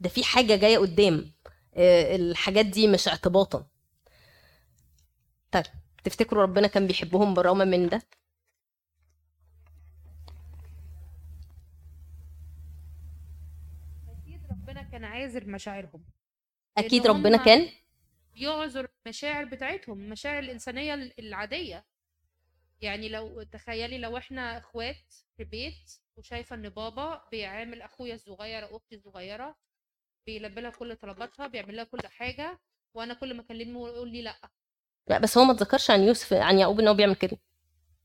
ده 0.00 0.08
في 0.08 0.24
حاجة 0.24 0.56
جاية 0.56 0.78
قدام 0.78 1.32
آه، 1.74 2.16
الحاجات 2.16 2.66
دي 2.66 2.88
مش 2.88 3.08
اعتباطا. 3.08 3.66
طيب 5.52 5.64
تفتكروا 6.04 6.42
ربنا 6.42 6.66
كان 6.66 6.86
بيحبهم 6.86 7.34
بالرغم 7.34 7.58
من 7.58 7.88
ده؟ 7.88 8.02
أكيد 14.08 14.40
ربنا 14.50 14.82
كان 14.82 15.04
عازر 15.04 15.44
مشاعرهم. 15.46 16.04
أكيد 16.78 17.06
ربنا 17.06 17.36
كان؟ 17.36 17.68
يعذر 18.36 18.88
المشاعر 19.06 19.44
بتاعتهم 19.44 20.00
المشاعر 20.00 20.38
الإنسانية 20.42 20.94
ال- 20.94 21.20
العادية. 21.20 21.84
يعني 22.80 23.08
لو 23.08 23.42
تخيلي 23.42 23.98
لو 23.98 24.16
إحنا 24.16 24.58
إخوات 24.58 25.14
في 25.36 25.44
بيت 25.44 25.92
وشايفة 26.16 26.56
إن 26.56 26.68
بابا 26.68 27.22
بيعامل 27.30 27.82
أخويا 27.82 28.14
الصغير 28.14 28.68
أو 28.68 28.76
أختي 28.76 28.94
الصغيرة 28.94 29.56
بيلبي 30.26 30.60
لها 30.60 30.70
كل 30.70 30.96
طلباتها 30.96 31.46
بيعمل 31.46 31.76
لها 31.76 31.84
كل 31.84 32.06
حاجة 32.06 32.60
وأنا 32.94 33.14
كل 33.14 33.34
ما 33.34 33.42
أكلمه 33.42 33.88
يقول 33.88 34.08
لي 34.12 34.22
لأ. 34.22 34.36
لأ 35.06 35.18
بس 35.18 35.38
هو 35.38 35.44
ما 35.44 35.52
اتذكرش 35.52 35.90
عن 35.90 36.00
يوسف 36.00 36.32
عن 36.32 36.58
يعقوب 36.58 36.80
إن 36.80 36.88
هو 36.88 36.94
بيعمل 36.94 37.14
كده. 37.14 37.38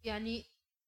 يعني 0.03 0.45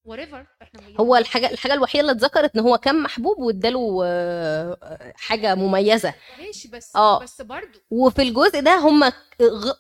whatever 0.08 0.46
إحنا 0.62 0.82
هو 1.00 1.16
الحاجة 1.16 1.50
الحاجة 1.52 1.74
الوحيدة 1.74 2.02
اللي 2.02 2.12
اتذكرت 2.12 2.56
إن 2.56 2.62
هو 2.62 2.78
كان 2.78 3.04
محبوب 3.04 3.40
واداله 3.40 4.02
آه، 4.06 5.14
حاجة 5.16 5.56
مميزة. 5.56 6.14
ماشي 6.40 6.68
بس 6.68 6.96
آه. 6.96 7.20
بس 7.20 7.42
برضو. 7.42 7.80
وفي 7.92 8.22
الجزء 8.22 8.60
ده 8.60 8.76
هم 8.78 9.04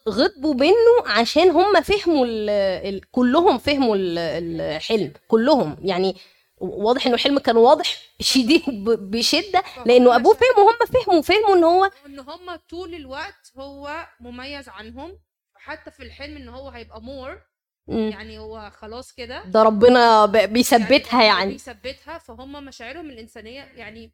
غضبوا 0.09 0.53
منه 0.53 1.05
عشان 1.11 1.49
هم 1.49 1.81
فهموا 1.81 2.25
ال 2.25 2.49
ال 2.49 3.11
كلهم 3.11 3.57
فهموا 3.57 3.95
ال- 3.95 4.17
الحلم 4.61 5.13
كلهم. 5.27 5.77
يعني 5.81 6.15
واضح 6.57 7.05
إنه 7.05 7.15
الحلم 7.15 7.39
كان 7.39 7.57
واضح 7.57 7.97
شديد 8.19 8.63
بشدة 9.11 9.63
لأنه 9.85 10.15
أبوه 10.15 10.33
فهم 10.33 10.65
وهم 10.65 10.75
فهموا 11.03 11.21
فهموا 11.21 11.55
إن 11.55 11.63
هو 11.63 11.89
إن 12.05 12.19
هم 12.19 12.55
طول 12.69 12.95
الوقت 12.95 13.51
هو 13.57 14.07
مميز 14.19 14.69
عنهم 14.69 15.19
حتى 15.55 15.91
في 15.91 16.03
الحلم 16.03 16.37
إن 16.37 16.49
هو 16.49 16.69
هيبقى 16.69 17.01
مور 17.01 17.41
مم. 17.87 18.09
يعني 18.09 18.39
هو 18.39 18.69
خلاص 18.73 19.11
كده. 19.13 19.43
ده 19.45 19.63
ربنا 19.63 20.25
ب- 20.25 20.53
بيثبتها 20.53 21.23
يعني. 21.23 21.51
بيثبتها 21.51 22.17
فهم 22.17 22.65
مشاعرهم 22.65 23.09
الإنسانية 23.09 23.61
يعني 23.61 24.11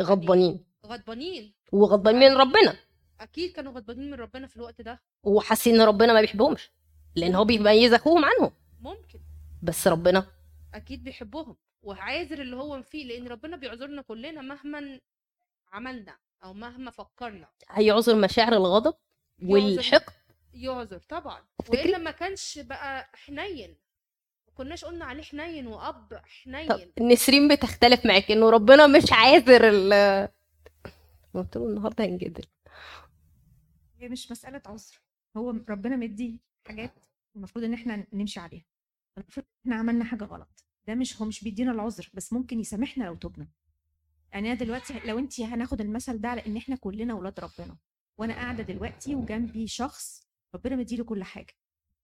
غضبانين. 0.00 0.64
غضبانين. 0.86 1.54
وغضبانين 1.72 2.30
من 2.32 2.36
ربنا. 2.36 2.76
أكيد 3.20 3.52
كانوا 3.52 3.72
غضبانين 3.72 4.10
من 4.10 4.14
ربنا 4.20 4.46
في 4.46 4.56
الوقت 4.56 4.80
ده. 4.80 5.02
وحاسين 5.22 5.74
إن 5.74 5.82
ربنا 5.86 6.12
ما 6.12 6.20
بيحبهمش 6.20 6.70
لأن 7.14 7.34
هو 7.34 7.44
بيميز 7.44 7.92
اخوهم 7.92 8.24
عنهم. 8.24 8.52
ممكن. 8.80 9.20
بس 9.62 9.86
ربنا 9.88 10.26
أكيد 10.74 11.04
بيحبهم. 11.04 11.56
وعاذر 11.82 12.40
اللي 12.40 12.56
هو 12.56 12.82
فيه 12.82 13.04
لأن 13.04 13.28
ربنا 13.28 13.56
بيعذرنا 13.56 14.02
كلنا 14.02 14.40
مهما 14.42 15.00
عملنا 15.72 16.16
أو 16.44 16.52
مهما 16.54 16.90
فكرنا. 16.90 17.48
هيعذر 17.70 18.14
مشاعر 18.16 18.52
الغضب 18.52 18.94
والحقد 19.42 20.12
يعذر 20.54 20.98
طبعا. 20.98 21.40
تفتكري؟ 21.58 21.80
وإلا 21.82 21.98
ما 21.98 22.10
كانش 22.10 22.58
بقى 22.58 23.10
حنين 23.14 23.76
ما 24.48 24.54
كناش 24.54 24.84
قلنا 24.84 25.04
عليه 25.04 25.22
حنين 25.22 25.66
وأب 25.66 26.08
طب 26.10 26.16
حنين. 26.26 26.92
نسرين 27.00 27.48
بتختلف 27.48 28.06
معاك 28.06 28.30
إنه 28.30 28.50
ربنا 28.50 28.86
مش 28.86 29.12
عاذر 29.12 29.68
ال 29.68 30.28
قلت 31.34 31.56
له 31.56 31.66
النهارده 31.66 32.04
هنجدل. 32.04 32.44
هي 34.00 34.08
مش 34.08 34.30
مسألة 34.30 34.62
عذر 34.66 35.00
هو 35.36 35.50
ربنا 35.68 35.96
مدي 35.96 36.40
حاجات 36.66 36.92
المفروض 37.36 37.64
إن 37.64 37.74
إحنا 37.74 38.06
نمشي 38.12 38.40
عليها. 38.40 38.64
المفروض 39.18 39.46
إحنا 39.62 39.76
عملنا 39.76 40.04
حاجة 40.04 40.24
غلط. 40.24 40.64
ده 40.86 40.94
مش 40.94 41.22
هو 41.22 41.26
مش 41.26 41.44
بيدينا 41.44 41.72
العذر 41.72 42.10
بس 42.14 42.32
ممكن 42.32 42.60
يسامحنا 42.60 43.04
لو 43.04 43.14
تبنا. 43.14 43.48
يعني 44.32 44.52
أنا 44.52 44.58
دلوقتي 44.60 45.00
لو 45.04 45.18
انت 45.18 45.40
هناخد 45.40 45.80
المثل 45.80 46.20
ده 46.20 46.28
على 46.28 46.46
إن 46.46 46.56
إحنا 46.56 46.76
كلنا 46.76 47.12
أولاد 47.12 47.40
ربنا 47.40 47.76
وأنا 48.18 48.34
قاعدة 48.34 48.62
دلوقتي 48.62 49.14
وجنبي 49.14 49.66
شخص 49.66 50.26
ربنا 50.54 50.76
مديله 50.76 51.04
كل 51.04 51.24
حاجة. 51.24 51.54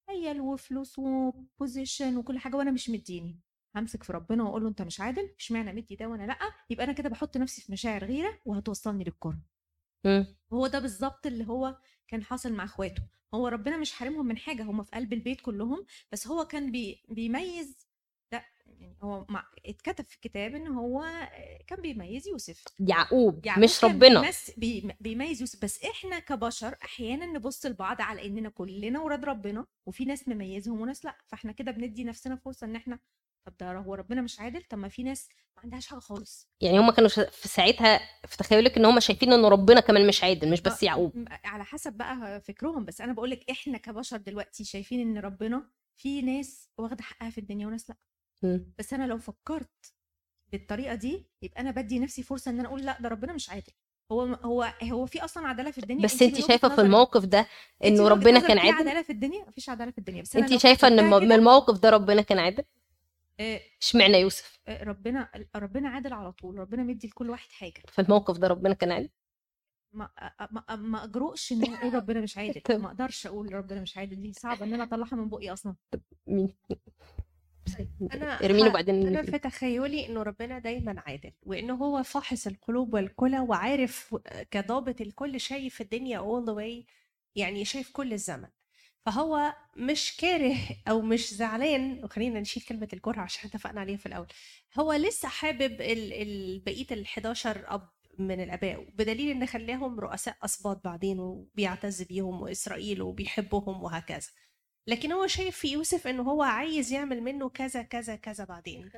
عيال 0.09 0.41
وفلوس 0.41 0.99
وبوزيشن 0.99 2.17
وكل 2.17 2.39
حاجة 2.39 2.57
وأنا 2.57 2.71
مش 2.71 2.91
مديني. 2.91 3.41
همسك 3.77 4.03
في 4.03 4.13
ربنا 4.13 4.43
وأقول 4.45 4.63
له 4.63 4.69
أنت 4.69 4.83
مش 4.83 5.01
عادل؟ 5.01 5.35
إشمعنى 5.39 5.73
مدي 5.73 5.97
ده 5.97 6.07
وأنا 6.09 6.23
لأ؟ 6.27 6.39
يبقى 6.71 6.85
أنا 6.85 6.93
كده 6.93 7.09
بحط 7.09 7.37
نفسي 7.37 7.63
في 7.63 7.73
مشاعر 7.73 8.05
غيرة 8.05 8.39
وهتوصلني 8.45 9.05
للكرة. 9.05 9.39
هو 10.53 10.67
ده 10.67 10.79
بالظبط 10.79 11.27
اللي 11.27 11.47
هو 11.49 11.77
كان 12.09 12.23
حاصل 12.23 12.53
مع 12.53 12.65
اخواته. 12.65 13.03
هو 13.35 13.49
ربنا 13.49 13.77
مش 13.77 13.93
حارمهم 13.93 14.27
من 14.27 14.37
حاجة 14.39 14.63
هم 14.63 14.83
في 14.83 14.91
قلب 14.91 15.13
البيت 15.13 15.41
كلهم 15.41 15.87
بس 16.13 16.27
هو 16.27 16.45
كان 16.45 16.73
بي 16.73 17.03
بيميز 17.09 17.88
يعني 18.81 18.97
هو 19.03 19.27
مع 19.29 19.45
اتكتب 19.67 20.05
في 20.05 20.15
الكتاب 20.15 20.55
إن 20.55 20.67
هو 20.67 21.29
كان 21.67 21.81
بيميز 21.81 22.29
يوسف. 22.29 22.65
يعقوب 22.81 23.47
يعقوب 23.47 23.65
مش 23.65 23.85
ربنا. 23.85 24.21
بيمس 24.21 24.51
بي 24.57 24.93
بيميز 25.01 25.41
يوسف. 25.41 25.63
بس 25.63 25.85
إحنا 25.85 26.19
كبشر 26.19 26.77
أحيانا 26.85 27.27
نبص 27.27 27.67
لبعض 27.67 28.01
على 28.01 28.27
إننا 28.27 28.49
كلنا 28.49 29.01
ولاد 29.01 29.25
ربنا 29.25 29.67
وفي 29.87 30.05
ناس 30.05 30.29
مميزهم 30.29 30.81
وناس 30.81 31.05
لأ. 31.05 31.19
فإحنا 31.27 31.53
كده 31.53 31.73
بندي 31.73 32.05
نفسنا 32.05 32.37
فرصة 32.37 32.65
إن 32.65 32.77
إحنا 32.77 32.99
طب 33.45 33.55
ده 33.61 33.73
هو 33.73 33.95
ربنا 33.95 34.23
مش 34.23 34.41
عادل؟ 34.41 34.63
طب 34.63 34.79
ما 34.79 34.89
في 34.89 35.03
ناس 35.03 35.29
ما 35.57 35.63
عندهاش 35.63 35.87
حاجة 35.87 35.99
خالص. 35.99 36.49
يعني 36.61 36.79
هم 36.79 36.91
كانوا 36.91 37.09
في 37.09 37.49
ساعتها 37.49 38.01
في 38.27 38.37
تخيلك 38.37 38.77
إن 38.77 38.85
هم 38.85 39.01
شايفين 39.01 39.33
إن 39.33 39.45
ربنا 39.45 39.81
كمان 39.81 40.07
مش 40.07 40.25
عادل 40.25 40.51
مش 40.51 40.61
بس 40.61 40.83
يعقوب. 40.83 41.29
على 41.45 41.65
حسب 41.65 41.93
بقى 41.93 42.41
فكرهم. 42.41 42.85
بس 42.85 43.01
أنا 43.01 43.13
بقول 43.13 43.31
لك 43.31 43.51
إحنا 43.51 43.79
كبشر 43.79 44.17
دلوقتي 44.17 44.65
شايفين 44.65 45.01
إن 45.01 45.19
ربنا 45.19 45.71
في 45.97 46.23
ناس 46.23 46.71
واخدة 46.79 47.03
حقها 47.03 47.31
في 47.31 47.39
الدنيا 47.39 47.67
وناس 47.67 47.91
لأ. 47.91 47.97
بس 48.79 48.95
أنا 48.95 49.07
لو 49.07 49.19
فكرت 49.19 49.95
بالطريقة 50.53 50.95
دي 50.95 51.27
يبقى 51.43 51.61
أنا 51.61 51.71
بدي 51.71 51.99
نفسي 51.99 52.23
فرصة 52.23 52.51
إن 52.51 52.59
أنا 52.59 52.69
أقول 52.69 52.85
لأ 52.85 52.99
ده 53.01 53.09
ربنا 53.09 53.33
مش 53.33 53.51
عادل. 53.51 53.73
هو 54.13 54.23
هو 54.23 54.73
هو 54.83 55.07
في 55.07 55.25
أصلا 55.25 55.47
عدالة 55.49 55.71
في 55.71 55.79
الدنيا؟ 55.79 56.03
بس 56.05 56.23
انت 56.23 56.41
شايفة 56.41 56.69
في 56.69 56.81
الموقف 56.81 57.25
ده 57.25 57.47
إنه 57.85 58.09
ربنا 58.09 58.41
كان 58.41 58.61
في 58.61 58.67
عادل؟ 58.67 58.79
عدالة 58.89 59.03
في 59.03 59.11
الدنيا؟ 59.11 59.45
مفيش 59.49 59.69
عدالة 59.69 59.91
في 59.91 59.99
الدنيا. 59.99 60.23
بس 60.23 60.37
انت 60.37 60.57
شايفة 60.57 60.89
إن 60.89 61.11
من 61.11 61.33
الموقف 61.33 61.79
ده 61.79 61.91
ربنا 61.91 62.23
كان 62.23 62.39
عادل؟ 62.39 62.65
آه، 63.41 63.61
إشمعنى 63.83 64.19
يوسف؟ 64.21 64.61
آه، 64.69 64.85
ربنا 64.85 65.29
ربنا 65.57 65.89
عادل 65.89 66.13
على 66.13 66.33
طول. 66.33 66.59
ربنا 66.59 66.83
مدي 66.83 67.07
لكل 67.07 67.31
واحد 67.31 67.51
حاجة. 67.51 67.83
في 67.89 68.03
الموقف 68.03 68.39
ده 68.39 68.49
ربنا 68.49 68.75
كان 68.75 68.93
عادل؟ 68.93 69.09
ما 69.93 70.11
ما 70.51 70.77
ما 70.77 71.05
أجرؤش 71.05 71.53
إن 71.53 71.75
أقول 71.75 71.95
ربنا 71.95 72.21
مش 72.21 72.39
عادل. 72.39 72.63
ما 72.83 72.87
أقدرش 72.87 73.27
أقول 73.27 73.55
ربنا 73.55 73.81
مش 73.81 73.99
عادل. 73.99 74.21
دي 74.21 74.33
صعبة 74.33 74.65
إن 74.65 74.75
أنا 74.75 74.83
أطلعها 74.85 75.17
من 75.17 75.29
بقي 75.29 75.53
أصلا. 75.53 75.75
مين؟ 76.27 76.55
أنا 78.15 78.45
ارميني 78.45 78.69
ه- 78.69 78.71
وبعدين 78.71 79.07
أنا. 79.07 79.23
في 79.23 79.39
تخيلي 79.39 80.07
إنه 80.07 80.23
ربنا 80.23 80.59
دايما 80.59 81.03
عادل 81.07 81.33
وإنه 81.43 81.75
هو 81.75 82.03
فاحص 82.03 82.47
القلوب 82.47 82.95
والكلى 82.95 83.41
وعارف 83.41 84.17
كضابط 84.51 85.01
الكل 85.01 85.41
شايف 85.41 85.81
الدنيا 85.81 86.21
all 86.21 86.47
the 86.47 86.55
way 86.59 86.87
يعني 87.37 87.65
شايف 87.65 87.91
كل 87.93 88.13
الزمن. 88.13 88.49
فهو 89.07 89.53
مش 89.77 90.17
كاره 90.17 90.57
أو 90.89 91.01
مش 91.03 91.35
زعلان 91.35 92.05
وخلينا 92.05 92.41
نشيل 92.41 92.63
كلمة 92.63 92.89
الكره 92.93 93.21
عشان 93.21 93.51
اتفقنا 93.51 93.81
عليها 93.81 93.97
في 93.97 94.07
الأول. 94.07 94.27
هو 94.79 94.93
لسه 94.93 95.29
حابب 95.29 95.81
ال- 95.81 96.13
ال- 96.13 96.59
بقية 96.67 96.87
ال 96.91 97.03
11 97.05 97.65
أب 97.75 97.89
من 98.19 98.41
الآباء 98.43 98.87
بدليل 98.95 99.31
إن 99.31 99.47
خلاهم 99.47 100.01
رؤساء 100.01 100.37
أسباط 100.45 100.85
بعدين 100.85 101.21
وبيعتز 101.21 102.03
بيهم 102.03 102.43
وإسرائيل 102.43 103.03
وبيحبهم 103.03 103.83
وهكذا. 103.83 104.29
لكن 104.89 105.13
هو 105.13 105.27
شايف 105.27 105.57
في 105.59 105.69
يوسف 105.69 106.07
انه 106.07 106.23
هو 106.23 106.43
عايز 106.43 106.93
يعمل 106.93 107.21
منه 107.23 107.49
كذا 107.49 107.83
كذا 107.83 108.17
كذا 108.17 108.45
بعدين. 108.45 108.91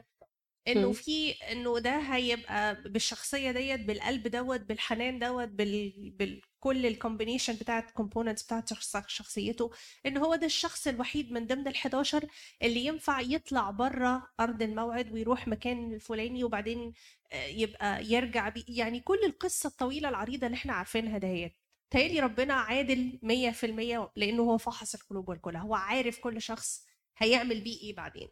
إنه. 0.68 0.92
في 0.92 1.31
إنه 1.33 1.79
ده 1.79 1.98
هيبقى 1.98 2.83
بالشخصية 2.83 3.50
ديت 3.50 3.81
بالقلب 3.81 4.29
دوت 4.29 4.61
بالحنان 4.61 5.18
دوت 5.18 5.48
بال 5.48 6.11
بالكل 6.11 6.87
ال 6.87 6.92
combination 6.92 7.53
بتاعت 7.55 7.90
components 7.90 8.43
بتاعت 8.42 8.68
شخص 8.68 8.96
شخصيته. 9.09 9.70
إن 10.07 10.16
هو 10.16 10.35
ده 10.35 10.46
الشخص 10.46 10.87
الوحيد 10.87 11.33
من 11.33 11.46
ضمن 11.46 11.72
ال11 11.72 12.26
اللي 12.62 12.85
ينفع 12.87 13.20
يطلع 13.20 13.70
بره 13.70 14.29
أرض 14.40 14.62
الموعد 14.62 15.12
ويروح 15.12 15.48
مكان 15.48 15.94
الفلاني 15.94 16.44
وبعدين 16.44 16.92
آه، 17.33 17.46
يبقى 17.46 18.05
يرجع 18.05 18.48
بي 18.48 18.64
يعني 18.68 19.00
كل 19.00 19.24
القصة 19.24 19.66
الطويلة 19.68 20.09
العريضة 20.09 20.46
اللي 20.46 20.57
إحنا 20.57 20.72
عارفينها 20.72 21.18
دهيت 21.18 21.60
تهيألي 21.90 22.20
ربنا 22.20 22.55
عادل 22.55 23.18
100% 23.22 24.11
لأنه 24.16 24.42
هو 24.42 24.59
فحص 24.59 24.94
القلوب 24.94 25.29
والكلى 25.29 25.59
هو 25.59 25.74
عارف 25.74 26.18
كل 26.18 26.42
شخص 26.42 26.87
هيعمل 27.18 27.61
بيه 27.61 27.81
إيه 27.83 27.94
بعدين. 27.96 28.29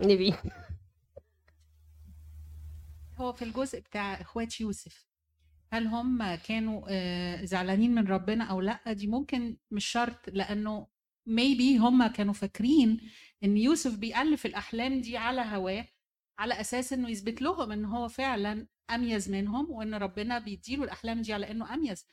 نبي. 0.00 0.34
هو 3.18 3.32
في 3.32 3.42
الجزء 3.42 3.80
بتاع 3.80 4.20
إخوات 4.20 4.60
يوسف 4.60 5.06
هل 5.72 5.86
هم 5.86 6.34
كانوا 6.34 6.86
آه، 6.88 7.44
زعلانين 7.44 7.94
من 7.94 8.06
ربنا 8.08 8.44
أو 8.44 8.60
لأ؟ 8.60 8.92
دي 8.92 9.06
ممكن 9.06 9.56
مش 9.70 9.84
شرط 9.86 10.28
لأنه 10.28 10.86
maybe 11.28 11.80
هم 11.80 12.06
كانوا 12.06 12.32
فاكرين 12.34 13.00
إن 13.44 13.56
يوسف 13.56 13.96
بيألف 13.98 14.46
الأحلام 14.46 15.00
دي 15.00 15.16
على 15.16 15.40
هواه. 15.40 15.86
على 16.38 16.60
أساس 16.60 16.92
إنه 16.92 17.10
يثبت 17.10 17.42
لهم 17.42 17.72
إن 17.72 17.84
هو 17.84 18.08
فعلا 18.08 18.66
أميز 18.90 19.30
منهم 19.30 19.70
وإن 19.70 19.94
ربنا 19.94 20.38
بيديله 20.38 20.84
الأحلام 20.84 21.22
دي 21.22 21.32
على 21.32 21.50
إنه 21.50 21.74
أميز. 21.74 22.06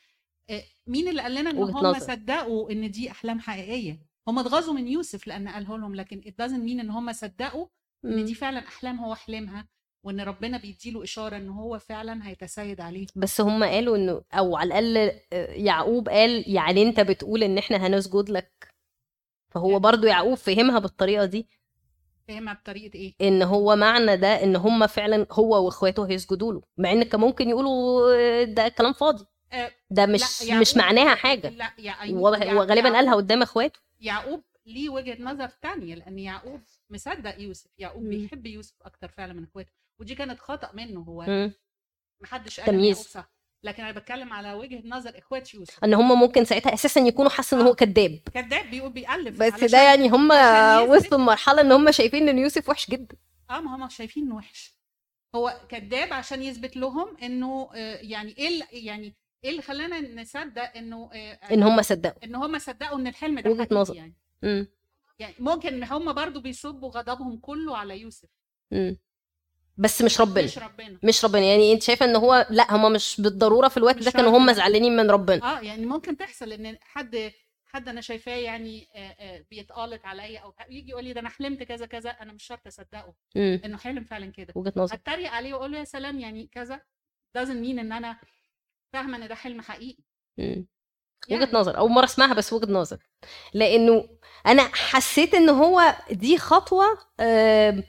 آه، 0.50 0.64
مين 0.88 1.08
اللي 1.08 1.22
قال 1.22 1.36
لنا 1.36 1.50
ان 1.50 1.58
هم. 1.58 2.00
صدقوا 2.00 2.72
إن 2.72 2.92
دي 2.92 3.12
أحلام 3.12 3.40
حقيقية؟ 3.40 4.00
هم 4.28 4.40
اتغاظوا 4.40 4.74
من 4.74 4.88
يوسف 4.88 5.28
لأن 5.28 5.48
قاله 5.48 5.78
لهم 5.78 5.96
لكن 5.96 6.22
it 6.22 6.44
doesn't 6.46 6.64
mean 6.68 6.80
إن 6.80 6.90
هم 6.90 7.14
صدقوا 7.14 7.68
إن. 8.06 8.26
دي 8.26 8.34
فعلا 8.36 8.60
أحلام 8.60 9.00
هو 9.00 9.16
حلمها 9.16 9.68
وإن 10.06 10.22
ربنا 10.22 10.58
بيديله 10.58 11.04
إشارة 11.04 11.38
إن 11.38 11.50
هو 11.50 11.80
فعلا 11.80 12.28
هيتسيد 12.28 12.82
عليه 12.82 13.08
بس 13.16 13.42
هم 13.42 13.64
قالوا 13.64 13.98
إنه 13.98 14.22
أو 14.34 14.56
على 14.58 14.80
الأقل 14.80 15.20
آه، 15.34 15.46
يعقوب 15.54 16.10
قال 16.10 16.44
يعني 16.56 16.84
أنت 16.84 17.00
بتقول 17.00 17.44
إن 17.44 17.58
إحنا 17.58 17.88
هنسجد 17.88 18.30
لك. 18.30 18.74
فهو 19.54 19.80
برضو 19.80 20.08
يعقوب 20.08 20.34
فهمها 20.34 20.80
بالطريقة 20.80 21.26
دي. 21.26 21.48
فاهمها 22.28 22.54
بطريقة 22.54 22.96
إيه 22.96 23.14
إن 23.22 23.42
هو 23.42 23.76
معنى 23.76 24.18
ده 24.18 24.44
إن 24.44 24.56
هم 24.56 24.88
فعلا 24.88 25.28
هو 25.32 25.66
وإخواته 25.66 26.08
هيسجدوا 26.10 26.54
له 26.54 26.62
مع 26.78 26.92
إن 26.92 27.04
كان 27.04 27.20
ممكن 27.22 27.50
يقولوا 27.50 28.44
ده 28.44 28.68
كلام 28.68 28.94
فاضي 28.94 29.26
آه، 29.52 29.72
ده 29.90 30.06
مش 30.06 30.42
يعقوب- 30.42 30.62
مش 30.62 30.78
معناها 30.78 31.16
حاجة 31.16 31.50
لا 31.50 31.74
يع... 31.78 31.96
واضح 32.10 32.42
يع- 32.42 32.54
وغالبا 32.54 32.90
قالها 32.96 33.16
قدام 33.16 33.42
إخواته 33.42 33.80
يعقوب 34.02 34.44
ليه 34.66 34.90
وجهة 34.90 35.18
نظر 35.24 35.50
تانية 35.62 35.96
لأن 35.96 36.20
يعقوب 36.20 36.62
مصدق 36.90 37.42
يوسف 37.42 37.68
يعقوب. 37.78 38.04
بيحب 38.04 38.46
يوسف 38.46 38.74
أكتر 38.82 39.08
فعلا 39.08 39.34
من 39.34 39.44
إخواته 39.44 39.72
ودي 40.00 40.16
كانت 40.16 40.40
خطأ 40.40 40.70
منه 40.74 41.00
هو. 41.02 41.52
محدش 42.22 42.60
قال 42.60 42.70
تمييز. 42.70 43.18
لكن 43.64 43.84
أنا 43.84 43.92
بتكلم 44.00 44.34
على 44.34 44.54
وجهة 44.54 44.82
نظر 44.86 45.18
إخوات 45.18 45.54
يوسف. 45.54 45.84
إن 45.84 45.94
هم 45.94 46.20
ممكن 46.20 46.46
ساعتها 46.46 46.74
أساسا 46.74 47.02
يكونوا 47.02 47.32
حاسين 47.32 47.60
إن 47.60 47.66
هو 47.66 47.76
كذاب. 47.76 48.20
كذاب 48.34 48.70
بيقول 48.72 48.92
بيألف 48.92 49.40
بس 49.40 49.64
ده 49.64 49.82
يعني 49.82 50.10
هم 50.10 50.32
وصلوا 50.90 51.22
لمرحلة 51.22 51.62
إن 51.62 51.72
هم 51.72 51.92
شايفين 51.92 52.30
إن 52.30 52.38
يوسف 52.38 52.70
وحش 52.70 52.90
جدا. 52.92 53.16
آه 53.50 53.62
ما 53.62 53.76
هم 53.76 53.90
شايفين 53.90 54.24
إنه 54.24 54.36
وحش. 54.36 54.74
هو 55.36 55.62
كذاب 55.70 56.14
عشان 56.14 56.44
يثبت 56.44 56.78
لهم 56.78 57.18
إنه 57.24 57.70
آه، 57.76 58.00
يعني 58.02 58.36
إيه 58.38 58.62
يعني 58.72 59.16
إيه 59.44 59.50
اللي 59.50 59.62
خلانا 59.62 60.22
نصدق 60.22 60.78
إنه 60.78 61.10
آه، 61.14 61.34
إن 61.54 61.64
هم 61.64 61.82
صدقوا. 61.82 62.24
إن 62.24 62.36
هم 62.36 62.60
صدقوا 62.60 62.98
إن 63.00 63.08
الحلم 63.08 63.40
ده 63.40 63.56
حقيقي 63.56 63.76
نظر. 63.76 63.96
يعني. 63.96 64.14
مم. 64.44 64.68
يعني 65.20 65.36
ممكن 65.40 65.84
هم 65.84 66.14
برضو 66.14 66.42
بيصبوا 66.42 66.90
غضبهم 66.90 67.38
كله 67.38 67.78
على 67.78 68.00
يوسف. 68.00 68.30
مم. 68.72 68.98
بس 69.78 70.02
مش 70.02 70.22
ربنا. 70.22 70.44
مش 70.44 70.58
ربنا. 70.58 71.00
مش 71.04 71.26
ربنا. 71.26 71.42
يعني 71.42 71.74
انت 71.74 71.84
شايفة 71.84 72.06
ان 72.06 72.16
هو 72.16 72.48
لا 72.50 72.76
هم 72.76 72.92
مش 72.94 73.22
بالضرورة 73.22 73.68
في 73.68 73.78
الوقت 73.78 74.04
ده 74.04 74.12
كانوا 74.12 74.38
هم 74.38 74.48
لا. 74.48 74.54
زعلانين 74.54 74.96
من 74.96 75.12
ربنا. 75.12 75.58
آه 75.58 75.60
يعني 75.62 75.86
ممكن 75.86 76.18
تحصل 76.18 76.52
إن 76.52 76.78
حد 76.82 77.32
حد 77.66 77.90
أنا 77.90 78.02
شايفاه 78.02 78.36
يعني 78.36 78.88
آه، 78.96 79.00
آه، 79.20 79.46
بيتقالط 79.52 80.06
عليا 80.06 80.40
أو 80.40 80.54
يجي 80.70 80.90
يقول 80.90 81.04
لي 81.04 81.14
ده 81.14 81.20
أنا 81.22 81.30
حلمت 81.30 81.64
كذا 81.64 81.86
كذا 81.86 82.10
أنا 82.10 82.34
مش 82.34 82.44
شرط 82.44 82.68
أصدقه. 82.68 83.14
مم. 83.36 83.62
إنه 83.66 83.78
حلم 83.78 84.04
فعلا 84.04 84.32
كده. 84.32 84.54
وجهة 84.56 84.74
نظر. 84.76 84.96
أتريق 84.96 85.32
عليه 85.32 85.54
وأقول 85.54 85.72
له 85.72 85.78
يا 85.78 85.84
سلام 85.84 86.20
يعني 86.20 86.50
كذا 86.52 86.82
doesn't 87.38 87.64
mean 87.66 87.80
إن 87.80 87.92
أنا 87.92 88.20
فاهمة 88.94 89.18
إن 89.18 89.28
ده 89.28 89.36
حلم 89.36 89.62
حقيقي. 89.62 90.04
مم. 90.38 90.68
يعني. 91.28 91.44
وجهه 91.44 91.56
نظر. 91.56 91.78
أول 91.78 91.92
مرة 91.92 92.04
أسمعها 92.06 92.34
بس 92.34 92.54
وجهة 92.54 92.72
نظر. 92.72 92.98
لأنه 93.54 94.10
أنا 94.48 94.64
حسيت 94.74 95.34
إن 95.34 95.50
هو 95.50 95.96
دي 96.12 96.38
خطوة 96.38 96.86
آه، 97.20 97.84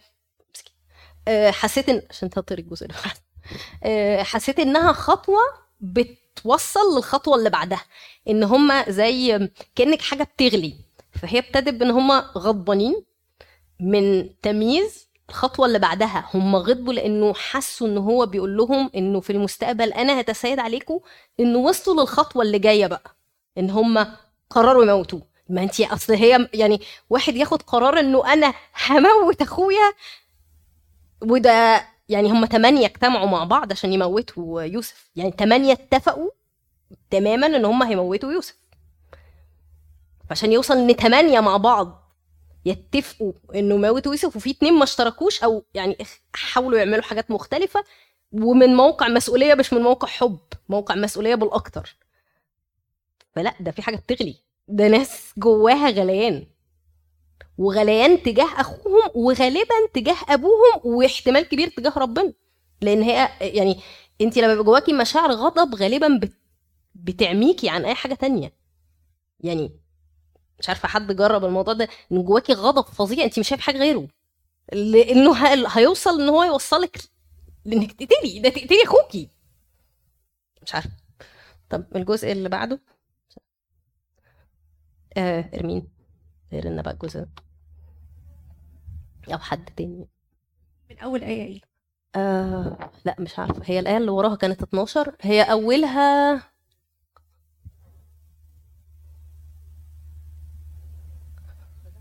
حسيت 1.29 1.89
ان 1.89 2.03
عشان 2.11 2.31
تطير 2.31 2.59
الجزء 2.59 2.87
ده 2.87 2.95
آه، 3.85 4.23
حسيت 4.23 4.59
إنها 4.61 4.93
خطوة 4.93 5.41
بتوصل 5.81 6.97
للخطوة 6.97 7.37
اللي 7.37 7.51
بعدها. 7.51 7.85
إن 8.29 8.43
هم 8.45 8.85
زي 8.89 9.49
كأنك 9.75 10.03
حاجة 10.03 10.23
بتغلي. 10.23 10.75
فهي 11.13 11.39
ابتدت 11.39 11.75
بإن 11.75 11.91
هم 11.91 12.13
غضبانين 12.13 13.05
من 13.81 14.31
تمييز 14.43 15.09
الخطوة 15.29 15.67
اللي 15.67 15.79
بعدها. 15.79 16.29
هم 16.35 16.57
غضبوا 16.57 16.93
لإنه 16.93 17.35
حسوا 17.35 17.87
إن 17.87 17.99
هو 17.99 18.27
بيقول 18.27 18.57
لهم 18.57 18.91
إنه 18.97 19.21
في 19.21 19.31
المستقبل 19.31 19.93
أنا 19.93 20.21
هتسيد 20.21 20.59
عليكم 20.59 21.01
انه 21.41 21.59
وصلوا 21.59 22.01
للخطوة 22.01 22.43
اللي 22.43 22.59
جاية 22.59 22.87
بقى. 22.87 23.17
إن 23.59 23.71
هم 23.71 24.07
قرروا 24.51 24.85
يموتوه. 24.85 25.23
ما 25.49 25.63
انت 25.63 25.81
أصل 25.81 26.13
هي 26.13 26.49
يعني 26.55 26.81
واحد 27.11 27.37
ياخد 27.37 27.63
قرار 27.63 28.01
إنه 28.01 28.33
أنا 28.33 28.55
هموت 28.87 29.43
أخويا 29.43 29.93
وده 31.23 31.85
يعني 32.09 32.31
هم 32.31 32.45
تمانية 32.45 32.87
اجتمعوا 32.87 33.27
مع 33.27 33.45
بعض 33.45 33.73
عشان 33.73 33.93
يموتوا 33.93 34.63
يوسف. 34.63 35.11
يعني 35.17 35.31
تمانية 35.31 35.73
اتفقوا 35.73 36.31
تماما 37.11 37.47
إن 37.47 37.65
هم 37.65 37.83
هيموتوا 37.83 38.33
يوسف. 38.33 38.57
عشان 40.31 40.53
يوصل 40.53 40.77
إن 40.79 40.97
تمانية 40.97 41.41
مع 41.41 41.57
بعض 41.57 42.05
يتفقوا 42.65 43.33
إنه 43.55 43.75
يموتوا 43.75 44.13
يوسف 44.13 44.37
وفي 44.37 44.51
اتنين 44.51 44.75
ما 44.75 44.85
اشتركوش 44.85 45.43
أو 45.45 45.65
يعني 45.75 45.97
حاولوا 46.35 46.79
يعملوا 46.79 47.03
حاجات 47.03 47.31
مختلفة 47.31 47.85
ومن 48.33 48.75
موقع 48.77 49.09
مسؤولية 49.09 49.55
مش 49.55 49.73
من 49.73 49.81
موقع 49.81 50.09
حب 50.09 50.39
موقع 50.69 50.95
مسؤولية 50.95 51.35
بالأكتر. 51.35 51.97
فلا 53.35 53.55
ده 53.61 53.71
في 53.71 53.83
حاجة 53.83 53.97
بتغلي. 53.97 54.37
ده 54.69 54.89
ناس 54.89 55.33
جواها 55.39 55.91
غليان. 55.91 56.47
وغليان 57.59 58.23
تجاه 58.23 58.61
أخوهم 58.61 59.11
وغالبا 59.15 59.75
تجاه 59.95 60.17
أبوهم 60.29 60.81
واحتمال 60.85 61.43
كبير 61.49 61.69
تجاه 61.69 61.93
ربنا. 61.97 62.33
لأن 62.83 63.03
هي 63.03 63.29
يعني 63.41 63.81
انت 64.21 64.37
لما 64.39 64.49
بيبقى 64.49 64.65
جواكي 64.65 64.93
مشاعر 64.93 65.31
غضب 65.33 65.75
غالبا 65.75 66.19
بت- 66.23 66.39
بتعميكي 66.95 67.69
عن 67.69 67.85
أي 67.85 67.95
حاجة 67.95 68.15
تانية. 68.15 68.53
يعني 69.41 69.81
مش 70.59 70.69
عارفة 70.69 70.89
حد 70.89 71.13
جرب 71.17 71.45
الموضوع 71.45 71.75
ده 71.75 71.89
إن 72.13 72.23
جواكي 72.25 72.53
غضب 72.53 72.85
فظيع 72.85 73.25
انت 73.25 73.39
مش 73.39 73.49
شايف 73.49 73.61
حاجة 73.61 73.79
غيره. 73.79 74.09
لأنه 74.73 75.35
هيوصل 75.79 76.21
إن 76.23 76.29
هو 76.29 76.43
يوصلك 76.45 76.99
لإنك 77.65 77.93
تقتلي 77.93 78.39
ده 78.41 78.49
تقتلي 78.49 78.85
أخوكي. 78.85 79.29
مش 80.63 80.75
عارفة. 80.75 80.91
طب 81.71 81.85
الجزء 81.97 82.33
اللي 82.33 82.49
بعده؟ 82.49 82.81
آه 85.17 85.51
غير 86.55 86.69
لنا 86.69 86.83
بقى 86.83 86.97
ده. 87.15 87.29
أو 89.33 89.39
حد 89.39 89.65
تاني. 89.77 90.09
من 90.91 90.99
أول 90.99 91.23
آية 91.23 91.43
إيه؟ 91.43 91.61
آه 92.17 92.91
لا 93.05 93.17
مش 93.19 93.39
عارفة. 93.39 93.63
هي 93.65 93.79
الآية 93.79 93.97
اللي 93.97 94.11
وراها 94.11 94.37
كانت 94.37 94.63
12 94.63 95.17
هي 95.21 95.43
أولها 95.43 96.43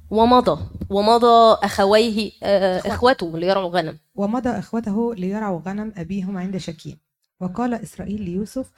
ومضى. 0.09 0.69
ومضى 0.89 1.57
أخويه 1.63 2.31
آه 2.43 2.79
أخوته. 2.79 3.37
ليرعوا 3.37 3.69
غنم. 3.69 3.99
ومضى 4.15 4.49
إخوته 4.49 5.15
ليرعوا 5.15 5.61
غنم 5.65 5.93
أبيهم 5.97 6.37
عند 6.37 6.57
شكيم. 6.57 6.99
وقال 7.39 7.73
إسرائيل 7.73 8.21
ليوسف 8.21 8.71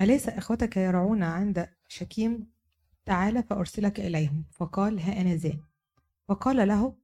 أليس 0.00 0.28
إخوتك 0.28 0.76
يرعون 0.76 1.22
عند 1.22 1.68
شكيم؟ 1.88 2.55
تعال 3.06 3.42
فأرسلك 3.42 4.00
إليهم. 4.00 4.44
فقال 4.52 5.00
ها 5.00 5.20
أنا 5.20 5.34
ذا 5.34 5.58
وقال 6.28 6.68
له 6.68 6.94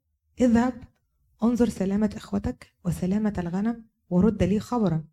اذهب 0.40 0.74
انظر 1.42 1.68
سلامة 1.68 2.10
إخوتك 2.16 2.72
وسلامة 2.84 3.34
الغنم 3.38 3.84
ورد 4.10 4.42
لي 4.42 4.60
خبرا. 4.60 5.04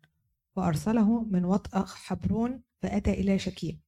وأرسله 0.56 1.24
من 1.24 1.44
وطأ 1.44 1.84
حبرون 1.86 2.60
فأتى 2.82 3.12
إلى 3.12 3.38
شكيم. 3.38 3.80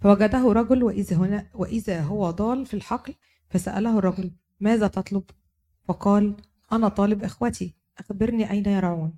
فوجده 0.00 0.52
رجل 0.52 0.82
وإذا, 0.82 1.16
هنا 1.16 1.46
وإذا 1.54 2.02
هو 2.02 2.30
ضال 2.30 2.66
في 2.66 2.74
الحقل 2.74 3.14
فسأله 3.50 3.98
الرجل 3.98 4.30
ماذا 4.60 4.88
تطلب؟ 4.88 5.24
فقال 5.84 6.36
أنا 6.72 6.88
طالب 6.88 7.24
إخوتي 7.24 7.74
أخبرني 7.98 8.50
أين 8.50 8.66
يرعون. 8.66 9.14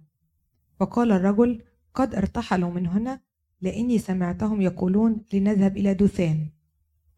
فقال 0.80 1.12
الرجل 1.12 1.62
قد 1.94 2.14
ارتحلوا 2.14 2.70
من 2.70 2.86
هنا 2.86 3.20
لأني 3.60 3.98
سمعتهم 3.98 4.60
يقولون 4.60 5.24
لنذهب 5.32 5.76
إلى 5.76 5.94
دوثان. 5.94 6.57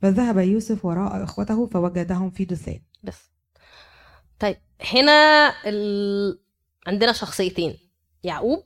فذهب 0.02 0.38
يوسف 0.38 0.84
وراء 0.84 1.24
إخوته 1.24 1.66
فوجدهم 1.66 2.30
في 2.30 2.44
دوثان 2.44 2.82
بس. 3.02 3.30
طيب 4.38 4.56
هنا 4.94 5.12
ال... 5.66 6.40
عندنا 6.86 7.12
شخصيتين 7.12 7.78
يعقوب 8.22 8.64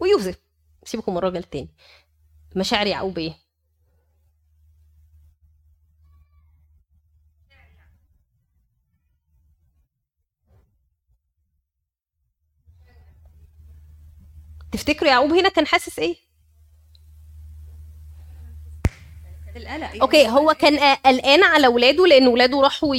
ويوسف. 0.00 0.38
سيبكم 0.84 1.12
من 1.12 1.18
الراجل 1.18 1.36
التاني. 1.36 1.74
مشاعر 2.56 2.86
يعقوب 2.86 3.18
إيه؟ 3.18 3.34
تفتكروا 14.72 15.10
يعقوب 15.10 15.32
هنا 15.32 15.48
كان 15.48 15.66
حاسس 15.66 15.98
إيه؟ 15.98 16.25
القلق. 19.56 20.02
أوكي 20.02 20.28
هو 20.28 20.54
كان 20.54 20.96
قلقان 21.06 21.42
على 21.44 21.66
ولاده 21.66 22.06
لأن 22.06 22.28
ولاده 22.28 22.60
راحوا. 22.60 22.96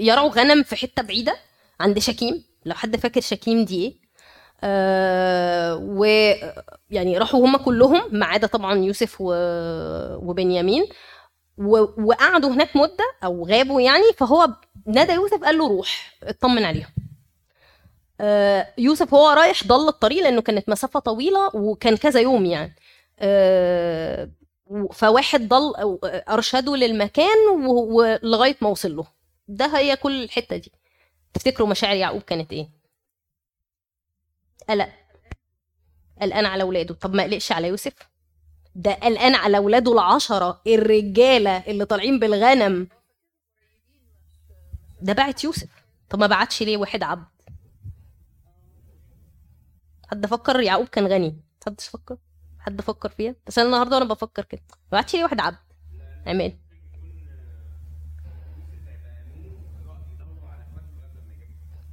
يرعوا 0.00 0.30
غنم 0.30 0.62
في 0.62 0.76
حتة 0.76 1.02
بعيدة 1.02 1.36
عند 1.80 1.98
شكيم 1.98 2.44
لو 2.64 2.74
حد 2.74 2.96
فاكر 2.96 3.20
شكيم 3.20 3.64
دي 3.64 3.84
إيه. 3.84 4.00
آه 4.62 5.76
و 5.76 6.04
يعني 6.90 7.18
راحوا 7.18 7.46
هم 7.46 7.56
كلهم 7.56 8.02
ما 8.10 8.26
عدا 8.26 8.46
طبعا 8.46 8.74
يوسف 8.74 9.16
و... 9.20 9.32
وبنيامين. 10.16 10.86
و... 11.58 11.78
وقعدوا 12.04 12.50
هناك 12.50 12.76
مدة 12.76 13.04
أو 13.24 13.46
غابوا 13.46 13.80
يعني 13.80 14.04
فهو 14.16 14.48
نادى 14.86 15.12
يوسف 15.12 15.44
قال 15.44 15.58
له 15.58 15.68
روح 15.68 16.16
اطمن 16.22 16.64
عليهم. 16.64 16.90
آه 18.20 18.66
يوسف 18.78 19.14
هو 19.14 19.30
رايح 19.30 19.66
ضل 19.66 19.88
الطريق 19.88 20.22
لأنه 20.22 20.42
كانت 20.42 20.68
مسافة 20.68 21.00
طويلة 21.00 21.56
وكان 21.56 21.96
كذا 21.96 22.20
يوم 22.20 22.46
يعني. 22.46 22.76
آه 23.18 24.28
فواحد 24.92 25.48
ضل 25.48 25.72
أرشده 26.04 26.76
للمكان 26.76 27.48
ولغايه 27.68 28.56
ما 28.60 28.68
وصل 28.68 28.96
له. 28.96 29.06
ده 29.48 29.78
هي 29.78 29.96
كل 29.96 30.24
الحتة 30.24 30.56
دي. 30.56 30.72
تفتكروا 31.34 31.68
مشاعر 31.68 31.96
يعقوب 31.96 32.22
كانت 32.22 32.52
إيه؟ 32.52 32.68
قلق. 34.68 34.88
قلقان 36.22 36.46
على 36.46 36.62
ولاده 36.64 36.94
طب 36.94 37.14
ما 37.14 37.22
قلقش 37.22 37.52
على 37.52 37.68
يوسف؟ 37.68 37.92
ده 38.74 38.92
قلقان 38.94 39.34
على 39.34 39.58
ولاده 39.58 39.92
العشرة 39.92 40.60
الرجالة 40.66 41.58
اللي 41.66 41.84
طالعين 41.84 42.18
بالغنم. 42.18 42.88
ده 45.00 45.12
بعت 45.12 45.44
يوسف. 45.44 45.68
طب 46.10 46.18
ما 46.18 46.26
بعتش 46.26 46.62
ليه 46.62 46.76
واحد 46.76 47.02
عبد؟ 47.02 47.26
حد 50.10 50.26
فكر؟ 50.26 50.60
يعقوب 50.60 50.88
كان 50.88 51.06
غني. 51.06 51.36
حد 51.66 51.80
فكر؟ 51.80 52.16
حد 52.60 52.80
فكر 52.80 53.08
فيها؟ 53.08 53.34
بس 53.46 53.58
أنا 53.58 53.66
النهارده 53.68 53.96
وأنا 53.96 54.08
بفكر 54.08 54.44
كده. 54.44 54.60
ما 54.70 54.76
بعتش 54.98 55.14
ليه 55.14 55.22
واحد 55.22 55.40
عبد. 55.40 55.56
عماد. 56.26 56.58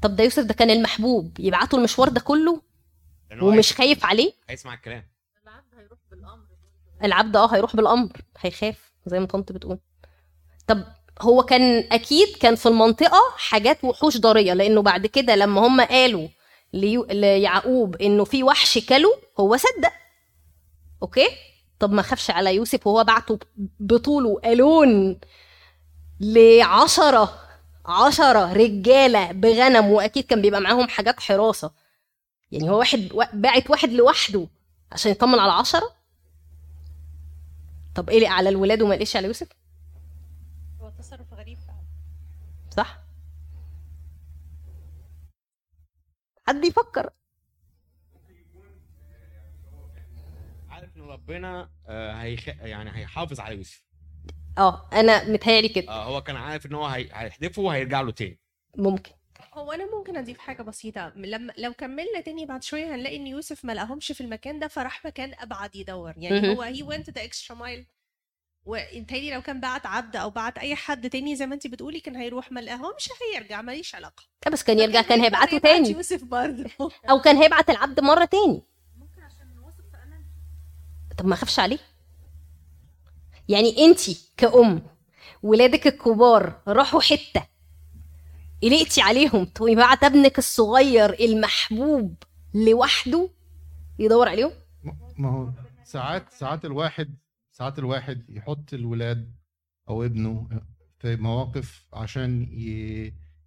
طب 0.01 0.15
ده 0.15 0.23
يوسف 0.23 0.43
ده 0.43 0.53
كان 0.53 0.69
المحبوب. 0.69 1.39
يبعتوا 1.39 1.79
المشوار 1.79 2.09
ده 2.09 2.19
كله 2.19 2.61
ومش 3.41 3.73
خايف 3.73 4.05
عليه؟ 4.05 4.33
هيسمع 4.49 4.73
الكلام. 4.73 5.07
العبد 7.03 7.35
آه 7.35 7.55
هيروح 7.55 7.75
بالأمر. 7.75 8.11
هيخاف 8.39 8.91
زي 9.05 9.19
ما 9.19 9.25
طنط 9.25 9.51
بتقول. 9.51 9.79
طب 10.67 10.83
هو 11.21 11.43
كان 11.43 11.87
أكيد 11.91 12.37
كان 12.37 12.55
في 12.55 12.65
المنطقة 12.65 13.19
حاجات 13.37 13.83
وحوش 13.83 14.17
ضارية 14.17 14.53
لأنه 14.53 14.81
بعد 14.81 15.05
كده 15.05 15.35
لما 15.35 15.67
هم 15.67 15.81
قالوا. 15.81 16.27
ليعقوب 16.73 17.95
إنه 17.95 18.23
في 18.23 18.43
وحش 18.43 18.77
كله 18.77 19.09
هو 19.39 19.57
صدق. 19.57 19.91
أوكي؟ 21.03 21.27
طب 21.79 21.91
ما 21.91 22.01
خافش 22.01 22.31
على 22.31 22.55
يوسف 22.55 22.87
وهو 22.87 23.03
بعته 23.03 23.39
بطوله 23.79 24.39
ألون 24.45 25.19
لعشرة 26.19 27.39
عشرة 27.85 28.53
رجالة 28.53 29.31
بغنم 29.31 29.85
وأكيد 29.85 30.25
كان 30.25 30.41
بيبقى 30.41 30.61
معاهم 30.61 30.87
حاجات 30.87 31.19
حراسة. 31.19 31.71
يعني 32.51 32.69
هو 32.69 32.77
واحد 32.79 33.09
باعت 33.33 33.69
واحد 33.69 33.89
لوحده 33.89 34.47
عشان 34.91 35.11
يطمن 35.11 35.39
على 35.39 35.51
عشرة؟ 35.51 35.89
طب 37.95 38.09
قلق 38.09 38.27
على 38.29 38.49
الولاد 38.49 38.81
وما 38.81 38.95
قلقش 38.95 39.15
على 39.15 39.27
يوسف؟ 39.27 39.47
هو 40.81 40.89
تصرف 40.89 41.33
غريب 41.33 41.57
فعلا. 41.57 41.83
صح. 42.77 42.99
حد 46.47 46.65
يفكر 46.65 47.09
عارف 50.69 50.97
ان 50.97 51.01
ربنا 51.29 51.69
آه، 51.87 52.11
هيخ... 52.11 52.47
يعني 52.47 52.97
هيحافظ 52.97 53.39
على 53.39 53.55
يوسف. 53.55 53.83
آه 54.57 54.89
أنا 54.93 55.29
متهيألي 55.29 55.69
كده. 55.69 55.89
آه، 55.91 56.03
هو 56.03 56.21
كان 56.23 56.35
عارف 56.35 56.65
إن 56.65 56.73
هو 56.73 56.85
هي... 56.85 57.09
هيحدفه 57.13 57.61
وهيرجع 57.61 58.01
له 58.01 58.11
تاني. 58.11 58.39
ممكن. 58.75 59.11
هو 59.53 59.71
أنا 59.71 59.95
ممكن 59.97 60.17
أضيف 60.17 60.37
حاجة 60.37 60.61
بسيطة. 60.61 61.13
لما 61.15 61.53
لو 61.57 61.73
كملنا 61.73 62.21
تاني 62.25 62.45
بعد 62.45 62.63
شوية 62.63 62.95
هنلاقي 62.95 63.15
إن 63.15 63.27
يوسف 63.27 63.65
ما 63.65 63.71
لقاهمش 63.71 64.11
في 64.11 64.21
المكان 64.21 64.59
ده 64.59 64.67
فراح 64.67 65.05
مكان 65.05 65.33
أبعد 65.39 65.75
يدور. 65.75 66.13
يعني 66.17 66.41
مهم. 66.41 66.55
هو 66.55 66.61
هي 66.61 66.83
went 66.83 67.05
the 67.05 67.21
extra 67.29 67.55
mile. 67.55 67.85
وانتهي 68.65 69.33
لو 69.33 69.41
كان 69.41 69.59
بعت 69.59 69.85
عبد 69.85 70.15
أو 70.15 70.29
بعت 70.29 70.57
أي 70.57 70.75
حد 70.75 71.09
تاني 71.09 71.35
زي 71.35 71.45
ما 71.45 71.55
انت 71.55 71.67
بتقولي 71.67 71.99
كان 71.99 72.15
هيروح 72.15 72.51
ما 72.51 72.59
لقاهمش 72.59 73.09
هيرجع 73.33 73.61
ماليش 73.61 73.95
علاقة. 73.95 74.23
لا 74.45 74.51
بس 74.51 74.63
كان 74.63 74.79
يرجع 74.79 75.01
كان 75.01 75.21
هيبعته 75.21 75.55
هيبعت 75.55 75.63
تاني. 75.63 75.89
يوسف 75.89 76.23
برضه. 76.23 76.69
أو 77.09 77.21
كان 77.21 77.37
هيبعت 77.37 77.69
العبد 77.69 77.99
مرة 77.99 78.25
تاني. 78.25 78.63
طب 81.17 81.25
ما 81.25 81.33
اخافش 81.33 81.59
عليه. 81.59 81.79
يعني 83.49 83.85
انتي 83.85 84.17
كأم 84.37 84.81
ولادك 85.43 85.87
الكبار 85.87 86.61
راحوا 86.67 87.01
حتة 87.01 87.47
قلقتي 88.63 89.01
عليهم 89.01 89.45
تقومي 89.45 89.75
بعت 89.75 90.03
ابنك 90.03 90.37
الصغير 90.37 91.13
المحبوب 91.13 92.15
لوحده 92.53 93.29
يدور 93.99 94.29
عليهم؟ 94.29 94.51
ما 95.17 95.29
هو 95.29 95.49
ساعات 95.83 96.31
ساعات 96.33 96.65
الواحد 96.65 97.15
ساعات 97.51 97.79
الواحد 97.79 98.25
يحط 98.29 98.73
الولاد 98.73 99.31
أو 99.89 100.03
ابنه 100.03 100.47
في 100.99 101.15
مواقف 101.15 101.85
عشان 101.93 102.47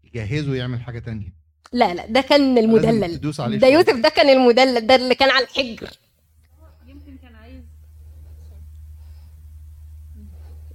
يجهزه 0.05 0.55
يعمل 0.55 0.81
حاجة 0.81 0.99
تانية. 0.99 1.35
لا 1.73 1.95
لا 1.95 2.07
ده 2.07 2.21
كان 2.21 2.59
المدلل. 2.59 3.21
ده. 3.59 3.67
يوسف 3.67 3.97
ده 3.97 4.09
كان 4.09 4.29
المدلل 4.29 4.87
ده 4.87 4.95
اللي 4.95 5.15
كان 5.15 5.31
على 5.31 5.45
الحجر 5.45 5.91
يمكن 6.87 7.17
كان 7.23 7.35
عايز 7.35 7.63
آه 10.17 10.70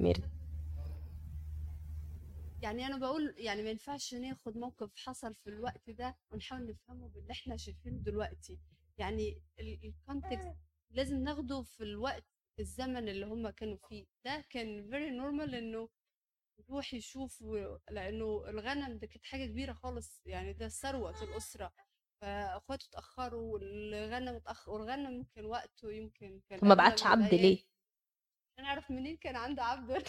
ميري. 0.00 0.22
يعني 2.62 2.86
أنا 2.86 2.98
بقول 2.98 3.34
يعني 3.38 3.62
ما 3.62 3.70
ينفعش 3.70 4.14
ناخد 4.14 4.56
موقف 4.56 4.96
حصل 4.96 5.34
في 5.34 5.50
الوقت 5.50 5.90
ده 5.90 6.16
ونحاول 6.30 6.66
نفهمه 6.66 7.08
باللي 7.08 7.32
إحنا 7.32 7.56
شايفينه 7.56 7.98
دلوقتي. 7.98 8.58
يعني 8.98 9.42
الكونتكست 9.60 10.56
لازم 10.90 11.16
ناخده 11.22 11.62
في 11.62 11.82
الوقت 11.84 12.24
الزمن 12.60 13.08
اللي 13.08 13.26
هم 13.26 13.50
كانوا 13.50 13.76
فيه. 13.88 14.06
ده 14.24 14.44
كان 14.50 14.90
very 14.90 15.20
normal 15.22 15.54
إنه 15.54 15.88
يروح 16.58 16.94
يشوف 16.94 17.42
و... 17.42 17.76
لأنه 17.90 18.44
الغنم 18.48 18.98
ده 18.98 19.06
كانت 19.06 19.24
حاجة 19.24 19.46
كبيرة 19.46 19.72
خالص. 19.72 20.20
يعني 20.26 20.52
ده 20.52 20.68
ثروة 20.68 21.22
الأسرة. 21.22 21.72
فأخواته 22.20 22.86
اتأخروا 22.86 23.52
والغنم 23.52 24.34
اتاخر 24.34 24.70
والغنم 24.72 25.12
يمكن 25.14 25.44
وقته 25.44 25.92
يمكن 25.92 26.40
كان 26.48 26.68
ما 26.68 26.74
بعتش 26.74 27.06
عبد. 27.06 27.34
ليه؟ 27.34 27.71
أنا 28.58 28.68
أعرف 28.68 28.90
منين 28.90 29.16
كان 29.22 29.36
عنده 29.36 29.62
عبد 29.62 30.02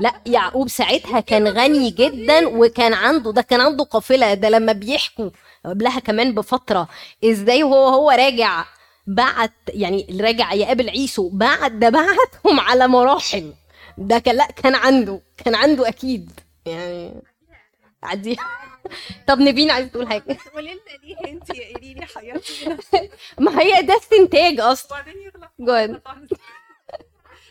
لأ. 0.00 0.20
يعقوب 0.26 0.68
ساعتها 0.68 1.20
كان 1.20 1.48
غني 1.48 1.90
جدا 1.90 2.46
وكان 2.48 2.94
عنده 2.94 3.32
ده 3.32 3.42
كان 3.42 3.60
عنده 3.60 3.84
قافلة 3.84 4.34
ده 4.34 4.48
لما 4.48 4.72
بيحكوا 4.72 5.30
قبلها 5.64 6.00
كمان 6.00 6.34
بفترة 6.34 6.88
إزاي 7.24 7.62
هو 7.62 7.88
هو 7.88 8.10
راجع 8.10 8.64
بعت 9.06 9.52
يعني 9.68 10.18
راجع 10.20 10.52
يقابل 10.52 10.90
عيسو 10.90 11.28
بعت 11.28 11.72
ده 11.72 11.88
بعتهم 11.88 12.60
على 12.60 12.88
مراحل. 12.88 13.52
ده 13.98 14.18
كان 14.18 14.36
لأ 14.36 14.46
كان 14.46 14.74
عنده 14.74 15.20
كان 15.44 15.54
عنده 15.54 15.88
أكيد. 15.88 16.40
يعني 16.66 17.22
عديها 18.02 18.46
طب 19.28 19.38
نبينا 19.38 19.72
عايز 19.72 19.90
تقول 19.90 20.08
حاجة. 20.08 20.36
قولي 20.54 20.70
لنا 20.72 20.80
ليه 21.04 21.32
انت 21.32 21.48
قولي 21.52 21.94
لي 21.94 22.06
حيرتي 22.06 22.78
ما 23.44 23.60
هي 23.60 23.82
ده 23.82 23.96
استنتاج 23.96 24.60
أصلا. 24.60 24.98
وبعدين 24.98 25.14
جوه 25.60 26.00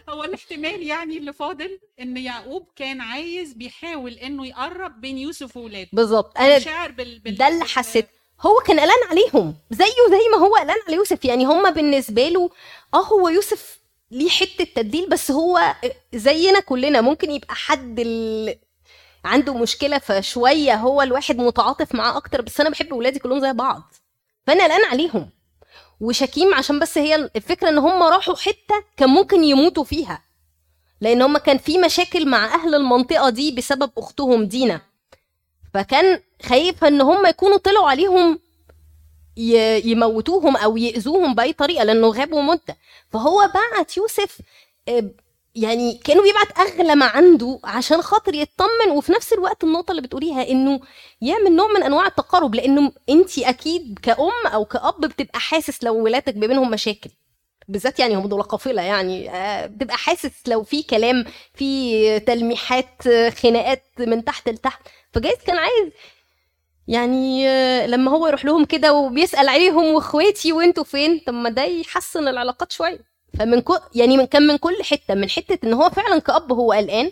هو 0.09 0.23
الاحتمال 0.23 0.83
يعني 0.83 1.17
اللي 1.17 1.33
فاضل 1.33 1.79
إن 1.99 2.17
يعقوب 2.17 2.67
كان 2.75 3.01
عايز 3.01 3.53
بيحاول 3.53 4.13
إنه 4.13 4.47
يقرب 4.47 5.01
بين 5.01 5.17
يوسف 5.17 5.57
وولاده. 5.57 5.89
بالظبط. 5.93 6.37
أنا 6.39 6.59
شاعر 6.59 6.91
بال... 6.91 7.19
بال... 7.19 7.35
ده 7.37 7.47
اللي 7.47 7.65
حسيت. 7.65 8.07
هو 8.41 8.59
كان 8.59 8.79
قلقان 8.79 9.09
عليهم. 9.09 9.55
زيه 9.71 9.85
زي 10.09 10.29
ما 10.31 10.37
هو 10.37 10.55
قلقان 10.55 10.77
على 10.87 10.95
يوسف. 10.95 11.25
يعني 11.25 11.45
هما 11.45 11.69
بالنسبة 11.69 12.29
له 12.29 12.49
آه 12.93 13.03
هو 13.03 13.29
يوسف 13.29 13.79
ليه 14.11 14.29
حتة 14.29 14.63
تبديل 14.63 15.09
بس 15.09 15.31
هو 15.31 15.75
زينا 16.13 16.59
كلنا. 16.59 17.01
ممكن 17.01 17.31
يبقى 17.31 17.55
حد 17.55 17.99
ال... 17.99 18.55
عنده 19.25 19.53
مشكلة 19.53 19.97
فشوية 19.97 20.75
هو 20.75 21.01
الواحد 21.01 21.37
متعاطف 21.37 21.95
معاه 21.95 22.17
أكتر 22.17 22.41
بس 22.41 22.61
أنا 22.61 22.69
بحب 22.69 22.91
ولادي 22.91 23.19
كلهم 23.19 23.39
زي 23.39 23.53
بعض. 23.53 23.91
فأنا 24.47 24.63
قلقان 24.63 24.85
عليهم. 24.85 25.29
وشكيم 26.01 26.53
عشان 26.53 26.79
بس 26.79 26.97
هي 26.97 27.15
الفكرة 27.15 27.69
إن 27.69 27.77
هم 27.77 28.03
راحوا 28.03 28.35
حتة 28.35 28.83
كان 28.97 29.09
ممكن 29.09 29.43
يموتوا 29.43 29.83
فيها. 29.83 30.21
لأن 31.01 31.21
هم 31.21 31.37
كان 31.37 31.57
في 31.57 31.77
مشاكل 31.77 32.29
مع 32.29 32.45
أهل 32.55 32.75
المنطقة 32.75 33.29
دي 33.29 33.51
بسبب 33.51 33.91
أختهم 33.97 34.43
دينا. 34.43 34.81
فكان 35.73 36.19
خايف 36.45 36.83
إن 36.83 37.01
هم 37.01 37.25
يكونوا 37.25 37.57
طلعوا 37.57 37.89
عليهم 37.89 38.39
يموتوهم 39.37 40.57
أو 40.57 40.77
يأذوهم 40.77 41.35
بأي 41.35 41.53
طريقة 41.53 41.83
لأنه 41.83 42.07
غابوا 42.07 42.41
مده 42.41 42.77
فهو 43.11 43.51
بعت 43.53 43.97
يوسف 43.97 44.37
آه، 44.87 45.09
يعني 45.55 45.97
كانوا 46.03 46.23
بيبعت 46.23 46.59
أغلى 46.59 46.95
ما 46.95 47.05
عنده 47.05 47.59
عشان 47.63 48.01
خاطر 48.01 48.35
يطمن 48.35 48.91
وفي 48.91 49.11
نفس 49.11 49.33
الوقت 49.33 49.63
النقطة 49.63 49.91
اللي 49.91 50.01
بتقوليها 50.01 50.49
إنه 50.49 50.79
يعمل 51.21 51.55
نوع 51.55 51.67
من 51.67 51.83
أنواع 51.83 52.07
التقارب 52.07 52.55
لأنه 52.55 52.91
أنت 53.09 53.39
أكيد 53.39 53.99
كأم 54.03 54.47
أو 54.53 54.65
كأب 54.65 55.01
بتبقى 55.01 55.39
حاسس 55.39 55.83
لو 55.83 55.95
ولادك 56.03 56.33
بينهم 56.35 56.71
مشاكل. 56.71 57.09
بالذات 57.67 57.99
يعني 57.99 58.15
هم 58.15 58.27
دول 58.27 58.41
قافلة 58.43 58.81
يعني 58.81 59.29
آه، 59.31 59.65
بتبقى 59.65 59.97
حاسس 59.97 60.31
لو 60.47 60.63
في 60.63 60.83
كلام 60.83 61.25
في 61.53 62.19
تلميحات 62.19 63.03
خناقات 63.37 63.83
من 63.99 64.23
تحت 64.25 64.49
لتحت. 64.49 64.81
فجايز 65.13 65.37
كان 65.47 65.57
عايز 65.57 65.91
يعني 66.87 67.49
آه، 67.49 67.85
لما 67.87 68.11
هو 68.11 68.27
يروح 68.27 68.45
لهم 68.45 68.65
كده 68.65 68.93
وبيسأل 68.93 69.49
عليهم 69.49 69.85
وإخواتي 69.93 70.53
وأنتوا 70.53 70.83
فين؟ 70.83 71.19
طب 71.27 71.33
ما 71.33 71.49
ده 71.49 71.63
يحسن 71.63 72.27
العلاقات 72.27 72.71
شوية. 72.71 73.12
فمن 73.39 73.61
كل 73.61 73.79
يعني 73.95 74.17
من 74.17 74.25
كان 74.25 74.47
من 74.47 74.57
كل 74.57 74.83
حتة 74.83 75.13
من 75.15 75.29
حتة 75.29 75.67
إن 75.67 75.73
هو 75.73 75.89
فعلا 75.89 76.19
كأب 76.19 76.51
هو 76.51 76.71
قلقان 76.71 77.11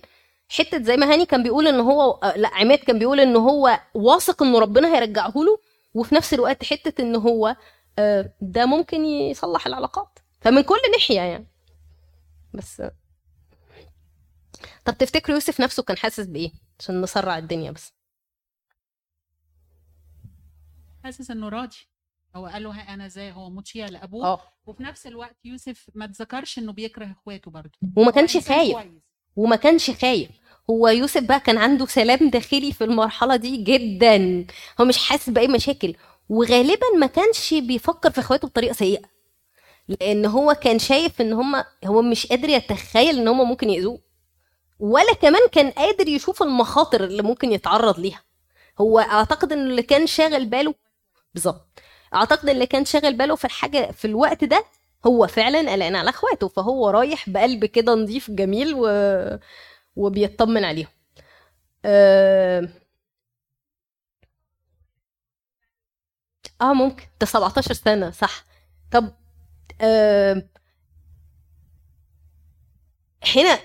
حتة 0.49 0.83
زي 0.83 0.97
ما 0.97 1.13
هاني 1.13 1.25
كان 1.25 1.43
بيقول 1.43 1.67
إن 1.67 1.79
هو 1.79 2.11
آه، 2.23 2.37
لا 2.37 2.49
عماد 2.53 2.77
كان 2.77 2.99
بيقول 2.99 3.19
إن 3.19 3.35
هو 3.35 3.79
واثق 3.93 4.43
ان 4.43 4.55
ربنا 4.55 4.95
هيرجعه 4.95 5.33
له 5.35 5.59
وفي 5.93 6.15
نفس 6.15 6.33
الوقت 6.33 6.63
حتة 6.63 7.01
إن 7.01 7.15
هو 7.15 7.55
آه، 7.99 8.33
ده 8.41 8.65
ممكن 8.65 9.05
يصلح 9.05 9.67
العلاقات. 9.67 10.19
فمن 10.41 10.61
كل 10.61 10.77
ناحية 10.93 11.21
يعني. 11.21 11.47
بس 12.53 12.81
طب 14.85 14.97
تفتكروا 14.97 15.35
يوسف 15.35 15.61
نفسه 15.61 15.83
كان 15.83 15.97
حاسس 15.97 16.25
بإيه؟ 16.25 16.51
عشان 16.79 17.01
نسرع 17.01 17.37
الدنيا 17.37 17.71
بس. 17.71 17.93
حاسس 21.03 21.31
إنه 21.31 21.49
راضي. 21.49 21.77
هو 22.35 22.45
قال 22.45 22.63
له 22.63 22.69
ها 22.71 22.93
أنا 22.93 23.07
زي 23.07 23.31
هو 23.31 23.49
مطيع 23.49 23.85
لأبوه. 23.85 24.25
آه. 24.25 24.41
وفي 24.65 24.83
نفس 24.83 25.07
الوقت 25.07 25.35
يوسف 25.45 25.85
ما 25.95 26.07
تذكرش 26.07 26.57
إنه 26.59 26.71
بيكره 26.73 27.11
إخواته 27.11 27.51
برضه. 27.51 27.71
وما 27.95 28.11
كانش 28.11 28.37
خايف. 28.37 28.77
وما 29.35 29.55
كانش 29.55 29.91
خايف. 29.91 30.29
هو 30.69 30.87
يوسف 30.87 31.23
بقى 31.23 31.39
كان 31.39 31.57
عنده 31.57 31.85
سلام 31.85 32.29
داخلي 32.29 32.71
في 32.73 32.83
المرحلة 32.83 33.35
دي 33.35 33.57
جدا. 33.57 34.45
هو 34.81 34.85
مش 34.85 34.97
حاسس 34.97 35.29
بأي 35.29 35.47
مشاكل. 35.47 35.95
وغالبا 36.29 36.87
ما 36.99 37.05
كانش 37.05 37.53
بيفكر 37.53 38.11
في 38.11 38.19
إخواته 38.19 38.47
بطريقة 38.47 38.73
سيئة. 38.73 39.01
لأن 39.87 40.25
هو 40.25 40.53
كان 40.53 40.79
شايف 40.79 41.21
إن 41.21 41.33
هم 41.33 41.63
هو 41.85 42.01
مش 42.01 42.27
قادر 42.27 42.49
يتخيل 42.49 43.19
إن 43.19 43.27
هم 43.27 43.49
ممكن 43.49 43.69
يأذوه. 43.69 43.99
ولا 44.79 45.13
كمان 45.13 45.41
كان 45.51 45.71
قادر 45.71 46.07
يشوف 46.07 46.43
المخاطر 46.43 47.03
اللي 47.03 47.21
ممكن 47.23 47.51
يتعرض 47.51 47.99
ليها. 47.99 48.23
هو 48.81 48.99
أعتقد 48.99 49.51
إن 49.53 49.59
اللي 49.59 49.83
كان 49.83 50.07
شاغل 50.07 50.45
باله 50.45 50.73
بالظبط. 51.33 51.79
أعتقد 52.15 52.49
اللي 52.49 52.65
كان 52.65 52.85
شاغل 52.85 53.17
باله 53.17 53.35
في 53.35 53.45
الحاجة 53.45 53.91
في 53.91 54.05
الوقت 54.05 54.43
ده 54.43 54.65
هو 55.07 55.27
فعلا 55.27 55.59
قلقان 55.73 55.95
على 55.95 56.09
أخواته 56.09 56.47
فهو 56.47 56.89
رايح 56.89 57.29
بقلب 57.29 57.65
كده 57.65 57.93
نظيف 57.95 58.31
جميل 58.31 58.73
و... 58.77 58.87
وبيطمن 59.95 60.63
عليهم. 60.65 60.87
آه 61.85 62.69
آه 66.61 66.73
ممكن. 66.73 67.03
ده 67.21 67.25
17 67.25 67.73
سنة 67.73 68.11
صح. 68.11 68.43
طب 68.91 69.13
آه 69.81 70.43
هنا 73.35 73.59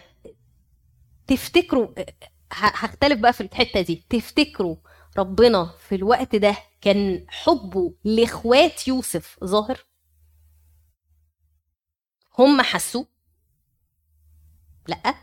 تفتكروا 1.27 1.87
ه- 1.99 2.05
هختلف 2.53 3.21
بقى 3.21 3.33
في 3.33 3.41
الحتة 3.41 3.81
دي. 3.81 4.05
تفتكروا 4.11 4.77
ربنا 5.19 5.71
في 5.89 5.95
الوقت 5.95 6.37
ده 6.37 6.57
كان 6.87 7.27
حبه 7.29 7.95
لإخوات 8.05 8.89
يوسف 8.89 9.45
ظاهر؟ 9.45 9.87
هم 12.39 12.63
حسوا 12.63 13.05
لأ. 14.89 15.15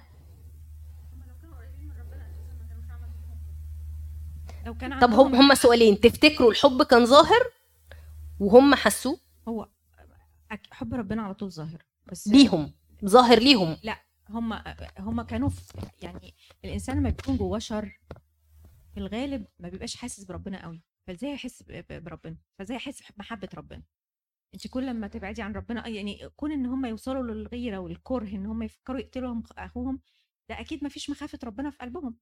لو 4.65 4.73
كان 4.77 4.99
طب 4.99 5.13
هم 5.13 5.35
هم 5.35 5.55
سؤالين 5.55 5.99
تفتكروا 5.99 6.51
الحب 6.51 6.83
كان 6.83 7.05
ظاهر 7.05 7.51
وهم 8.39 8.75
حسوا 8.75 9.15
هو 9.47 9.69
حب 10.71 10.93
ربنا 10.93 11.21
على 11.21 11.33
طول 11.33 11.51
ظاهر 11.51 11.85
بس 12.05 12.27
ليهم 12.27 12.73
ظاهر 13.05 13.39
ليهم. 13.39 13.77
لأ 13.83 13.97
هم 14.29 14.53
هم 14.99 15.21
كانوا 15.21 15.49
يعني 16.01 16.35
الإنسان 16.65 16.97
لما 16.97 17.09
بيكون 17.09 17.37
جواه 17.37 17.59
شر 17.59 17.99
في 18.93 18.99
الغالب 18.99 19.45
ما 19.59 19.69
بيبقاش 19.69 19.95
حاسس 19.95 20.23
بربنا 20.23 20.63
قوي. 20.63 20.92
فازاي 21.07 21.37
ب- 21.69 22.03
بربنا؟ 22.03 22.37
فازاي 22.59 22.77
يحس 22.77 23.11
بمحبة 23.11 23.49
ربنا؟ 23.55 23.83
انت 24.53 24.67
كل 24.67 24.85
لما 24.85 25.07
تبعدي 25.07 25.41
عن 25.41 25.53
ربنا 25.53 25.87
يعني 25.87 26.29
كون 26.35 26.51
إن 26.51 26.65
هم 26.65 26.85
يوصلوا 26.85 27.23
للغيرة 27.23 27.77
والكره 27.77 28.27
إن 28.27 28.45
هم 28.45 28.63
يفكروا 28.63 28.99
يقتلوا 28.99 29.41
أخوهم 29.57 30.01
ده 30.49 30.59
أكيد 30.59 30.83
ما 30.83 30.89
فيش 30.89 31.09
مخافة 31.09 31.39
ربنا 31.43 31.69
في 31.69 31.77
قلبهم. 31.77 32.15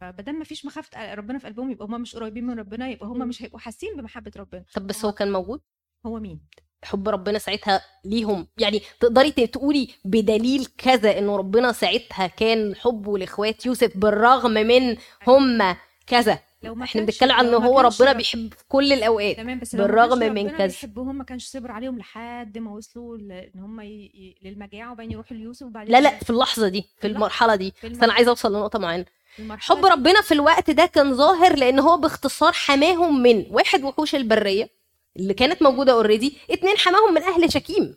فبدل 0.00 0.32
ما 0.32 0.44
فيش 0.44 0.64
مخافة 0.66 1.14
ربنا 1.14 1.38
في 1.38 1.46
قلبهم 1.46 1.70
يبقى 1.70 1.86
هم 1.86 2.00
مش 2.00 2.16
قريبين 2.16 2.46
من 2.46 2.58
ربنا 2.58 2.88
يبقى 2.88 3.06
هم 3.06 3.18
مم. 3.18 3.28
مش 3.28 3.42
هيبقوا 3.42 3.58
حاسين 3.60 3.96
بمحبة 3.96 4.32
ربنا. 4.36 4.64
طب 4.74 4.86
بس 4.86 5.04
هو 5.04 5.12
كان 5.12 5.32
موجود؟ 5.32 5.60
هو 6.06 6.20
مين؟ 6.20 6.40
حب 6.84 7.08
ربنا 7.08 7.38
ساعتها 7.38 7.80
ليهم. 8.04 8.46
يعني 8.58 8.80
تقدري 9.00 9.30
تقولي 9.30 9.88
بدليل 10.04 10.66
كذا 10.66 11.18
انه 11.18 11.36
ربنا 11.36 11.72
ساعتها 11.72 12.26
كان 12.26 12.74
حبه 12.76 13.18
لإخوات 13.18 13.66
يوسف 13.66 13.96
بالرغم 13.96 14.50
من 14.50 14.96
هم 15.26 15.76
كذا. 16.06 16.38
لو 16.62 16.74
ما 16.74 16.84
إحنا 16.84 17.00
بنتكلم 17.02 17.32
عن 17.32 17.46
إن 17.46 17.54
هو 17.54 17.80
ربنا 17.80 18.10
رب- 18.10 18.16
بيحب 18.16 18.52
في 18.58 18.64
كل 18.68 18.92
الأوقات 18.92 19.36
تمام 19.36 19.58
بس 19.58 19.76
بالرغم 19.76 20.18
من 20.18 20.50
كذا. 20.50 20.66
بيحبهم 20.66 21.18
ما 21.18 21.24
كانش 21.24 21.46
صبر 21.46 21.70
عليهم 21.70 21.98
لحد 21.98 22.58
ما 22.58 22.70
وصلوا 22.72 23.16
إن 23.18 23.60
هم 23.60 23.80
ي... 23.80 23.86
ي... 23.86 24.36
للمجاعة 24.42 24.92
وبعدين 24.92 25.12
يروحوا 25.12 25.36
ليوسف 25.36 25.66
وبعدين 25.66 25.92
لا 25.92 26.00
لا 26.00 26.18
في 26.18 26.30
اللحظة 26.30 26.68
دي 26.68 26.84
في 27.00 27.06
المرحلة 27.06 27.54
دي. 27.54 27.72
في 27.80 27.88
بس 27.88 28.02
أنا 28.02 28.12
عايزة 28.12 28.28
أوصل 28.30 28.52
لنقطة 28.52 28.78
معينة. 28.78 29.04
حب 29.50 29.80
دي- 29.80 29.88
ربنا 29.88 30.20
في 30.22 30.34
الوقت 30.34 30.70
ده 30.70 30.86
كان 30.86 31.14
ظاهر 31.14 31.56
لأن 31.56 31.78
هو 31.78 31.96
باختصار 31.96 32.52
حماهم 32.52 33.22
من 33.22 33.46
واحد 33.50 33.84
وحوش 33.84 34.14
البرية 34.14 34.68
اللي 35.16 35.34
كانت 35.34 35.62
موجودة 35.62 35.92
اوريدي 35.92 36.36
اتنين 36.50 36.76
حماهم 36.78 37.14
من 37.14 37.22
أهل 37.22 37.52
شكيم. 37.52 37.96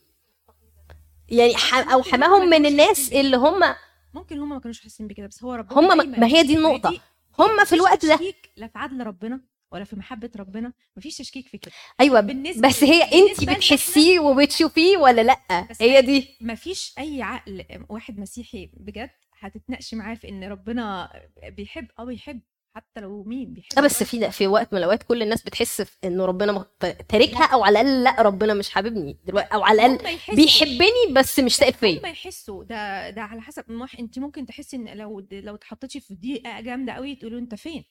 يعني 1.30 1.56
ح... 1.56 1.92
أو 1.92 2.04
حماهم 2.04 2.50
من 2.50 2.66
الناس 2.66 3.14
اللي 3.14 3.38
هم 3.38 3.76
ممكن 4.14 4.40
هم 4.40 4.50
ما 4.50 4.60
كانوش 4.60 4.82
حاسين 4.82 5.08
بكده 5.08 5.28
بس 5.28 5.44
هو 5.44 5.54
ربنا 5.54 5.80
هم 5.80 5.98
ما- 5.98 6.20
ما 6.20 6.28
هي 6.28 6.44
دي 6.44 6.58
النقطة. 6.58 6.94
هم 7.40 7.66
في 7.66 7.76
الوقت 7.76 8.06
ده. 8.06 8.16
تشكيك 8.16 8.50
لا 8.58 8.68
في 8.68 8.78
عدل 8.80 9.04
ربنا 9.08 9.42
ولا 9.72 9.84
في 9.84 9.96
محبة 9.96 10.32
ربنا 10.36 10.74
مفيش 10.98 11.18
تشكيك 11.18 11.48
في 11.48 11.58
كده. 11.58 11.72
أيوه 12.02 12.20
بالنسبة 12.20 12.68
بس 12.68 12.84
هي 12.84 13.04
انت 13.04 13.44
بتحسيه 13.50 14.20
وبتشوفيه 14.20 14.98
ولا 14.98 15.22
لأ؟ 15.22 15.68
هي 15.82 16.02
دي. 16.02 16.38
مفيش 16.42 16.94
أي 17.00 17.22
عقل 17.22 17.66
واحد 17.90 18.20
مسيحي 18.20 18.70
بجد 18.74 19.10
هتتناقشي 19.40 19.96
معاه 19.96 20.16
في 20.16 20.30
إن 20.30 20.44
ربنا 20.44 21.12
بيحب 21.50 21.88
آه 22.00 22.06
بيحب 22.06 22.42
حتى 22.76 23.00
لو 23.02 23.24
مين 23.24 23.54
بيحب 23.54 23.84
بس 23.84 24.04
في 24.04 24.32
في 24.32 24.48
وقت 24.48 24.74
من 24.74 24.80
الأوقات 24.80 25.04
كل 25.04 25.22
الناس 25.22 25.42
بتحس 25.44 25.84
انه 26.04 26.26
ربنا 26.26 26.66
تاركها 27.10 27.46
أو 27.46 27.64
على 27.64 27.82
الأقل 27.82 28.04
لا 28.04 28.22
ربنا 28.22 28.54
مش 28.54 28.70
حاببني 28.70 29.18
دلوقتي 29.26 29.54
أو 29.54 29.64
على 29.64 29.86
الأقل 29.86 30.18
بيحبني 30.36 31.12
بس 31.12 31.40
مش 31.40 31.56
سائل 31.56 31.74
فيا 31.74 32.00
هم 32.00 32.06
يحسوا. 32.06 32.64
ده 32.64 33.10
ده 33.10 33.22
على 33.22 33.42
حسب 33.42 33.72
مح... 33.72 34.00
أنت 34.00 34.20
ممكن 34.20 34.46
تحسي 34.46 34.76
إن 34.78 34.98
لو 34.98 35.26
لو 35.32 35.56
اتحطيتي 35.56 36.00
في 36.00 36.16
ضيقة 36.16 36.62
جامدة 36.62 36.94
قوي 36.94 37.16
تقولوا 37.16 37.40
أنت 37.40 37.56
فين؟ 37.56 37.84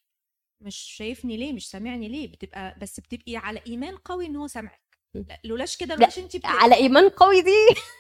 مش 0.61 0.77
شايفني 0.77 1.37
ليه؟ 1.37 1.53
مش 1.53 1.71
سامعني 1.71 2.09
ليه؟ 2.09 2.29
بتبقى 2.29 2.77
بس 2.81 3.01
بتبقي 3.01 3.37
على 3.37 3.61
إيمان 3.67 3.97
قوي 3.97 4.27
إن 4.27 4.37
هو 4.37 4.47
سامعك. 4.47 4.81
لا، 5.15 5.41
لولاش 5.45 5.77
كده 5.77 5.95
لا 5.95 6.01
لولاش 6.01 6.19
أنت 6.19 6.37
بت... 6.37 6.47
على 6.47 6.75
إيمان 6.75 7.09
قوي 7.09 7.43
دي؟ 7.43 7.51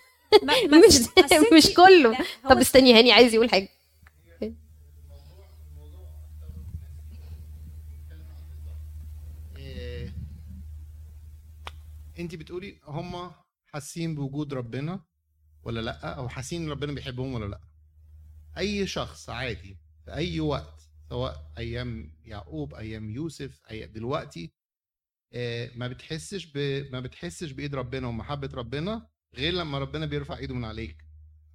ما... 0.46 0.54
ما... 0.66 0.82
مش 0.86 0.94
مش 1.52 1.74
كله. 1.74 2.18
طب 2.50 2.58
استني 2.58 2.94
هاني 2.98 3.12
عايز 3.12 3.34
يقول 3.34 3.50
حاجة. 3.50 3.68
انت 12.22 12.34
بتقولي 12.34 12.80
هم 12.84 13.30
حاسين 13.66 14.14
بوجود 14.14 14.54
ربنا 14.54 15.04
ولا 15.62 15.80
لأ 15.80 16.06
أو 16.06 16.28
حاسين 16.28 16.70
ربنا 16.70 16.92
بيحبهم 16.92 17.34
ولا 17.34 17.44
لأ 17.46 17.60
أي 18.58 18.86
شخص 18.86 19.30
عادي 19.30 19.78
في 20.04 20.12
أي 20.14 20.40
وقت 20.40 20.88
سواء 21.08 21.52
أيام 21.58 22.16
يعقوب 22.24 22.74
أيام 22.74 23.10
يوسف 23.10 23.60
أي 23.70 23.86
دلوقتي 23.86 24.52
آه، 25.32 25.70
ما 25.74 25.88
بتحسش 25.88 26.46
ب... 26.54 26.58
ما 26.92 27.00
بتحسش 27.00 27.50
بإيد 27.50 27.74
ربنا 27.74 28.06
ومحبة 28.08 28.50
ربنا 28.54 29.08
غير 29.34 29.52
لما 29.52 29.78
ربنا 29.78 30.06
بيرفع 30.06 30.36
إيده 30.36 30.54
من 30.54 30.64
عليك 30.64 30.96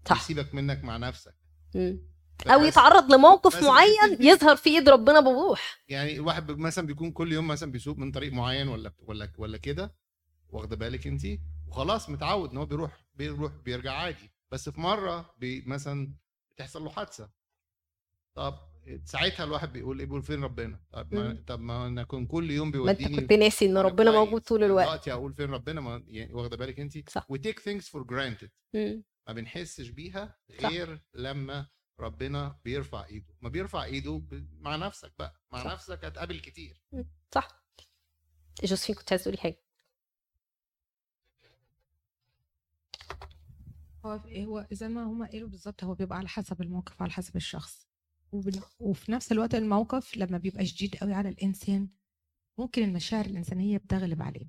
صح. 0.10 0.22
يسيبك 0.22 0.56
منك 0.56 0.84
مع 0.84 0.98
نفسك 0.98 1.36
مم. 1.76 2.00
أو 2.48 2.64
يتعرض 2.64 3.14
لموقف 3.14 3.64
معين. 3.64 4.18
يظهر 4.20 4.56
فيه 4.56 4.78
إيد 4.80 4.90
ربنا 4.90 5.20
بوضوح 5.20 5.84
يعني 5.88 6.16
الواحد 6.16 6.52
مثلا 6.52 6.88
بيكون 6.88 7.12
كل 7.12 7.34
يوم 7.34 7.48
مثلا 7.48 7.72
بيسوق 7.72 7.98
من 7.98 8.12
طريق 8.12 8.34
معين 8.34 8.68
ولا 8.68 8.94
ولا 9.00 9.32
ولا 9.38 9.58
كده 9.58 9.96
واخده 10.50 10.76
بالك 10.76 11.08
انت؟ 11.08 11.22
وخلاص 11.68 12.10
متعود 12.10 12.52
ان 12.52 12.58
هو 12.58 12.66
بيروح 12.66 13.06
بيروح 13.16 13.52
بيرجع 13.54 13.94
عادي. 13.94 14.32
بس 14.52 14.70
في 14.70 14.82
مرة 14.82 15.36
بي 15.38 15.62
مثلا 15.62 16.14
بتحصل 16.52 16.84
له 16.84 16.90
حادثة. 16.90 17.30
طب 18.36 18.60
ساعتها 19.06 19.44
الواحد 19.44 19.74
بيقول 19.74 20.00
إيه؟ 20.00 20.06
بيقول 20.06 20.22
فين 20.24 20.44
ربنا؟ 20.44 20.80
طب 20.92 21.14
ما. 21.16 21.44
طب 21.48 21.60
ما 21.60 21.88
أنا 21.88 22.04
كنت 22.04 22.32
كل 22.32 22.52
يوم 22.52 22.68
ما 22.72 22.92
أنت 22.92 22.98
بيوديني 23.00 23.22
كنت 23.22 23.34
ناسي 23.34 23.66
إن 23.66 23.78
ربنا. 23.78 24.12
موجود 24.12 24.42
طول 24.42 24.64
الوقت. 24.64 24.86
دلوقتي 24.86 25.12
أقول 25.12 25.34
فين 25.34 25.50
ربنا؟ 25.50 25.82
ما 25.82 26.04
يعني 26.08 26.34
واخده 26.34 26.58
بالك 26.58 26.80
انت؟ 26.80 27.10
صح. 27.10 27.28
things 27.42 27.84
for 27.84 28.04
granted. 28.04 28.50
مم. 28.74 29.04
ما 29.28 29.34
بنحسش 29.34 29.90
بيها 29.90 30.38
صح. 30.62 30.70
غير 30.70 31.02
لما 31.14 31.68
ربنا 32.00 32.60
بيرفع 32.66 33.06
إيده. 33.06 33.36
ما 33.42 33.50
بيرفع 33.50 33.84
إيده 33.84 34.22
مع 34.60 34.76
نفسك 34.76 35.14
بقى. 35.20 35.42
مع 35.52 35.64
صح. 35.64 35.72
نفسك 35.72 36.06
هتقابل 36.06 36.40
كتير. 36.40 36.84
صح. 37.36 37.64
جوزفين 38.64 38.96
كنت 38.96 39.12
عايز 39.12 39.24
تقولي 39.24 39.38
حاجة. 39.38 39.64
هو 44.14 44.22
هو 44.38 44.68
زي 44.72 44.88
ما 44.90 45.04
هما 45.04 45.28
قالوا 45.28 45.50
بالظبط 45.50 45.84
هو 45.84 45.94
بيبقى 45.96 46.18
على 46.18 46.28
حسب 46.28 46.62
الموقف 46.62 47.02
وعلى 47.02 47.14
حسب 47.14 47.36
الشخص. 47.36 47.88
وفي 48.80 49.12
نفس 49.12 49.32
الوقت 49.32 49.56
الموقف 49.56 50.18
لما 50.18 50.38
بيبقى 50.38 50.66
شديد 50.66 50.96
قوي 50.96 51.14
على 51.14 51.30
الإنسان 51.30 51.90
ممكن 52.58 52.84
المشاعر 52.84 53.26
الإنسانية 53.26 53.78
بتغلب 53.78 54.22
عليه. 54.22 54.48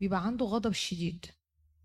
بيبقى 0.00 0.26
عنده 0.26 0.46
غضب 0.46 0.72
شديد. 0.72 1.26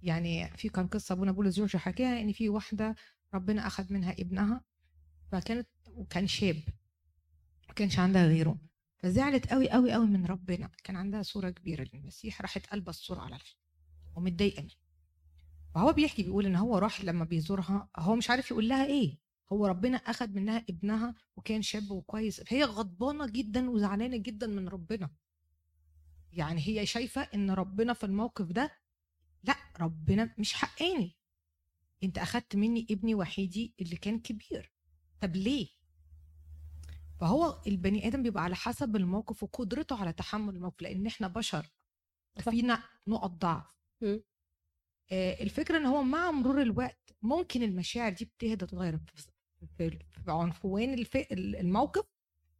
يعني 0.02 0.58
في 0.58 0.70
كان 0.70 0.88
قصة 0.88 1.14
أبونا 1.14 1.32
بولس 1.32 1.56
جورج 1.56 1.78
حكاها 1.78 2.22
إن 2.22 2.32
في 2.34 2.50
واحدة 2.50 2.96
ربنا 3.34 3.68
أخذ 3.68 3.94
منها 3.94 4.12
ابنها 4.12 4.62
فكانت 5.32 5.68
وكان 5.88 6.28
شاب 6.28 6.64
ما 7.68 7.74
كانش 7.74 8.00
عندها 8.00 8.28
غيره. 8.28 8.58
فزعلت 9.00 9.48
قوي 9.52 9.70
قوي 9.70 9.92
قوي 9.92 10.08
من 10.08 10.26
ربنا. 10.26 10.70
كان 10.84 10.96
عندها 10.96 11.22
صورة 11.24 11.50
كبيرة 11.50 11.88
للمسيح 11.94 12.42
راحت 12.42 12.66
قلبة 12.68 12.90
الصورة 12.90 13.20
على 13.20 13.36
الفيلم 13.36 13.58
ومتضايقة 14.16 14.62
منه. 14.62 14.87
وهو 15.78 15.94
بيحكي 15.94 16.24
بيقول 16.24 16.46
إن 16.46 16.56
هو 16.56 16.78
راح 16.78 17.04
لما 17.04 17.26
بيزورها 17.26 17.90
هو 17.98 18.16
مش 18.16 18.30
عارف 18.30 18.52
يقول 18.52 18.70
لها 18.70 18.86
إيه. 18.86 19.18
هو 19.54 19.66
ربنا 19.68 19.98
اخذ 19.98 20.30
منها 20.30 20.66
ابنها 20.70 21.16
وكان 21.36 21.62
شاب 21.62 21.92
وكويس. 21.92 22.42
هي 22.48 22.64
غضبانة 22.64 23.28
جدا 23.28 23.70
وزعلانة 23.70 24.18
جدا 24.18 24.48
من 24.48 24.68
ربنا. 24.68 25.10
يعني 26.34 26.68
هي 26.68 26.86
شايفة 26.86 27.22
إن 27.22 27.52
ربنا 27.52 27.94
في 27.94 28.06
الموقف 28.06 28.46
ده 28.46 28.72
لأ 29.44 29.56
ربنا 29.80 30.36
مش 30.38 30.54
حقاني. 30.54 31.16
أنت 32.04 32.18
أخدت 32.18 32.56
مني 32.56 32.88
ابني 32.92 33.16
وحيدي 33.16 33.74
اللي 33.82 33.96
كان 33.96 34.20
كبير. 34.20 34.72
طب 35.22 35.36
ليه؟ 35.36 35.68
فهو 37.20 37.62
البني 37.68 38.08
آدم 38.08 38.24
بيبقى 38.24 38.44
على 38.44 38.56
حسب 38.56 38.96
الموقف 38.96 39.44
وقدرته 39.44 39.96
على 40.02 40.14
تحمل 40.14 40.56
الموقف 40.56 40.82
لأن 40.82 41.08
إحنا 41.08 41.28
بشر 41.28 41.66
فينا 42.40 42.84
نقط 43.08 43.32
ضعف. 43.32 43.66
الفكرة 45.12 45.78
إن 45.78 45.86
هو 45.86 46.04
مع 46.04 46.32
مرور 46.32 46.62
الوقت 46.62 47.14
ممكن 47.22 47.64
المشاعر 47.64 48.12
دي 48.14 48.26
بتهدى 48.26 48.56
تتغير 48.66 49.00
في- 49.78 50.00
عنفوان 50.28 51.06
الموقف. 51.32 52.04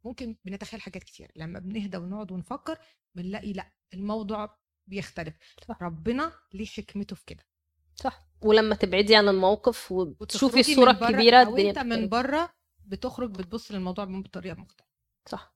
ممكن 0.04 0.36
بنتخيل 0.44 0.80
حاجات 0.80 1.04
كتير. 1.04 1.30
لما 1.36 1.58
بنهدى 1.58 1.96
ونقعد 1.96 2.32
ونفكر 2.32 2.78
بنلاقي 3.14 3.52
لأ 3.52 3.72
الموضوع 3.94 4.58
بيختلف. 4.86 5.34
صح. 5.68 5.82
ربنا 5.82 6.32
ليه 6.54 6.66
حكمته 6.66 7.16
في 7.16 7.22
كده. 7.26 7.44
صح. 7.94 8.28
ولما 8.42 8.74
تبعدي 8.74 9.16
عن 9.16 9.28
الموقف 9.28 9.92
وتشوفي 9.92 10.60
الصورة 10.60 10.90
الكبيره 10.90 11.42
الدنيا 11.42 11.70
أنت 11.70 11.78
من. 11.78 12.08
بره 12.08 12.50
بتخرج 12.86 13.30
بتبص 13.30 13.72
للموضوع 13.72 14.04
بطريقة 14.04 14.54
مختلفة. 14.60 14.90
صح. 15.28 15.54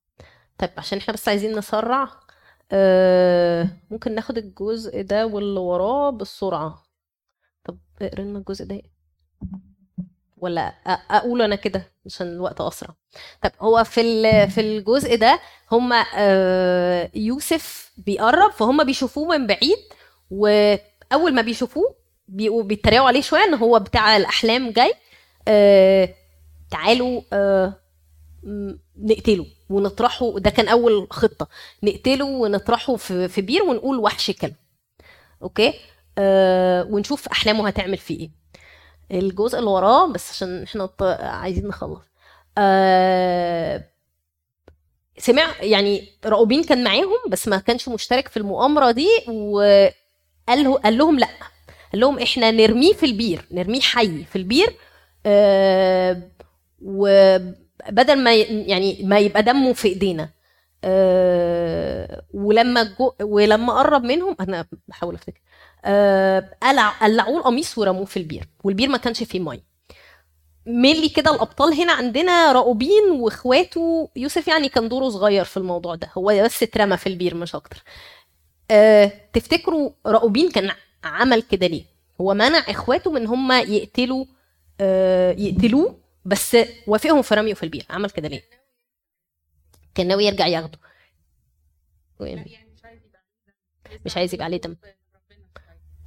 طيب 0.59 0.70
عشان 0.78 0.99
إحنا 0.99 1.14
بس 1.14 1.28
عايزين 1.28 1.59
نسرع 1.59 2.20
آه 2.73 3.68
ممكن 3.91 4.14
ناخد 4.14 4.39
الجزء 4.39 5.03
ده 5.03 5.27
واللي 5.27 5.61
وراه 5.61 6.11
بالسرعة. 6.11 6.83
طب 7.64 7.79
لنا 8.18 8.39
الجزء 8.39 8.64
ده. 8.64 8.83
ولا 10.37 10.61
أقول 11.11 11.43
أنا 11.43 11.57
كده 11.57 11.93
عشان 12.07 12.27
الوقت 12.27 12.61
أسرع. 12.61 12.95
طب 13.43 13.51
هو 13.61 13.85
في 13.85 14.03
في 14.49 14.61
الجزء 14.61 15.16
ده 15.16 15.41
هما 15.73 16.05
آه 16.16 17.11
يوسف 17.14 17.93
بيقرب 17.97 18.51
فهم 18.51 18.85
بيشوفوه 18.85 19.39
من 19.39 19.47
بعيد 19.47 19.79
وأول 20.31 21.35
ما 21.35 21.43
بيشوفوه 21.43 21.95
بيتريقوا 22.29 23.07
عليه 23.07 23.20
شوية 23.20 23.45
إن 23.45 23.55
هو 23.55 23.79
بتاع 23.79 24.16
الأحلام 24.16 24.70
جاي 24.70 24.95
آه 25.49 26.14
تعالوا 26.70 27.23
نقتله. 28.97 29.47
ونطرحه 29.73 30.39
ده 30.39 30.51
كان 30.51 30.68
أول 30.68 31.07
خطة 31.11 31.49
نقتله 31.83 32.25
ونطرحه 32.25 32.97
في 32.97 33.29
في 33.29 33.41
بير 33.43 33.62
ونقول 33.62 33.99
وحش 33.99 34.31
كله. 34.30 34.55
okay؟ 35.43 35.74
آه 36.18 36.85
ونشوف 36.85 37.29
أحلامه 37.29 37.66
هتعمل 37.68 37.99
فيه 37.99 38.18
إيه. 39.11 39.20
الجزء 39.20 39.59
اللي 39.59 39.70
وراه 39.70 40.07
بس 40.12 40.31
عشان 40.31 40.62
إحنا 40.62 40.89
عايزين 41.20 41.66
نخلص. 41.68 42.01
آه 42.59 43.85
سمع 45.18 45.55
يعني 45.61 46.09
راؤوبين 46.25 46.64
كان 46.64 46.85
معاهم 46.85 47.18
بس 47.29 47.49
ما 47.49 47.59
كانش 47.59 47.89
مشترك 47.89 48.29
في 48.29 48.37
المؤامرة 48.37 48.91
دي 48.91 49.09
وقال 49.29 50.81
قال 50.85 50.99
لهم 50.99 51.18
لا. 51.18 51.29
قال 51.93 52.01
لهم 52.01 52.18
إحنا 52.18 52.51
نرميه 52.51 52.93
في 52.93 53.07
البير 53.07 53.45
نرميه 53.51 53.81
حي 53.81 54.25
في 54.25 54.37
البير 54.37 54.77
آه 55.27 56.23
وبدل 57.89 58.18
ما 58.18 58.35
يعني 58.35 58.99
ما 59.03 59.18
يبقى 59.18 59.43
دمه 59.43 59.72
في 59.72 59.89
ايدينا. 59.89 60.28
آه 60.85 62.22
ولما 62.35 62.83
جو 62.83 63.12
ولما 63.22 63.72
قرب 63.72 64.05
منهم 64.05 64.37
أنا 64.41 64.66
بحاول 64.89 65.14
افتكر. 65.14 65.41
قلع 66.62 66.89
قلعوه 66.89 67.39
القميص 67.39 67.78
ورموه 67.78 68.05
في 68.05 68.16
البير 68.16 68.49
والبير 68.64 68.89
ما 68.89 68.99
كانش 68.99 69.22
فيه 69.22 69.41
مية. 69.41 69.64
mainly 70.66 71.09
كده 71.09 71.35
الأبطال 71.35 71.74
هنا 71.74 71.93
عندنا 71.93 72.53
راؤوبين 72.53 73.11
وإخواته. 73.11 74.09
يوسف 74.16 74.49
يعني 74.49 74.68
كان 74.68 74.89
دوره 74.89 75.09
صغير 75.09 75.45
في 75.45 75.57
الموضوع 75.57 75.95
ده 75.95 76.09
هو 76.18 76.43
بس 76.45 76.62
اترمى 76.62 76.97
في 76.97 77.07
البير 77.09 77.35
مش 77.35 77.55
أكتر. 77.55 77.83
أه 78.70 79.12
تفتكروا 79.33 79.91
راؤوبين 80.07 80.51
كان 80.51 80.70
عمل 81.05 81.43
كده 81.43 81.66
ليه؟ 81.66 81.85
هو 82.20 82.35
منع 82.35 82.59
إخواته 82.68 83.11
من 83.11 83.26
هم 83.26 83.53
يقتلوا 83.53 84.24
أه 84.80 85.33
يقتلوه؟ 85.39 86.01
بس 86.25 86.57
وافقهم 86.87 87.23
في 87.23 87.35
رميه 87.35 87.55
في 87.55 87.62
البير 87.62 87.87
عمل 87.91 88.11
كده 88.11 88.29
ليه؟ 88.29 88.43
كان 89.95 90.09
ناوي 90.09 90.25
يرجع 90.25 90.47
ياخده. 90.47 90.79
مش 94.05 94.16
عايز 94.16 94.35
يبقى 94.35 94.45
عليه 94.45 94.57
دم. 94.57 94.77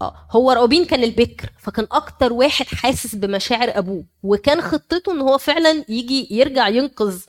آه 0.01 0.27
هو 0.31 0.51
راؤوبين 0.51 0.85
كان 0.85 1.03
البكر 1.03 1.49
فكان 1.59 1.87
أكتر 1.91 2.33
واحد 2.33 2.65
حاسس 2.65 3.15
بمشاعر 3.15 3.77
أبوه 3.77 4.03
وكان 4.23 4.61
خطته 4.61 5.11
إن 5.11 5.21
هو 5.21 5.37
فعلا 5.37 5.85
يجي 5.89 6.27
يرجع 6.31 6.67
ينقذ 6.67 7.21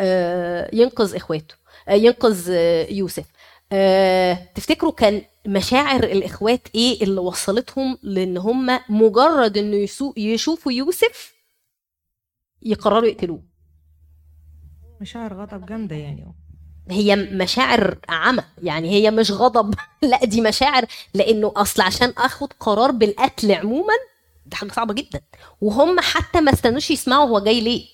آه 0.00 0.70
ينقذ 0.72 1.14
إخواته 1.16 1.54
آه 1.88 1.92
ينقذ 1.92 2.50
آه 2.50 2.86
يوسف. 2.90 3.24
آه 3.72 4.48
تفتكروا 4.54 4.92
كان 4.92 5.22
مشاعر 5.46 6.04
الإخوات 6.04 6.68
إيه 6.74 7.02
اللي 7.02 7.20
وصلتهم 7.20 7.98
لإن 8.02 8.36
هم 8.36 8.80
مجرد 8.88 9.58
إنه 9.58 9.88
يشوفوا 10.16 10.72
يوسف؟ 10.72 11.33
يقرروا 12.64 13.08
يقتلوه. 13.08 13.42
مشاعر 15.00 15.34
غضب 15.34 15.66
جامدة 15.66 15.96
يعني. 15.96 16.34
هي 16.90 17.16
مشاعر 17.16 17.98
عمى 18.08 18.42
يعني 18.62 18.90
هي 18.90 19.10
مش 19.10 19.30
غضب. 19.30 19.74
لا 20.10 20.24
دي 20.24 20.40
مشاعر 20.40 20.84
لأنه 21.14 21.52
أصل 21.56 21.82
عشان 21.82 22.12
آخد 22.18 22.52
قرار 22.60 22.90
بالقتل 22.90 23.52
عموما 23.52 23.94
دي 24.46 24.56
حاجة 24.56 24.72
صعبة 24.72 24.94
جدا. 24.94 25.20
وهم 25.60 26.00
حتى 26.00 26.40
ما 26.40 26.52
استنوش 26.52 26.90
يسمعوا 26.90 27.28
هو 27.28 27.38
جاي 27.40 27.60
ليه. 27.60 27.86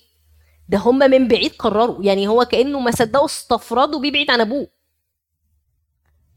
ده 0.69 0.77
هم 0.77 0.97
من 0.99 1.27
بعيد 1.27 1.51
قرروا. 1.51 2.03
يعني 2.03 2.27
هو 2.27 2.45
كأنه 2.45 2.79
ما 2.79 2.91
صدقوا 2.91 3.25
استفردوا 3.25 3.99
بيه 3.99 4.11
بعيد 4.11 4.31
عن 4.31 4.41
أبوه. 4.41 4.67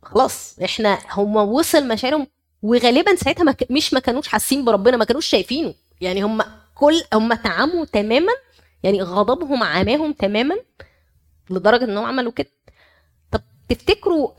خلاص 0.02 0.58
إحنا 0.64 0.98
هم 1.10 1.36
وصل 1.36 1.88
مشاعرهم 1.88 2.26
وغالبا 2.62 3.14
ساعتها 3.16 3.44
ما 3.44 3.54
مش 3.70 3.94
ما 3.94 4.00
كانوش 4.00 4.28
حاسين 4.28 4.64
بربنا 4.64 4.96
ما 4.96 5.04
كانوش 5.04 5.26
شايفينه. 5.26 5.74
يعني 6.00 6.22
هم 6.22 6.42
كل 6.74 7.02
هم 7.14 7.34
تعاموا 7.34 7.84
تماما 7.84 8.32
يعني 8.82 9.02
غضبهم 9.02 9.62
عماهم 9.62 10.12
تماما 10.12 10.56
لدرجة 11.50 11.84
إنهم 11.84 12.04
عملوا 12.04 12.32
كده. 12.32 12.50
طب 13.30 13.40
تفتكروا 13.68 14.32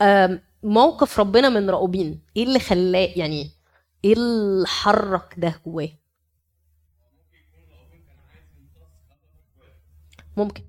موقف 0.62 1.20
ربنا 1.20 1.48
من 1.48 1.70
راؤوبين 1.70 2.20
إيه 2.36 2.44
اللي 2.44 2.58
خلاه 2.60 3.08
يعني 3.16 3.50
إيه 4.04 4.12
اللي 4.12 4.66
حرك 4.66 5.34
ده 5.38 5.60
جواه؟ 5.66 5.88
ممكن. 10.36 10.62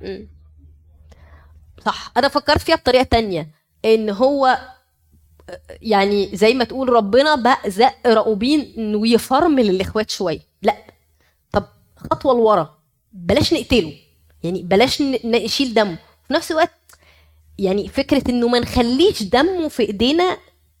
مم. 0.00 0.28
صح. 1.86 2.12
أنا 2.16 2.28
فكرت 2.28 2.60
فيها 2.60 2.76
بطريقة 2.76 3.02
تانية 3.02 3.50
إن 3.84 4.10
هو 4.10 4.58
يعني 5.68 6.36
زي 6.36 6.54
ما 6.54 6.64
تقول 6.64 6.88
ربنا 6.88 7.34
بقى 7.34 7.70
زق 7.70 7.94
راؤوبين 8.06 8.74
انه 8.78 9.08
يفرمل 9.08 9.70
الإخوات 9.70 10.10
شوية. 10.10 10.40
لا. 10.62 10.76
طب 11.52 11.64
خطوة 11.96 12.34
لورا. 12.34 12.78
بلاش 13.12 13.52
نقتله. 13.54 13.92
يعني 14.42 14.62
بلاش 14.62 15.02
نشيل 15.02 15.74
دمه. 15.74 15.98
في 16.28 16.34
نفس 16.34 16.50
الوقت 16.50 16.70
يعني 17.58 17.88
فكرة 17.88 18.30
إنه 18.30 18.48
ما 18.48 18.58
نخليش 18.58 19.22
دمه 19.22 19.68
في 19.68 19.82
إيدينا 19.82 20.36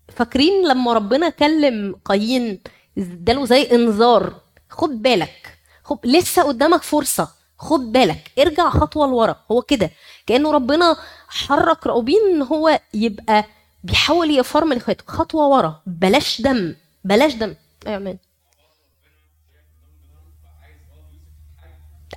فاكرين 0.08 0.68
لما 0.68 0.92
ربنا 0.92 1.28
كلم 1.28 1.96
قايين 2.04 2.60
اداله 2.98 3.44
زي 3.46 3.62
إنذار. 3.62 4.34
خد 4.70 5.02
بالك. 5.02 5.58
خد 5.84 5.98
لسه 6.04 6.42
قدامك 6.42 6.82
فرصة. 6.82 7.28
خد 7.58 7.92
بالك. 7.92 8.30
ارجع 8.38 8.70
خطوة 8.70 9.06
لورا. 9.06 9.36
هو 9.50 9.62
كده. 9.62 9.90
كأنه 10.26 10.50
ربنا 10.50 10.96
حرك 11.28 11.86
راؤوبين 11.86 12.20
إن 12.30 12.42
هو 12.42 12.80
يبقى 12.94 13.44
بيحاول 13.84 14.30
يفرمل 14.38 14.76
اخواته. 14.76 15.04
خطوة 15.06 15.46
ورا. 15.48 15.82
بلاش 15.86 16.40
دم. 16.40 16.74
بلاش 17.04 17.34
دم. 17.34 17.54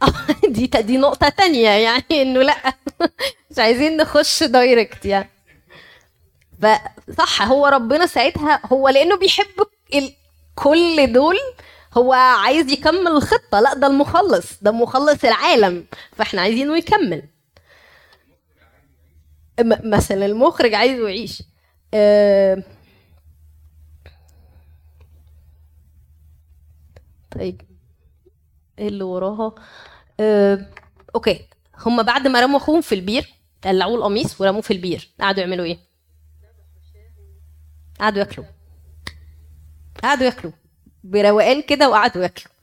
آه، 0.03 0.47
دي 0.47 0.68
دي 0.68 0.97
نقطة 0.97 1.30
تانية 1.30 1.70
يعني 1.70 2.03
إنه 2.11 2.41
لأ. 2.41 2.74
مش 3.51 3.59
عايزين 3.59 3.97
نخش 3.97 4.43
دايركت 4.43 5.05
يعني. 5.05 5.30
فصح 6.61 7.41
هو 7.41 7.68
ربنا 7.68 8.05
ساعتها 8.05 8.61
هو 8.65 8.89
لأنه 8.89 9.18
بيحب. 9.18 9.45
كل 10.55 11.13
دول 11.13 11.36
هو 11.97 12.13
عايز 12.13 12.72
يكمل 12.72 13.07
الخطة. 13.07 13.59
لأ 13.59 13.74
ده 13.74 13.88
المخلص. 13.88 14.45
ده 14.61 14.72
مخلص 14.72 15.24
العالم. 15.26 15.86
فإحنا 16.15 16.41
عايزينه 16.41 16.78
يكمل. 16.78 17.24
مثلا 19.84 20.26
المخرج 20.26 20.74
عايزه 20.74 21.07
يعيش. 21.07 21.43
آه... 21.93 22.63
طيب. 27.31 27.61
إيه 28.79 28.88
اللي 28.88 29.03
وراها؟ 29.03 29.55
آه... 30.19 30.65
okay. 31.15 31.47
هم 31.85 32.03
بعد 32.03 32.27
ما 32.27 32.41
رموا 32.41 32.57
أخوهم 32.57 32.81
في 32.81 32.95
البير 32.95 33.33
قلعوه 33.63 33.95
القميص 33.95 34.41
ورموه 34.41 34.61
في 34.61 34.73
البير. 34.73 35.09
قعدوا 35.19 35.43
يعملوا 35.43 35.65
إيه؟ 35.65 35.77
قعدوا 37.99 38.19
ياكلوا. 38.19 38.45
قعدوا 40.03 40.25
ياكلوا. 40.25 40.53
بروقان 41.03 41.61
كده 41.61 41.89
وقعدوا 41.89 42.23
ياكلوا. 42.23 42.53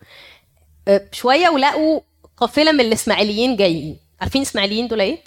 آه، 0.88 1.08
شوية 1.12 1.48
ولقوا 1.48 2.00
قافلة 2.36 2.72
من 2.72 2.80
الإسماعيليين 2.80 3.56
جايين. 3.56 3.98
عارفين 4.20 4.42
الاسماعيليين 4.42 4.88
دول 4.88 5.00
إيه؟ 5.00 5.24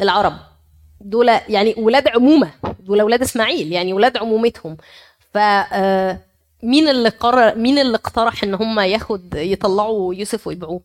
العرب. 0.00 0.53
دول 1.00 1.28
يعني 1.28 1.74
ولاد 1.78 2.08
عمومة 2.08 2.50
دول 2.80 3.02
ولاد 3.02 3.22
إسماعيل 3.22 3.72
يعني 3.72 3.92
ولاد 3.92 4.16
عمومتهم. 4.16 4.76
ف 5.32 5.36
آه، 5.36 6.20
مين 6.62 6.88
اللي 6.88 7.08
قرر 7.08 7.58
مين 7.58 7.78
اللي 7.78 7.96
اقترح 7.96 8.44
إن 8.44 8.54
هم 8.54 8.80
ياخد 8.80 9.34
يطلعوا 9.34 10.14
يوسف 10.14 10.46
ويبيعوه؟ 10.46 10.82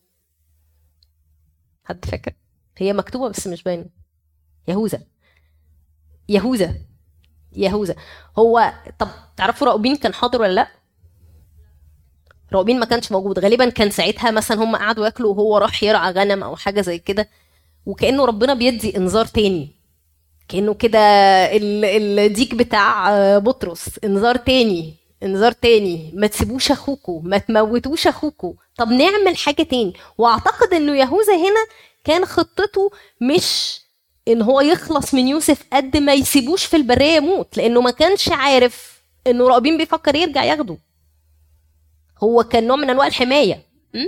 حد 1.83 2.05
فاكر؟ 2.05 2.33
هي 2.77 2.93
مكتوبة 2.93 3.29
بس 3.29 3.47
مش 3.47 3.63
باينة. 3.63 3.85
يهوذا 4.67 5.01
يهوذا 6.29 6.75
يهوذا 7.53 7.95
هو 8.39 8.73
طب 8.99 9.07
تعرفوا 9.37 9.67
راؤوبين 9.67 9.95
كان 9.95 10.13
حاضر 10.13 10.41
ولا 10.41 10.53
لأ؟ 10.53 10.67
راؤوبين 12.53 12.79
ما 12.79 12.85
كانش 12.85 13.11
موجود. 13.11 13.39
غالبا 13.39 13.69
كان 13.69 13.89
ساعتها 13.89 14.31
مثلا 14.31 14.63
هم 14.63 14.75
قعدوا 14.75 15.05
ياكلوا 15.05 15.33
وهو 15.33 15.57
راح 15.57 15.83
يرعى 15.83 16.11
غنم 16.11 16.43
أو 16.43 16.55
حاجة 16.55 16.81
زي 16.81 16.99
كده 16.99 17.29
وكأنه 17.85 18.25
ربنا 18.25 18.53
بيدي 18.53 18.97
إنذار 18.97 19.25
تاني. 19.25 19.78
كأنه 20.49 20.73
كده 20.73 20.99
ال- 21.55 22.19
الديك 22.19 22.55
بتاع 22.55 23.09
بطرس. 23.37 23.99
انذار 24.03 24.35
تاني 24.35 24.93
انذار 25.23 25.51
تاني. 25.51 26.11
ما 26.15 26.27
تسيبوش 26.27 26.71
اخوكوا 26.71 27.21
ما 27.23 27.37
تموتوش 27.37 28.07
اخوكوا. 28.07 28.53
طب 28.77 28.87
نعمل 28.87 29.37
حاجة 29.37 29.63
تاني. 29.63 29.93
واعتقد 30.17 30.73
انه 30.73 30.95
يهوذا 30.97 31.35
هنا 31.35 31.65
كان 32.03 32.25
خطته 32.25 32.91
مش 33.21 33.79
ان 34.27 34.41
هو 34.41 34.61
يخلص 34.61 35.13
من 35.13 35.27
يوسف 35.27 35.63
قد 35.73 35.97
ما 35.97 36.13
يسيبوش 36.13 36.65
في 36.65 36.77
البرية 36.77 37.15
يموت 37.15 37.57
لأنه 37.57 37.81
ما 37.81 37.91
كانش 37.91 38.29
عارف 38.31 39.01
إنه 39.27 39.47
راؤوبين 39.47 39.77
بيفكر 39.77 40.15
يرجع 40.15 40.43
ياخده. 40.43 40.77
هو 42.23 42.43
كان 42.43 42.67
نوع 42.67 42.75
من 42.77 42.89
أنواع 42.89 43.07
الحماية. 43.07 43.63
م? 43.93 44.05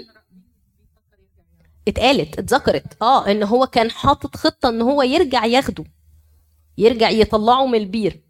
اتقالت 1.88 2.40
اتذكرت. 2.40 2.84
آه 3.02 3.32
إن 3.32 3.44
هو 3.44 3.68
كان 3.68 3.92
حاطط 3.92 4.36
خطة 4.38 4.70
إن 4.70 4.82
هو 4.82 5.02
يرجع 5.02 5.46
ياخده. 5.46 5.84
يرجع 6.82 7.10
يطلعه 7.10 7.66
من 7.66 7.76
البير. 7.76 8.22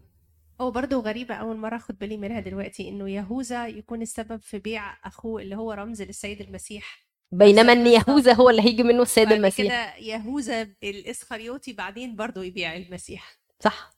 هو 0.62 0.72
برضه 0.72 0.98
غريبة 0.98 1.36
أول 1.36 1.58
مرة 1.58 1.76
أخد 1.76 2.00
بالي 2.00 2.18
منها 2.18 2.40
دلوقتي 2.40 2.90
إنه 2.90 3.10
يهوذا 3.10 3.68
يكون 3.68 4.02
السبب 4.02 4.42
في 4.42 4.60
بيع 4.60 5.08
أخوه 5.08 5.42
اللي 5.42 5.56
هو 5.56 5.72
رمز 5.72 6.02
للسيد 6.02 6.42
المسيح. 6.42 7.06
بينما 7.32 7.74
إن 7.74 7.88
يهوذا 7.88 8.34
هو 8.34 8.50
اللي 8.50 8.62
هيجي 8.62 8.84
منه 8.84 9.02
السيد 9.02 9.30
بعد 9.30 9.38
المسيح. 9.38 9.66
كده 9.66 9.96
يهوذا 9.96 10.62
الإسخريوطي 10.84 11.74
بعدين 11.74 12.16
برضه 12.16 12.44
يبيع 12.44 12.76
المسيح. 12.76 13.38
صح. 13.60 13.92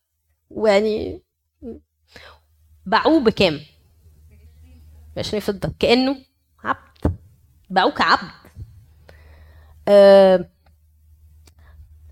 ويعني 0.49 1.21
باعوه 2.85 3.19
بكام؟ 3.19 3.59
20 5.17 5.39
فضة. 5.39 5.73
كأنه 5.79 6.17
عبد. 6.63 7.17
باعوه 7.69 7.91
كعبد. 7.91 8.31
أه 9.87 10.49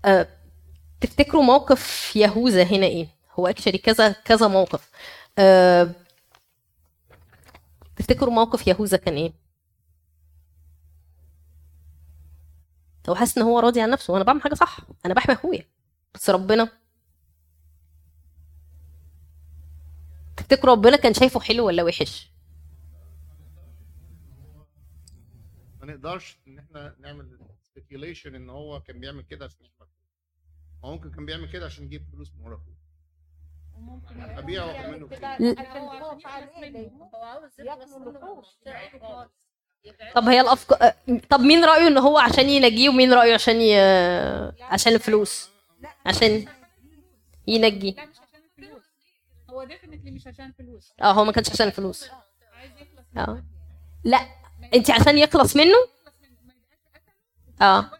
أه 0.04 0.41
تفتكروا 1.02 1.42
موقف 1.42 2.16
يهوذا 2.16 2.62
هنا 2.62 2.86
إيه؟ 2.86 3.08
هو 3.38 3.46
اكشلي 3.46 3.78
كذا 3.78 4.12
كذا 4.12 4.48
موقف 4.48 4.90
أه 5.38 5.94
تفتكروا 7.96 8.34
موقف 8.34 8.66
يهوذا 8.66 8.96
كان 8.96 9.14
إيه؟ 9.14 9.32
هو 13.08 13.14
حاسس 13.14 13.38
إن 13.38 13.44
هو 13.44 13.58
راضي 13.58 13.80
عن 13.80 13.90
نفسه 13.90 14.12
وأنا 14.12 14.24
بعمل 14.24 14.42
حاجة 14.42 14.54
صح 14.54 14.78
أنا 15.06 15.14
بحمي 15.14 15.34
أخويا 15.34 15.64
بس 16.14 16.30
ربنا 16.30 16.68
تفتكروا 20.36 20.74
ربنا 20.74 20.96
كان 20.96 21.14
شايفه 21.14 21.40
حلو 21.40 21.66
ولا 21.66 21.82
وحش 21.82 22.30
ما 25.80 25.86
نقدرش 25.86 26.38
إن 26.48 26.58
إحنا 26.58 26.94
نعمل 27.00 27.38
speculation 27.76 28.26
إن 28.26 28.50
هو 28.50 28.80
كان 28.80 29.00
بيعمل 29.00 29.22
كده 29.22 29.44
عشان 29.44 29.66
يحمي. 29.66 29.91
هو 30.84 30.90
ممكن 30.92 31.10
كان 31.10 31.26
بيعمل 31.26 31.52
كده 31.52 31.66
عشان 31.66 31.84
يجيب 31.84 32.06
فلوس 32.12 32.32
من 32.38 32.46
ورا 32.46 32.54
أخوه. 32.56 32.72
أبيعه 34.38 34.66
واخد 34.66 34.88
منه. 34.88 35.08
طب 40.14 40.24
هي 40.28 40.40
الافكار 40.40 40.92
طب 41.30 41.40
مين 41.40 41.64
رأيه 41.64 41.88
إن 41.88 41.98
هو 41.98 42.18
عشان 42.18 42.48
ينجيه 42.48 42.88
ومين 42.88 43.12
رأيه 43.12 43.34
عشان 43.34 43.60
ي... 43.60 43.74
عشان 44.62 44.92
الفلوس؟ 44.94 45.50
عشان 46.06 46.46
ينجي. 47.46 47.96
هو 49.50 49.64
ديفنتلي 49.64 50.10
مش 50.10 50.26
عشان 50.26 50.52
فلوس 50.52 50.92
آه 51.02 51.12
هو 51.12 51.24
ما 51.24 51.32
كانش 51.32 51.50
عشان 51.50 51.66
الفلوس. 51.66 52.08
آه. 53.16 53.44
لا 54.04 54.26
انت 54.74 54.90
عشان 54.90 55.18
يخلص 55.18 55.56
منه؟ 55.56 55.76
آه. 57.62 57.90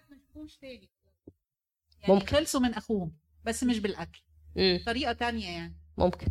يعني 2.02 2.14
ممكن. 2.14 2.36
خلصوا 2.36 2.60
من 2.60 2.74
أخوهم 2.74 3.12
بس 3.44 3.64
مش 3.64 3.78
بالأكل 3.78 4.20
مم. 4.56 4.80
طريقة 4.86 5.12
تانية 5.12 5.48
يعني 5.48 5.76
ممكن 5.98 6.26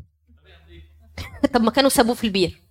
طب 1.53 1.61
ما 1.61 1.72
كانوا 1.72 1.89
سابوه 1.89 2.15
في 2.15 2.24
البير 2.24 2.61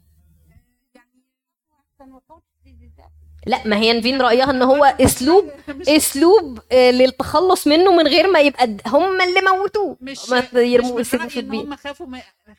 لا 3.47 3.67
ما 3.67 3.77
هي 3.77 3.93
نفين 3.99 4.21
رأيها 4.23 4.51
إن 4.51 4.63
هو 4.63 4.85
أسلوب 5.07 5.51
أسلوب 5.97 6.61
آه، 6.73 6.91
للتخلص 6.91 7.67
منه 7.67 7.97
من 7.97 8.07
غير 8.07 8.31
ما 8.31 8.41
يبقى 8.41 8.77
هم 8.87 9.21
اللي 9.21 9.41
موتوه 9.59 9.97
مش 10.01 10.31
ما 10.31 10.41
مش 10.41 10.55
من 10.55 10.61
يسيبوه 11.01 11.29
في 11.29 11.41
إن 11.41 11.45
البير 11.45 11.61
هم 11.61 11.77
خافوا. 11.77 12.07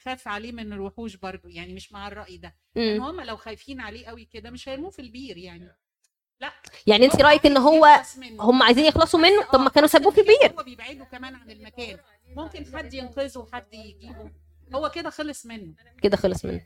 خاف 0.03 0.27
عليه 0.27 0.51
من 0.51 0.73
الوحوش 0.73 1.15
برضو 1.15 1.47
يعني 1.47 1.73
مش 1.73 1.91
مع 1.91 2.07
الرأي 2.07 2.37
ده. 2.37 2.55
لأن 2.75 3.01
هم 3.01 3.21
لو 3.21 3.37
خايفين 3.37 3.81
عليه 3.81 4.05
قوي 4.05 4.25
كده 4.25 4.49
مش 4.49 4.69
هيرموه 4.69 4.89
في 4.89 5.01
البير 5.01 5.37
يعني 5.37 5.71
لا. 6.41 6.51
يعني 6.87 7.05
انت 7.05 7.21
رأيك 7.21 7.45
إن 7.45 7.57
هو. 7.57 8.01
هم 8.39 8.63
عايزين 8.63 8.85
يخلصوا 8.85 9.19
منه؟ 9.19 9.43
طب 9.53 9.59
ما 9.59 9.69
كانوا 9.69 9.87
سابوه 9.87 10.11
في 10.11 10.21
البير 10.21 10.59
هو 10.59 10.63
بيبعدوا 10.63 11.05
كمان 11.05 11.35
عن 11.35 11.51
المكان. 11.51 11.97
ممكن 12.35 12.65
حد 12.77 12.93
ينقذه 12.93 13.47
حد 13.53 13.73
يجيبه. 13.73 14.31
هو 14.75 14.89
كده 14.95 15.09
خلص 15.09 15.45
منه. 15.45 15.73
كده 16.01 16.17
خلص 16.17 16.45
منه. 16.45 16.61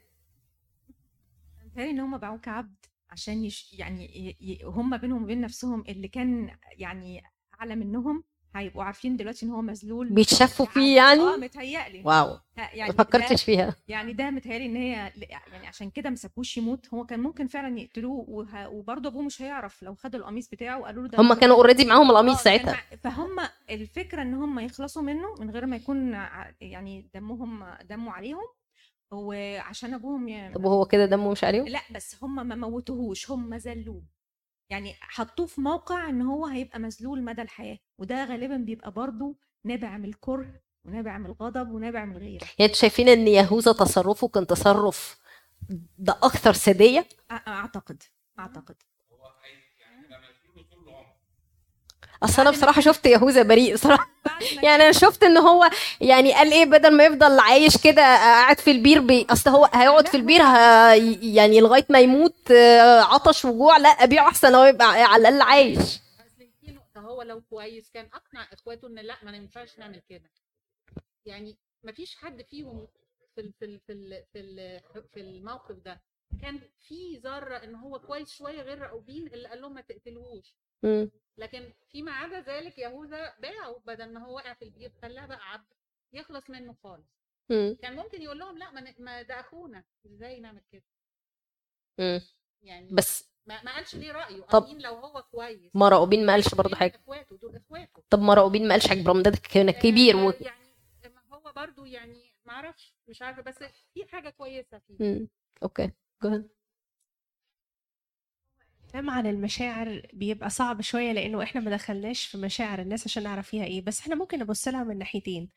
متهيألي 1.66 1.92
إن 1.92 2.00
هم 2.00 2.18
باعوه 2.18 2.38
كعبد 2.38 2.76
عشان 3.10 3.44
يش 3.44 3.74
يعني 3.74 4.06
ي- 4.06 4.38
ي- 4.42 4.64
هم 4.64 4.98
بينهم 4.98 5.24
وبين 5.24 5.42
نفسهم 5.42 5.84
اللي 5.90 6.08
كان 6.08 6.58
يعني 6.72 7.24
أعلى 7.60 7.76
منهم. 7.76 8.24
هيبقوا 8.56 8.84
عارفين 8.84 9.18
دلوقتي 9.18 9.46
إن 9.46 9.52
هو 9.52 9.62
مذلول. 9.62 10.10
بيتشافوا 10.10 10.66
فيه 10.66 10.96
يعني 10.96 11.22
آه 11.22 11.38
متهيألي. 11.38 12.02
wow. 12.06 12.28
ه- 12.34 12.40
ما 12.58 12.70
يعني 12.74 12.94
فكرتش 12.94 13.44
فيها. 13.44 13.76
يعني 13.88 14.14
ده 14.14 14.30
متهيألي 14.30 14.66
إن 14.66 14.76
هي 14.76 15.12
يعني 15.52 15.68
عشان 15.68 15.90
كده 15.90 16.10
ما 16.10 16.16
سابوش 16.16 16.58
يموت. 16.58 16.94
هو 16.94 17.06
كان 17.06 17.20
ممكن 17.20 17.48
فعلا 17.48 17.80
يقتلوه 17.80 18.26
وه... 18.28 18.68
وبرضه 18.70 19.10
أبوه 19.10 19.22
مش 19.22 19.42
هيعرف 19.42 19.84
لو 19.84 19.96
خدوا 19.96 20.20
القميص 20.20 20.50
بتاعه 20.50 20.80
وقالوا 20.80 21.04
له 21.04 21.10
ده 21.10 21.20
هم 21.22 21.34
كانوا 21.34 21.56
already 21.56 21.86
معاهم 21.86 22.12
القميص 22.12 22.38
آه، 22.40 22.44
ساعتها. 22.44 22.72
مع- 22.72 22.98
فهم 23.12 23.36
الفكرة 23.70 24.22
إن 24.22 24.34
هم 24.34 24.60
يخلصوا 24.60 25.02
منه 25.02 25.36
من 25.40 25.50
غير 25.52 25.66
ما 25.66 25.76
يكون 25.76 26.14
يعني 26.62 27.10
دمهم 27.14 27.66
دمه 27.90 28.12
عليهم. 28.12 28.44
وعشان 29.12 29.94
أبوهم 29.94 30.28
ي... 30.30 30.52
طب 30.56 30.66
وهو 30.66 30.86
كده 30.86 31.06
دمه 31.06 31.32
مش 31.32 31.44
عليهم؟ 31.44 31.68
لا 31.68 31.80
بس 31.92 32.24
هم 32.24 32.36
ما 32.48 32.56
موتوهوش. 32.56 33.32
هم 33.32 33.56
ذلوه. 33.56 34.02
يعني 34.70 34.94
حطوه 35.02 35.46
في 35.48 35.62
موقع 35.62 36.10
إن 36.10 36.22
هو 36.22 36.46
هيبقى 36.46 36.80
مذلول 36.80 37.24
مدى 37.24 37.42
الحياة 37.42 37.78
وده 37.98 38.26
غالبا 38.26 38.58
بيبقى 38.58 38.92
برضه 38.92 39.36
نابع 39.64 39.98
من 39.98 40.06
الكره 40.06 40.62
ونابع 40.86 41.18
من 41.18 41.26
الغضب 41.26 41.72
ونابع 41.72 42.06
من 42.06 42.16
الغيرة. 42.16 42.44
يعني 42.44 42.54
أنتوا 42.62 42.76
شايفين 42.76 43.08
إن 43.10 43.28
يهوذا 43.28 43.72
تصرفه 43.72 44.28
كان 44.28 44.48
تصرف 44.48 45.20
ده 45.98 46.14
أكثر 46.24 46.54
سادية؟ 46.54 47.08
أعتقد 47.32 48.04
أعتقد. 48.40 48.76
أصل 52.24 52.42
أنا 52.42 52.52
بصراحة 52.52 52.82
شفت 52.82 53.06
يهوذا 53.06 53.44
بريء 53.44 53.76
صراحة 53.76 54.10
يعني 54.64 54.84
أنا 54.84 54.92
شفت 54.92 55.24
إن 55.24 55.38
هو 55.38 55.70
يعني 56.02 56.34
قال 56.34 56.52
إيه 56.54 56.66
بدل 56.66 56.98
ما 56.98 57.04
يفضل 57.06 57.40
عايش 57.40 57.78
كده 57.78 58.02
قاعد 58.02 58.60
في 58.60 58.72
البير 58.72 59.00
بي 59.00 59.28
أصل 59.30 59.50
هو 59.50 59.70
هيقعد 59.74 60.08
في 60.08 60.18
البير. 60.18 60.42
يعني 61.22 61.60
لغاية 61.62 61.86
ما 61.90 62.00
يموت 62.00 62.52
آه، 62.52 63.02
عطش 63.02 63.46
وجوع 63.46 63.78
لا 63.78 63.90
أبيعه 63.90 64.28
أحسن 64.28 64.56
هو 64.56 64.64
يبقى 64.64 64.88
على 65.04 65.30
الأقل 65.30 65.42
عايش 65.42 66.00
هو 66.98 67.22
لو 67.22 67.42
كويس 67.42 67.90
كان 67.90 68.06
أقنع 68.14 68.48
إخواته 68.54 68.88
إن 68.88 68.96
لا 68.96 69.16
ما 69.24 69.38
ينفعش 69.38 69.80
نعمل 69.80 70.02
كده 70.10 70.30
يعني 71.26 71.58
ما 71.84 71.92
فيش 71.92 72.16
حد 72.16 72.42
فيهم 72.42 72.88
في 73.36 73.52
في 73.60 73.80
في 73.88 74.24
في, 74.34 75.04
في 75.14 75.20
الموقف 75.20 75.76
ده 75.76 76.02
كان 76.42 76.60
في 76.80 77.18
ذرة 77.18 77.58
إن 77.58 77.76
هو 77.76 78.00
كويس 78.00 78.30
شوية 78.30 78.62
غير 78.62 78.80
راؤوبين 78.80 79.28
اللي 79.28 79.48
قال 79.50 79.62
لهم 79.62 79.74
ما 79.74 79.82
تقتلوش. 79.82 80.56
لكن 81.38 81.74
فيما 81.92 82.12
عدا 82.12 82.40
ذلك 82.40 82.78
يهوذا 82.78 83.34
باعه 83.40 83.82
بدل 83.86 84.14
ما 84.14 84.26
هو 84.26 84.36
وقع 84.36 84.54
في 84.54 84.66
البير 84.66 84.92
خلاه 85.02 85.26
بقى 85.26 85.52
عبد 85.52 85.74
يخلص 86.14 86.50
منه 86.50 86.76
خالص. 86.84 87.16
مم. 87.50 87.78
كان 87.82 87.96
ممكن 87.96 88.22
يقول 88.22 88.40
لهم 88.40 88.58
لا 88.58 88.72
ما, 89.00 89.22
ده 89.22 89.40
أخونا 89.40 89.84
إزاي 90.06 90.40
نعمل 90.40 90.62
كده؟ 90.72 90.84
مم. 92.00 92.22
يعني 92.62 92.90
بس 92.92 93.30
ما, 93.46 93.64
ما 93.64 93.76
قالش 93.76 93.96
ليه 93.96 94.12
رأيه. 94.12 94.42
طب 94.42 94.68
لو 94.68 94.96
هو 94.96 95.24
كويس. 95.32 95.72
ما 95.76 95.90
راؤوبين 95.90 96.26
ما 96.26 96.34
قالش 96.34 96.56
برضه 96.56 96.76
حاجة. 96.76 96.96
إخواته 96.96 97.38
دول 97.38 97.56
إخواته. 97.56 98.04
طب 98.10 98.20
ما 98.22 98.34
راؤوبين 98.34 98.68
ما 98.68 98.74
قالش 98.74 98.88
حاجة 98.88 99.04
برغم 99.04 99.22
ده 99.22 99.32
كان 99.54 99.72
كبير 99.72 100.16
و... 100.16 100.32
يعني 100.40 100.66
ما 101.04 101.38
هو 101.38 101.54
برضو 101.56 101.86
يعني 101.86 102.32
ما 102.46 102.54
أعرفش 102.54 102.94
مش 103.08 103.22
عارفة 103.22 103.42
بس 103.42 103.64
في 103.94 104.06
حاجة 104.06 104.30
كويسة 104.30 104.80
فيه. 104.80 105.28
okay 105.64 105.92
جو 106.24 106.44
ahead. 108.88 108.92
كلام 108.92 109.10
عن 109.10 109.28
المشاعر 109.28 110.02
بيبقى 110.14 110.50
صعب 110.50 110.82
شوية 110.82 111.12
لأنه 111.12 111.44
إحنا 111.44 111.62
ما 111.62 111.72
دخلناش 111.72 112.26
في 112.26 112.38
مشاعر 112.38 112.82
الناس 112.82 113.08
عشان 113.08 113.24
نعرف 113.24 113.48
فيها 113.50 113.66
إيه 113.66 113.82
بس 113.82 114.00
إحنا 114.00 114.16
ممكن 114.16 114.40
نبص 114.40 114.68
لها 114.68 114.84
من 114.84 114.98
ناحيتين. 114.98 115.50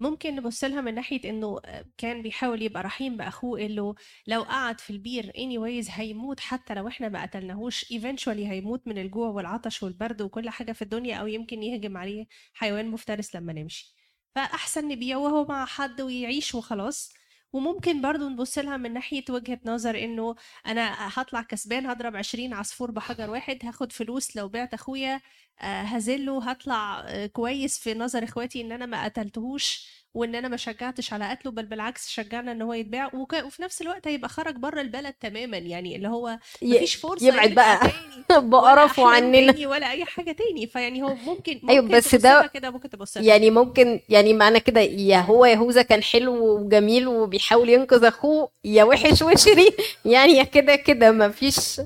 ممكن 0.00 0.36
نبص 0.36 0.64
لها 0.64 0.80
من 0.80 0.94
ناحية 0.94 1.30
إنه 1.30 1.60
كان 1.98 2.22
بيحاول 2.22 2.62
يبقى 2.62 2.82
رحيم 2.82 3.16
بأخوه 3.16 3.60
اللي 3.60 3.94
لو 4.26 4.42
قعد 4.42 4.80
في 4.80 4.90
البير 4.90 5.30
anyways 5.32 5.90
هيموت 5.90 6.40
حتى 6.40 6.74
لو 6.74 6.88
إحنا 6.88 7.08
ما 7.08 7.22
قتلناهوش. 7.22 7.84
eventually 7.84 8.28
هيموت 8.28 8.88
من 8.88 8.98
الجوع 8.98 9.28
والعطش 9.28 9.82
والبرد 9.82 10.22
وكل 10.22 10.50
حاجة 10.50 10.72
في 10.72 10.82
الدنيا 10.82 11.16
أو 11.16 11.26
يمكن 11.26 11.62
يهجم 11.62 11.96
عليه 11.96 12.26
حيوان 12.54 12.88
مفترس 12.88 13.36
لما 13.36 13.52
نمشي. 13.52 13.94
فأحسن 14.34 14.88
نبيعه 14.88 15.18
وهو 15.18 15.44
مع 15.46 15.64
حد 15.66 16.00
ويعيش 16.00 16.54
وخلاص. 16.54 17.12
وممكن 17.52 18.02
برضو 18.02 18.28
نبص 18.28 18.58
لها 18.58 18.76
من 18.76 18.92
ناحية 18.92 19.24
وجهة 19.30 19.60
نظر 19.64 19.98
إنه 20.04 20.34
أنا 20.66 20.96
هطلع 20.98 21.42
كسبان 21.42 21.86
هضرب 21.86 22.16
20 22.16 22.54
عصفور 22.54 22.90
بحجر 22.90 23.30
واحد 23.30 23.58
هاخد 23.64 23.92
فلوس 23.92 24.36
لو 24.36 24.48
بعت 24.48 24.74
أخويا 24.74 25.20
آه، 25.60 25.82
هذله 25.82 26.50
هطلع 26.50 27.00
آه، 27.06 27.26
كويس 27.26 27.78
في 27.78 27.94
نظر 27.94 28.24
إخواتي 28.24 28.60
إن 28.60 28.72
أنا 28.72 28.86
ما 28.86 29.04
قتلتهوش. 29.04 29.86
وإن 30.14 30.34
أنا 30.34 30.48
ما 30.48 30.56
شجعتش 30.56 31.12
على 31.12 31.28
قتله 31.28 31.52
بل 31.52 31.66
بالعكس 31.66 32.08
شجعنا 32.08 32.52
إن 32.52 32.62
هو 32.62 32.72
يتباع 32.72 33.10
وك... 33.14 33.32
وفي 33.32 33.62
نفس 33.62 33.82
الوقت 33.82 34.08
هيبقى 34.08 34.28
خرج 34.28 34.54
بره 34.56 34.80
البلد 34.80 35.14
تماما 35.20 35.56
يعني 35.56 35.96
اللي 35.96 36.08
هو 36.08 36.38
مفيش 36.62 36.94
فرصة 36.94 37.26
يبعد 37.26 37.54
بقى 37.54 37.90
بقرفه 38.50 39.06
عننا. 39.08 39.68
ولا 39.68 39.90
أي 39.90 40.04
حاجة 40.04 40.32
تاني. 40.32 40.66
فيعني 40.66 41.02
هو 41.02 41.14
ممكن 41.14 41.52
ممكن 41.54 41.68
أيوه 41.68 41.88
بس 41.88 42.14
ده 42.14 42.50
كده 42.54 42.70
ممكن 42.70 42.90
تبص 42.90 43.16
يعني 43.16 43.50
ممكن 43.50 44.00
يعني 44.08 44.32
معنى 44.34 44.60
كده 44.60 44.80
يا 44.80 45.18
هو 45.20 45.44
يهوذا 45.44 45.82
كان 45.82 46.02
حلو 46.02 46.34
وجميل 46.56 47.08
وبيحاول 47.08 47.68
ينقذ 47.68 48.04
أخوه 48.04 48.50
يا 48.64 48.84
وحش 48.84 49.22
وشري 49.22 49.70
يعني 50.04 50.32
يا 50.32 50.44
كده 50.44 50.76
كده 50.76 51.10
ما 51.10 51.28
فيش 51.28 51.80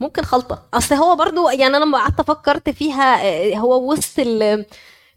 ممكن 0.00 0.22
خلطة. 0.22 0.68
أصل 0.74 0.94
هو 0.94 1.16
برضو 1.16 1.48
يعني 1.50 1.66
أنا 1.76 1.84
لما 1.84 1.98
قعدت 1.98 2.20
فكرت 2.20 2.70
فيها 2.70 3.22
آه، 3.24 3.54
هو 3.56 3.92
وسط 3.92 4.18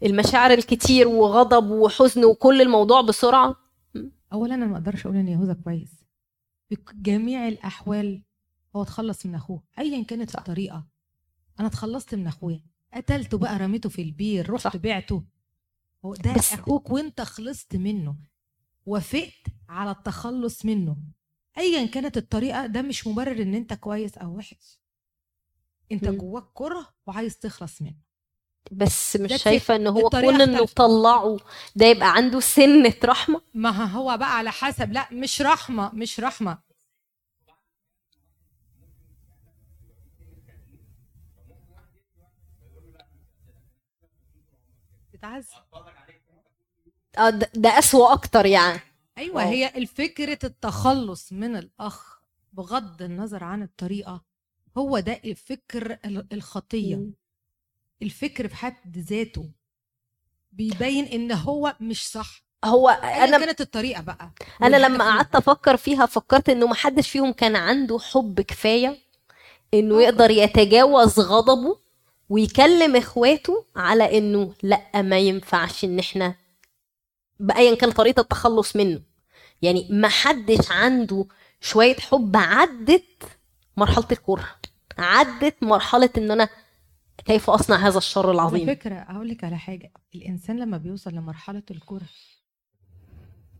المشاعر 0.04 0.50
الكتير 0.50 1.08
وغضب 1.08 1.70
وحزن 1.70 2.24
وكل 2.24 2.60
الموضوع 2.62 3.00
بسرعة؟ 3.00 3.56
اولا 4.32 4.54
أنا 4.54 4.66
ما 4.66 4.74
أقدرش 4.76 5.06
أقول 5.06 5.16
إن 5.18 5.28
يهوذا 5.28 5.54
كويس. 5.64 6.04
في 6.68 6.76
جميع 6.94 7.48
الأحوال 7.48 8.22
هو 8.76 8.82
اتخلص 8.82 9.26
من 9.26 9.34
أخوه 9.34 9.62
ايا 9.78 10.02
كانت 10.04 10.38
الطريقة. 10.38 10.86
أنا 11.60 11.68
اتخلصت 11.68 12.14
من 12.14 12.26
أخويا 12.26 12.62
قتلته 12.94 13.38
بقى 13.38 13.58
رميته 13.58 13.88
في 13.88 14.02
البير 14.02 14.50
رحت 14.50 14.64
صح. 14.64 14.76
بعته. 14.76 15.24
هو 16.04 16.14
ده 16.14 16.34
بس- 16.34 16.52
أخوك 16.52 16.90
وأنت 16.90 17.20
خلصت 17.20 17.76
منه. 17.76 18.16
وافقت 18.86 19.46
على 19.68 19.90
التخلص 19.90 20.64
منه. 20.64 20.96
ايا 21.58 21.86
كانت 21.86 22.16
الطريقة 22.16 22.66
ده 22.66 22.82
مش 22.82 23.06
مبرر 23.06 23.42
إن 23.42 23.54
أنت 23.54 23.74
كويس 23.74 24.18
أو 24.18 24.36
وحش. 24.36 24.78
أنت. 25.92 26.04
جواك 26.08 26.44
كره 26.54 26.88
وعايز 27.06 27.38
تخلص 27.38 27.82
منه. 27.82 27.94
بس 28.72 29.16
مش. 29.16 29.42
شايفة 29.42 29.76
إن 29.76 29.86
هو 29.86 30.08
كون 30.10 30.40
إنه. 30.40 30.66
طلعه 30.66 31.36
ده 31.76 31.86
يبقى 31.86 32.12
عنده 32.14 32.40
سنة 32.40 32.94
رحمة 33.04 33.40
ما 33.54 33.70
هو 33.84 34.16
بقى 34.16 34.36
على 34.36 34.50
حسب 34.50 34.92
لا 34.92 35.08
مش 35.12 35.42
رحمة 35.42 35.90
مش 35.94 36.20
رحمة 36.20 36.58
تتعذب 45.12 45.46
آه 47.18 47.30
ده, 47.30 47.78
اسوأ 47.78 48.12
أكتر 48.12 48.46
يعني 48.46 48.80
أيوه 49.18 49.42
آه. 49.42 49.46
هي 49.46 49.68
الفكرة 49.76 50.38
التخلص 50.44 51.32
من 51.32 51.56
الأخ 51.56 52.18
بغض 52.52 53.02
النظر 53.02 53.44
عن 53.44 53.62
الطريقة 53.62 54.24
هو 54.78 54.98
ده 54.98 55.20
الفكر 55.24 55.92
ال- 56.04 56.26
الخطية 56.32 56.96
مم. 56.96 57.14
الفكر 58.04 58.48
في 58.48 58.56
حد 58.56 58.98
ذاته 58.98 59.48
بيبين 60.52 61.04
إن 61.04 61.32
هو 61.32 61.74
مش 61.80 62.08
صح. 62.08 62.44
هو 62.64 62.88
أنا 62.88 63.38
كانت 63.38 63.60
الطريقة 63.60 64.02
بقى. 64.02 64.30
أنا 64.62 64.76
لما. 64.76 65.04
قعدت 65.04 65.34
أفكر 65.36 65.76
فيها 65.76 66.06
فكرت 66.06 66.48
إنه 66.48 66.66
محدش 66.66 67.10
فيهم 67.10 67.32
كان 67.32 67.56
عنده 67.56 67.98
حب 67.98 68.40
كفاية 68.40 68.98
إنه 69.74 70.02
يقدر 70.02 70.30
يتجاوز 70.30 71.20
غضبه 71.20 71.78
ويكلم 72.28 72.96
إخواته 72.96 73.64
على 73.76 74.18
إنه 74.18 74.52
لأ 74.62 75.02
ما 75.02 75.18
ينفعش 75.18 75.84
إن 75.84 75.98
إحنا 75.98 76.34
بايا 77.40 77.74
كان 77.74 77.90
طريقة 77.90 78.20
التخلص 78.20 78.76
منه. 78.76 79.00
يعني 79.62 79.88
ما 79.90 80.08
حدش 80.08 80.70
عنده 80.72 81.26
شوية 81.60 81.96
حب 81.96 82.36
عدت 82.36 83.22
مرحلة 83.76 84.06
الكره 84.12 84.48
عدت 84.98 85.62
مرحلة 85.62 86.10
إن 86.18 86.30
أنا 86.30 86.48
كيف 87.24 87.50
أصنع 87.50 87.76
هذا 87.76 87.98
الشر 87.98 88.26
على 88.26 88.34
العظيم؟ 88.34 88.66
فكرة 88.66 88.94
أقول 88.94 89.28
لك 89.28 89.44
على 89.44 89.58
حاجة. 89.58 89.92
الإنسان 90.14 90.58
لما 90.58 90.76
بيوصل 90.78 91.10
لمرحلة 91.14 91.62
الكره 91.70 92.06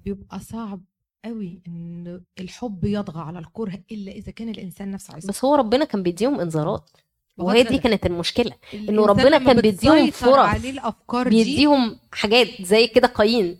بيبقى 0.04 0.40
صعب 0.40 0.80
قوي 1.24 1.62
ان 1.66 2.20
الحب 2.40 2.84
يطغى 2.84 3.20
على 3.20 3.38
الكره 3.38 3.78
إلا 3.92 4.12
إذا 4.12 4.32
كان 4.32 4.48
الإنسان 4.48 4.90
نفسه 4.90 5.12
عايز 5.12 5.26
بس 5.26 5.44
هو 5.44 5.54
ربنا 5.54 5.84
كان 5.84 6.02
بيديهم 6.02 6.40
انذارات. 6.40 6.90
وهي 7.38 7.62
دي. 7.62 7.78
كانت 7.78 8.06
المشكلة 8.06 8.52
إنه 8.74 9.06
ربنا 9.06 9.38
كان 9.38 9.60
بيديهم 9.60 10.10
فرص 10.10 10.36
عليه 10.38 10.70
الأفكار 10.70 11.28
دي 11.28 11.44
بيديهم 11.44 11.98
حاجات 12.12 12.62
زي 12.62 12.86
كده 12.86 13.08
قايين. 13.08 13.58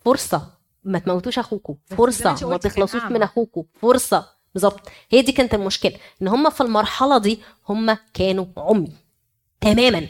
فرصة 0.00 0.52
ما 0.84 0.98
تموتوش 0.98 1.38
اخوكم 1.38 1.76
فرصة 1.86 2.48
ما 2.48 2.56
تخلصوش. 2.56 3.02
من 3.04 3.22
اخوكم 3.22 3.64
فرصة. 3.80 4.31
بالظبط. 4.54 4.88
هي 5.10 5.22
دي 5.22 5.32
كانت 5.32 5.54
المشكلة 5.54 5.92
إن 6.22 6.28
هم 6.28 6.50
في 6.50 6.60
المرحلة 6.60 7.18
دي 7.18 7.40
هم 7.68 7.96
كانوا 8.14 8.46
عمي 8.56 8.92
تماما. 9.60 10.08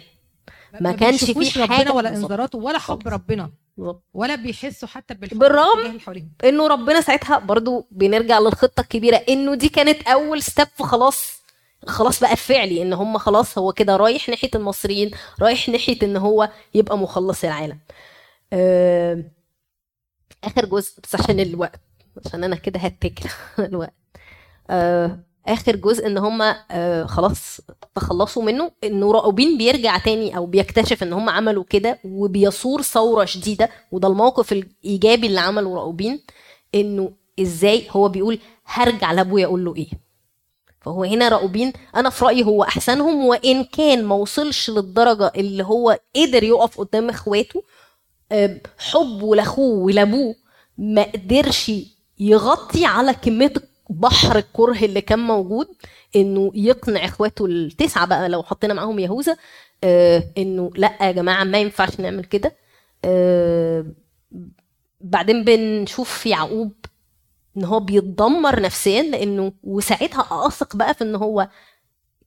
ما 0.80 0.92
كانش 0.92 1.24
في 1.24 1.66
حاجة 1.66 1.80
ربنا 1.80 1.92
ولا 1.92 2.10
بالظبط. 2.10 2.30
إنذاراته 2.30 2.58
ولا 2.58 2.78
حب 2.78 3.08
ربنا 3.08 3.50
بالظبط. 3.76 4.02
ولا 4.14 4.34
بيحسوا 4.34 4.88
حتى 4.88 5.14
بالحب 5.14 5.38
بالرغم 5.38 5.98
إنه 6.44 6.66
ربنا 6.66 7.00
ساعتها 7.00 7.38
برضو 7.38 7.86
بنرجع 7.90 8.38
للخطة 8.38 8.80
الكبيرة 8.80 9.16
إنه 9.16 9.54
دي 9.54 9.68
كانت 9.68 10.08
أول 10.08 10.42
ستيب 10.42 10.68
خلاص 10.80 11.42
خلاص 11.86 12.20
بقى 12.20 12.32
الفعلي 12.32 12.82
إن 12.82 12.92
هم 12.92 13.18
خلاص 13.18 13.58
هو 13.58 13.72
كده 13.72 13.96
رايح 13.96 14.28
ناحية 14.28 14.50
المصريين 14.54 15.10
رايح 15.40 15.68
ناحية 15.68 15.98
إن 16.02 16.16
هو 16.16 16.50
يبقى 16.74 16.98
مخلص 16.98 17.44
العالم. 17.44 17.78
آه، 18.52 19.24
آخر 20.44 20.66
جزء 20.66 21.00
بس 21.02 21.14
عشان 21.14 21.40
الوقت 21.40 21.80
عشان 22.26 22.44
أنا 22.44 22.56
كده 22.56 22.80
هتكل 22.80 23.28
الوقت. 23.58 23.94
آخر 25.46 25.76
جزء 25.76 26.06
إن 26.06 26.18
هم 26.18 26.42
آه، 26.70 27.04
خلاص 27.04 27.60
تخلصوا 27.94 28.42
منه 28.42 28.70
انه 28.84 29.12
راؤوبين 29.12 29.58
بيرجع 29.58 29.98
تاني 29.98 30.36
أو 30.36 30.46
بيكتشف 30.46 31.02
إن 31.02 31.12
هم 31.12 31.28
عملوا 31.28 31.64
كده 31.64 31.98
وبيثور 32.04 32.82
ثورة 32.82 33.24
شديدة. 33.24 33.70
وده 33.92 34.08
الموقف 34.08 34.52
الإيجابي 34.52 35.26
اللي 35.26 35.40
عمله 35.40 35.74
راؤوبين 35.74 36.20
إنه 36.74 37.12
إزاي 37.40 37.86
هو 37.90 38.08
بيقول 38.08 38.38
هرجع 38.66 39.12
لأبويا 39.12 39.46
أقول 39.46 39.64
له 39.64 39.76
إيه. 39.76 39.88
فهو 40.80 41.04
هنا 41.04 41.28
راؤوبين 41.28 41.72
أنا 41.96 42.10
في 42.10 42.24
رأيي 42.24 42.44
هو 42.44 42.62
أحسنهم 42.62 43.26
وإن 43.26 43.64
كان 43.64 44.04
ما 44.04 44.14
وصلش 44.14 44.70
للدرجة 44.70 45.32
اللي 45.36 45.64
هو 45.64 45.98
قدر 46.16 46.42
يقف 46.42 46.78
قدام 46.80 47.08
إخواته 47.08 47.62
آه، 48.32 48.60
حبه 48.78 49.36
لأخوه 49.36 49.78
ولأبوه 49.78 50.34
ما 50.78 51.02
قدرش 51.02 51.72
يغطي 52.18 52.84
على 52.86 53.14
كمية 53.14 53.52
بحر 53.92 54.38
الكره 54.38 54.84
اللي 54.84 55.00
كان 55.00 55.18
موجود 55.18 55.68
إنه 56.16 56.50
يقنع 56.54 57.04
إخواته 57.04 57.46
التسعة 57.46 58.06
بقى 58.06 58.28
لو 58.28 58.42
حطينا 58.42 58.74
معاهم 58.74 58.98
يهوذا 58.98 59.36
آه، 59.84 60.24
إنه 60.38 60.70
لأ 60.76 60.96
يا 61.06 61.12
جماعة 61.12 61.44
ما 61.44 61.58
ينفعش 61.58 62.00
نعمل 62.00 62.24
كده. 62.24 62.56
آه، 63.04 63.86
بعدين 65.00 65.44
بنشوف 65.44 66.26
يعقوب 66.26 66.72
إن 67.56 67.64
هو 67.64 67.80
بيتدمر 67.80 68.60
نفسيا 68.60 69.02
لأنه 69.02 69.52
وساعتها 69.64 70.46
أثق 70.46 70.76
بقى 70.76 70.94
في 70.94 71.04
إن 71.04 71.14
هو 71.14 71.48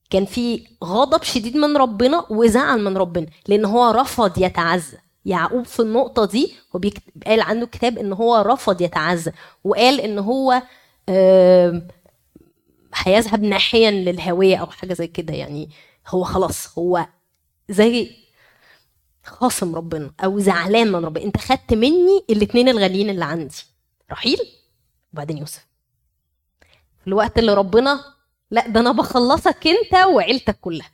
كان 0.10 0.26
في 0.26 0.68
غضب 0.84 1.24
شديد 1.24 1.58
من 1.58 1.78
ربنا 1.78 2.26
وزعل 2.30 2.84
من 2.84 2.98
ربنا 2.98 3.26
لأن 3.48 3.66
هو 3.66 3.92
رفض 3.92 4.38
يتعزى. 4.38 4.98
يعقوب 5.26 5.66
في 5.66 5.80
النقطة 5.80 6.26
دي 6.26 6.54
هو 6.76 6.80
قال 7.28 7.42
عنه 7.42 7.66
كتاب 7.66 7.98
إن 7.98 8.14
هو 8.14 8.36
رفض 8.48 8.82
يتعزى 8.82 9.32
وقال 9.64 10.02
إن 10.02 10.20
هو 10.20 10.52
آم، 10.52 10.62
هيذهب 12.96 13.44
ناحيا 13.44 13.92
للهوية 13.92 14.56
أو 14.58 14.66
حاجة 14.66 14.94
زي 14.94 15.08
كده. 15.08 15.34
يعني 15.34 15.70
هو 16.08 16.24
خلاص 16.24 16.78
هو 16.78 17.06
زي 17.70 18.12
خاصم 19.24 19.76
ربنا 19.76 20.12
أو 20.24 20.40
زعلان 20.40 20.92
من 20.92 21.06
ربنا. 21.06 21.24
أنت 21.24 21.38
خدت 21.38 21.74
مني 21.74 22.26
الاتنين 22.30 22.70
الغاليين 22.70 23.10
اللي 23.10 23.26
عندي 23.26 23.56
رحيل؟ 24.12 24.38
وبعدين 25.14 25.38
يوسف. 25.38 25.66
في 27.02 27.08
الوقت 27.08 27.40
اللي 27.40 27.54
ربنا 27.54 28.04
لا 28.52 28.68
ده 28.68 28.80
أنا 28.80 28.92
بخلصك 28.92 29.68
أنت 29.68 29.94
وعيلتك 29.94 30.60
كلها. 30.62 30.90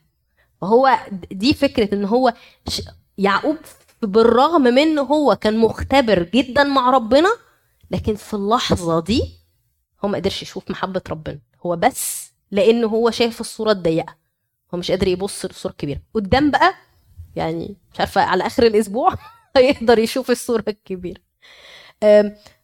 وهو 0.60 0.98
دي 1.30 1.54
فكرة 1.54 1.94
إن 1.94 2.04
هو 2.04 2.34
يعقوب 3.18 3.56
بالرغم 4.02 4.62
من 4.62 4.98
هو 4.98 5.36
كان 5.36 5.58
مختبر 5.58 6.22
جدا 6.22 6.64
مع 6.64 6.90
ربنا 6.90 7.28
لكن 7.90 8.14
في 8.14 8.34
اللحظة 8.34 9.00
دي 9.00 9.41
هو 10.04 10.08
ما 10.08 10.18
قدرش 10.18 10.42
يشوف 10.42 10.70
محبة 10.70 11.02
ربنا. 11.10 11.38
هو 11.66 11.76
بس 11.76 12.32
لأن 12.50 12.84
هو 12.84 13.10
شايف 13.10 13.40
الصورة 13.40 13.70
الضيقة. 13.72 14.16
هو 14.74 14.78
مش 14.78 14.90
قادر 14.90 15.08
يبص 15.08 15.44
للصوره 15.44 15.72
الكبيره 15.72 16.00
قدام 16.14 16.50
بقى 16.50 16.74
يعني 17.36 17.76
مش 17.94 18.00
عارفة 18.00 18.20
على 18.22 18.46
آخر 18.46 18.62
الأسبوع 18.66 19.14
هيقدر 19.56 19.98
يشوف 19.98 20.30
الصورة 20.30 20.64
الكبيرة. 20.68 21.20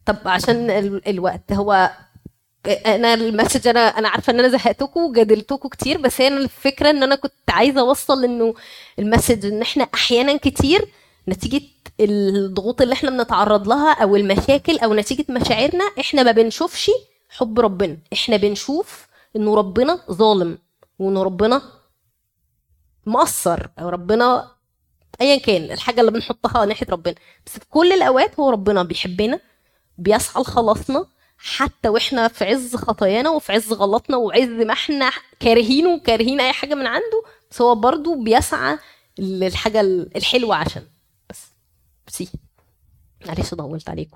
طب 0.06 0.16
عشان 0.26 0.70
ال- 0.70 1.08
الوقت 1.08 1.52
هو 1.52 1.90
أنا 2.86 3.14
المسج 3.14 3.68
أنا 3.68 3.80
أنا 3.80 4.08
عارفة 4.08 4.32
إن 4.32 4.38
أنا 4.38 4.48
زهقتكم 4.48 5.00
وجادلتكم 5.00 5.68
كتير 5.68 5.98
بس 5.98 6.20
هي 6.20 6.28
الفكرة 6.28 6.90
إن 6.90 7.02
أنا 7.02 7.14
كنت 7.14 7.32
عايزة 7.50 7.80
أوصل 7.80 8.24
إنه 8.24 8.54
المسج 8.98 9.46
إن 9.46 9.62
إحنا 9.62 9.84
أحيانا 9.94 10.36
كتير 10.36 10.88
نتيجة 11.28 11.60
الضغوط 12.00 12.82
اللي 12.82 12.94
إحنا 12.94 13.10
بنتعرض 13.10 13.68
لها 13.68 13.92
أو 14.02 14.16
المشاكل 14.16 14.78
أو 14.78 14.94
نتيجة 14.94 15.24
مشاعرنا 15.28 15.84
إحنا 16.00 16.22
ما 16.22 16.32
بنشوفش 16.32 16.90
حب 17.28 17.60
ربنا. 17.60 17.98
إحنا 18.12 18.36
بنشوف 18.36 19.06
انه 19.36 19.54
ربنا 19.54 20.00
ظالم 20.12 20.58
وانه 20.98 21.22
ربنا 21.22 21.62
مقصر 23.06 23.66
أو 23.78 23.88
ربنا 23.88 24.50
ايا 25.20 25.38
كان 25.38 25.70
الحاجة 25.72 26.00
اللي 26.00 26.10
بنحطها 26.12 26.64
ناحية 26.64 26.86
ربنا. 26.90 27.14
بس 27.46 27.52
في 27.52 27.66
كل 27.70 27.92
الأوقات 27.92 28.40
هو 28.40 28.50
ربنا 28.50 28.82
بيحبنا 28.82 29.40
بيسعى 29.98 30.42
لخلاصنا 30.42 31.06
حتى 31.38 31.88
وإحنا 31.88 32.28
في 32.28 32.44
عز 32.44 32.76
خطايانا 32.76 33.30
وفي 33.30 33.52
عز 33.52 33.72
غلطنا 33.72 34.16
وعز 34.16 34.48
ما 34.48 34.72
إحنا 34.72 35.10
كارهينه 35.40 35.94
وكارهين 35.94 36.40
أي 36.40 36.52
حاجة 36.52 36.74
من 36.74 36.86
عنده. 36.86 37.22
بس 37.50 37.62
هو 37.62 37.74
برضو 37.74 38.22
بيسعى 38.24 38.78
للحاجة 39.18 39.80
الحلوة 39.80 40.56
عشان. 40.56 40.82
بس. 41.30 41.40
بس 42.06 42.22
معلش 43.26 43.54
طولت 43.54 43.88
عليكم. 43.88 44.06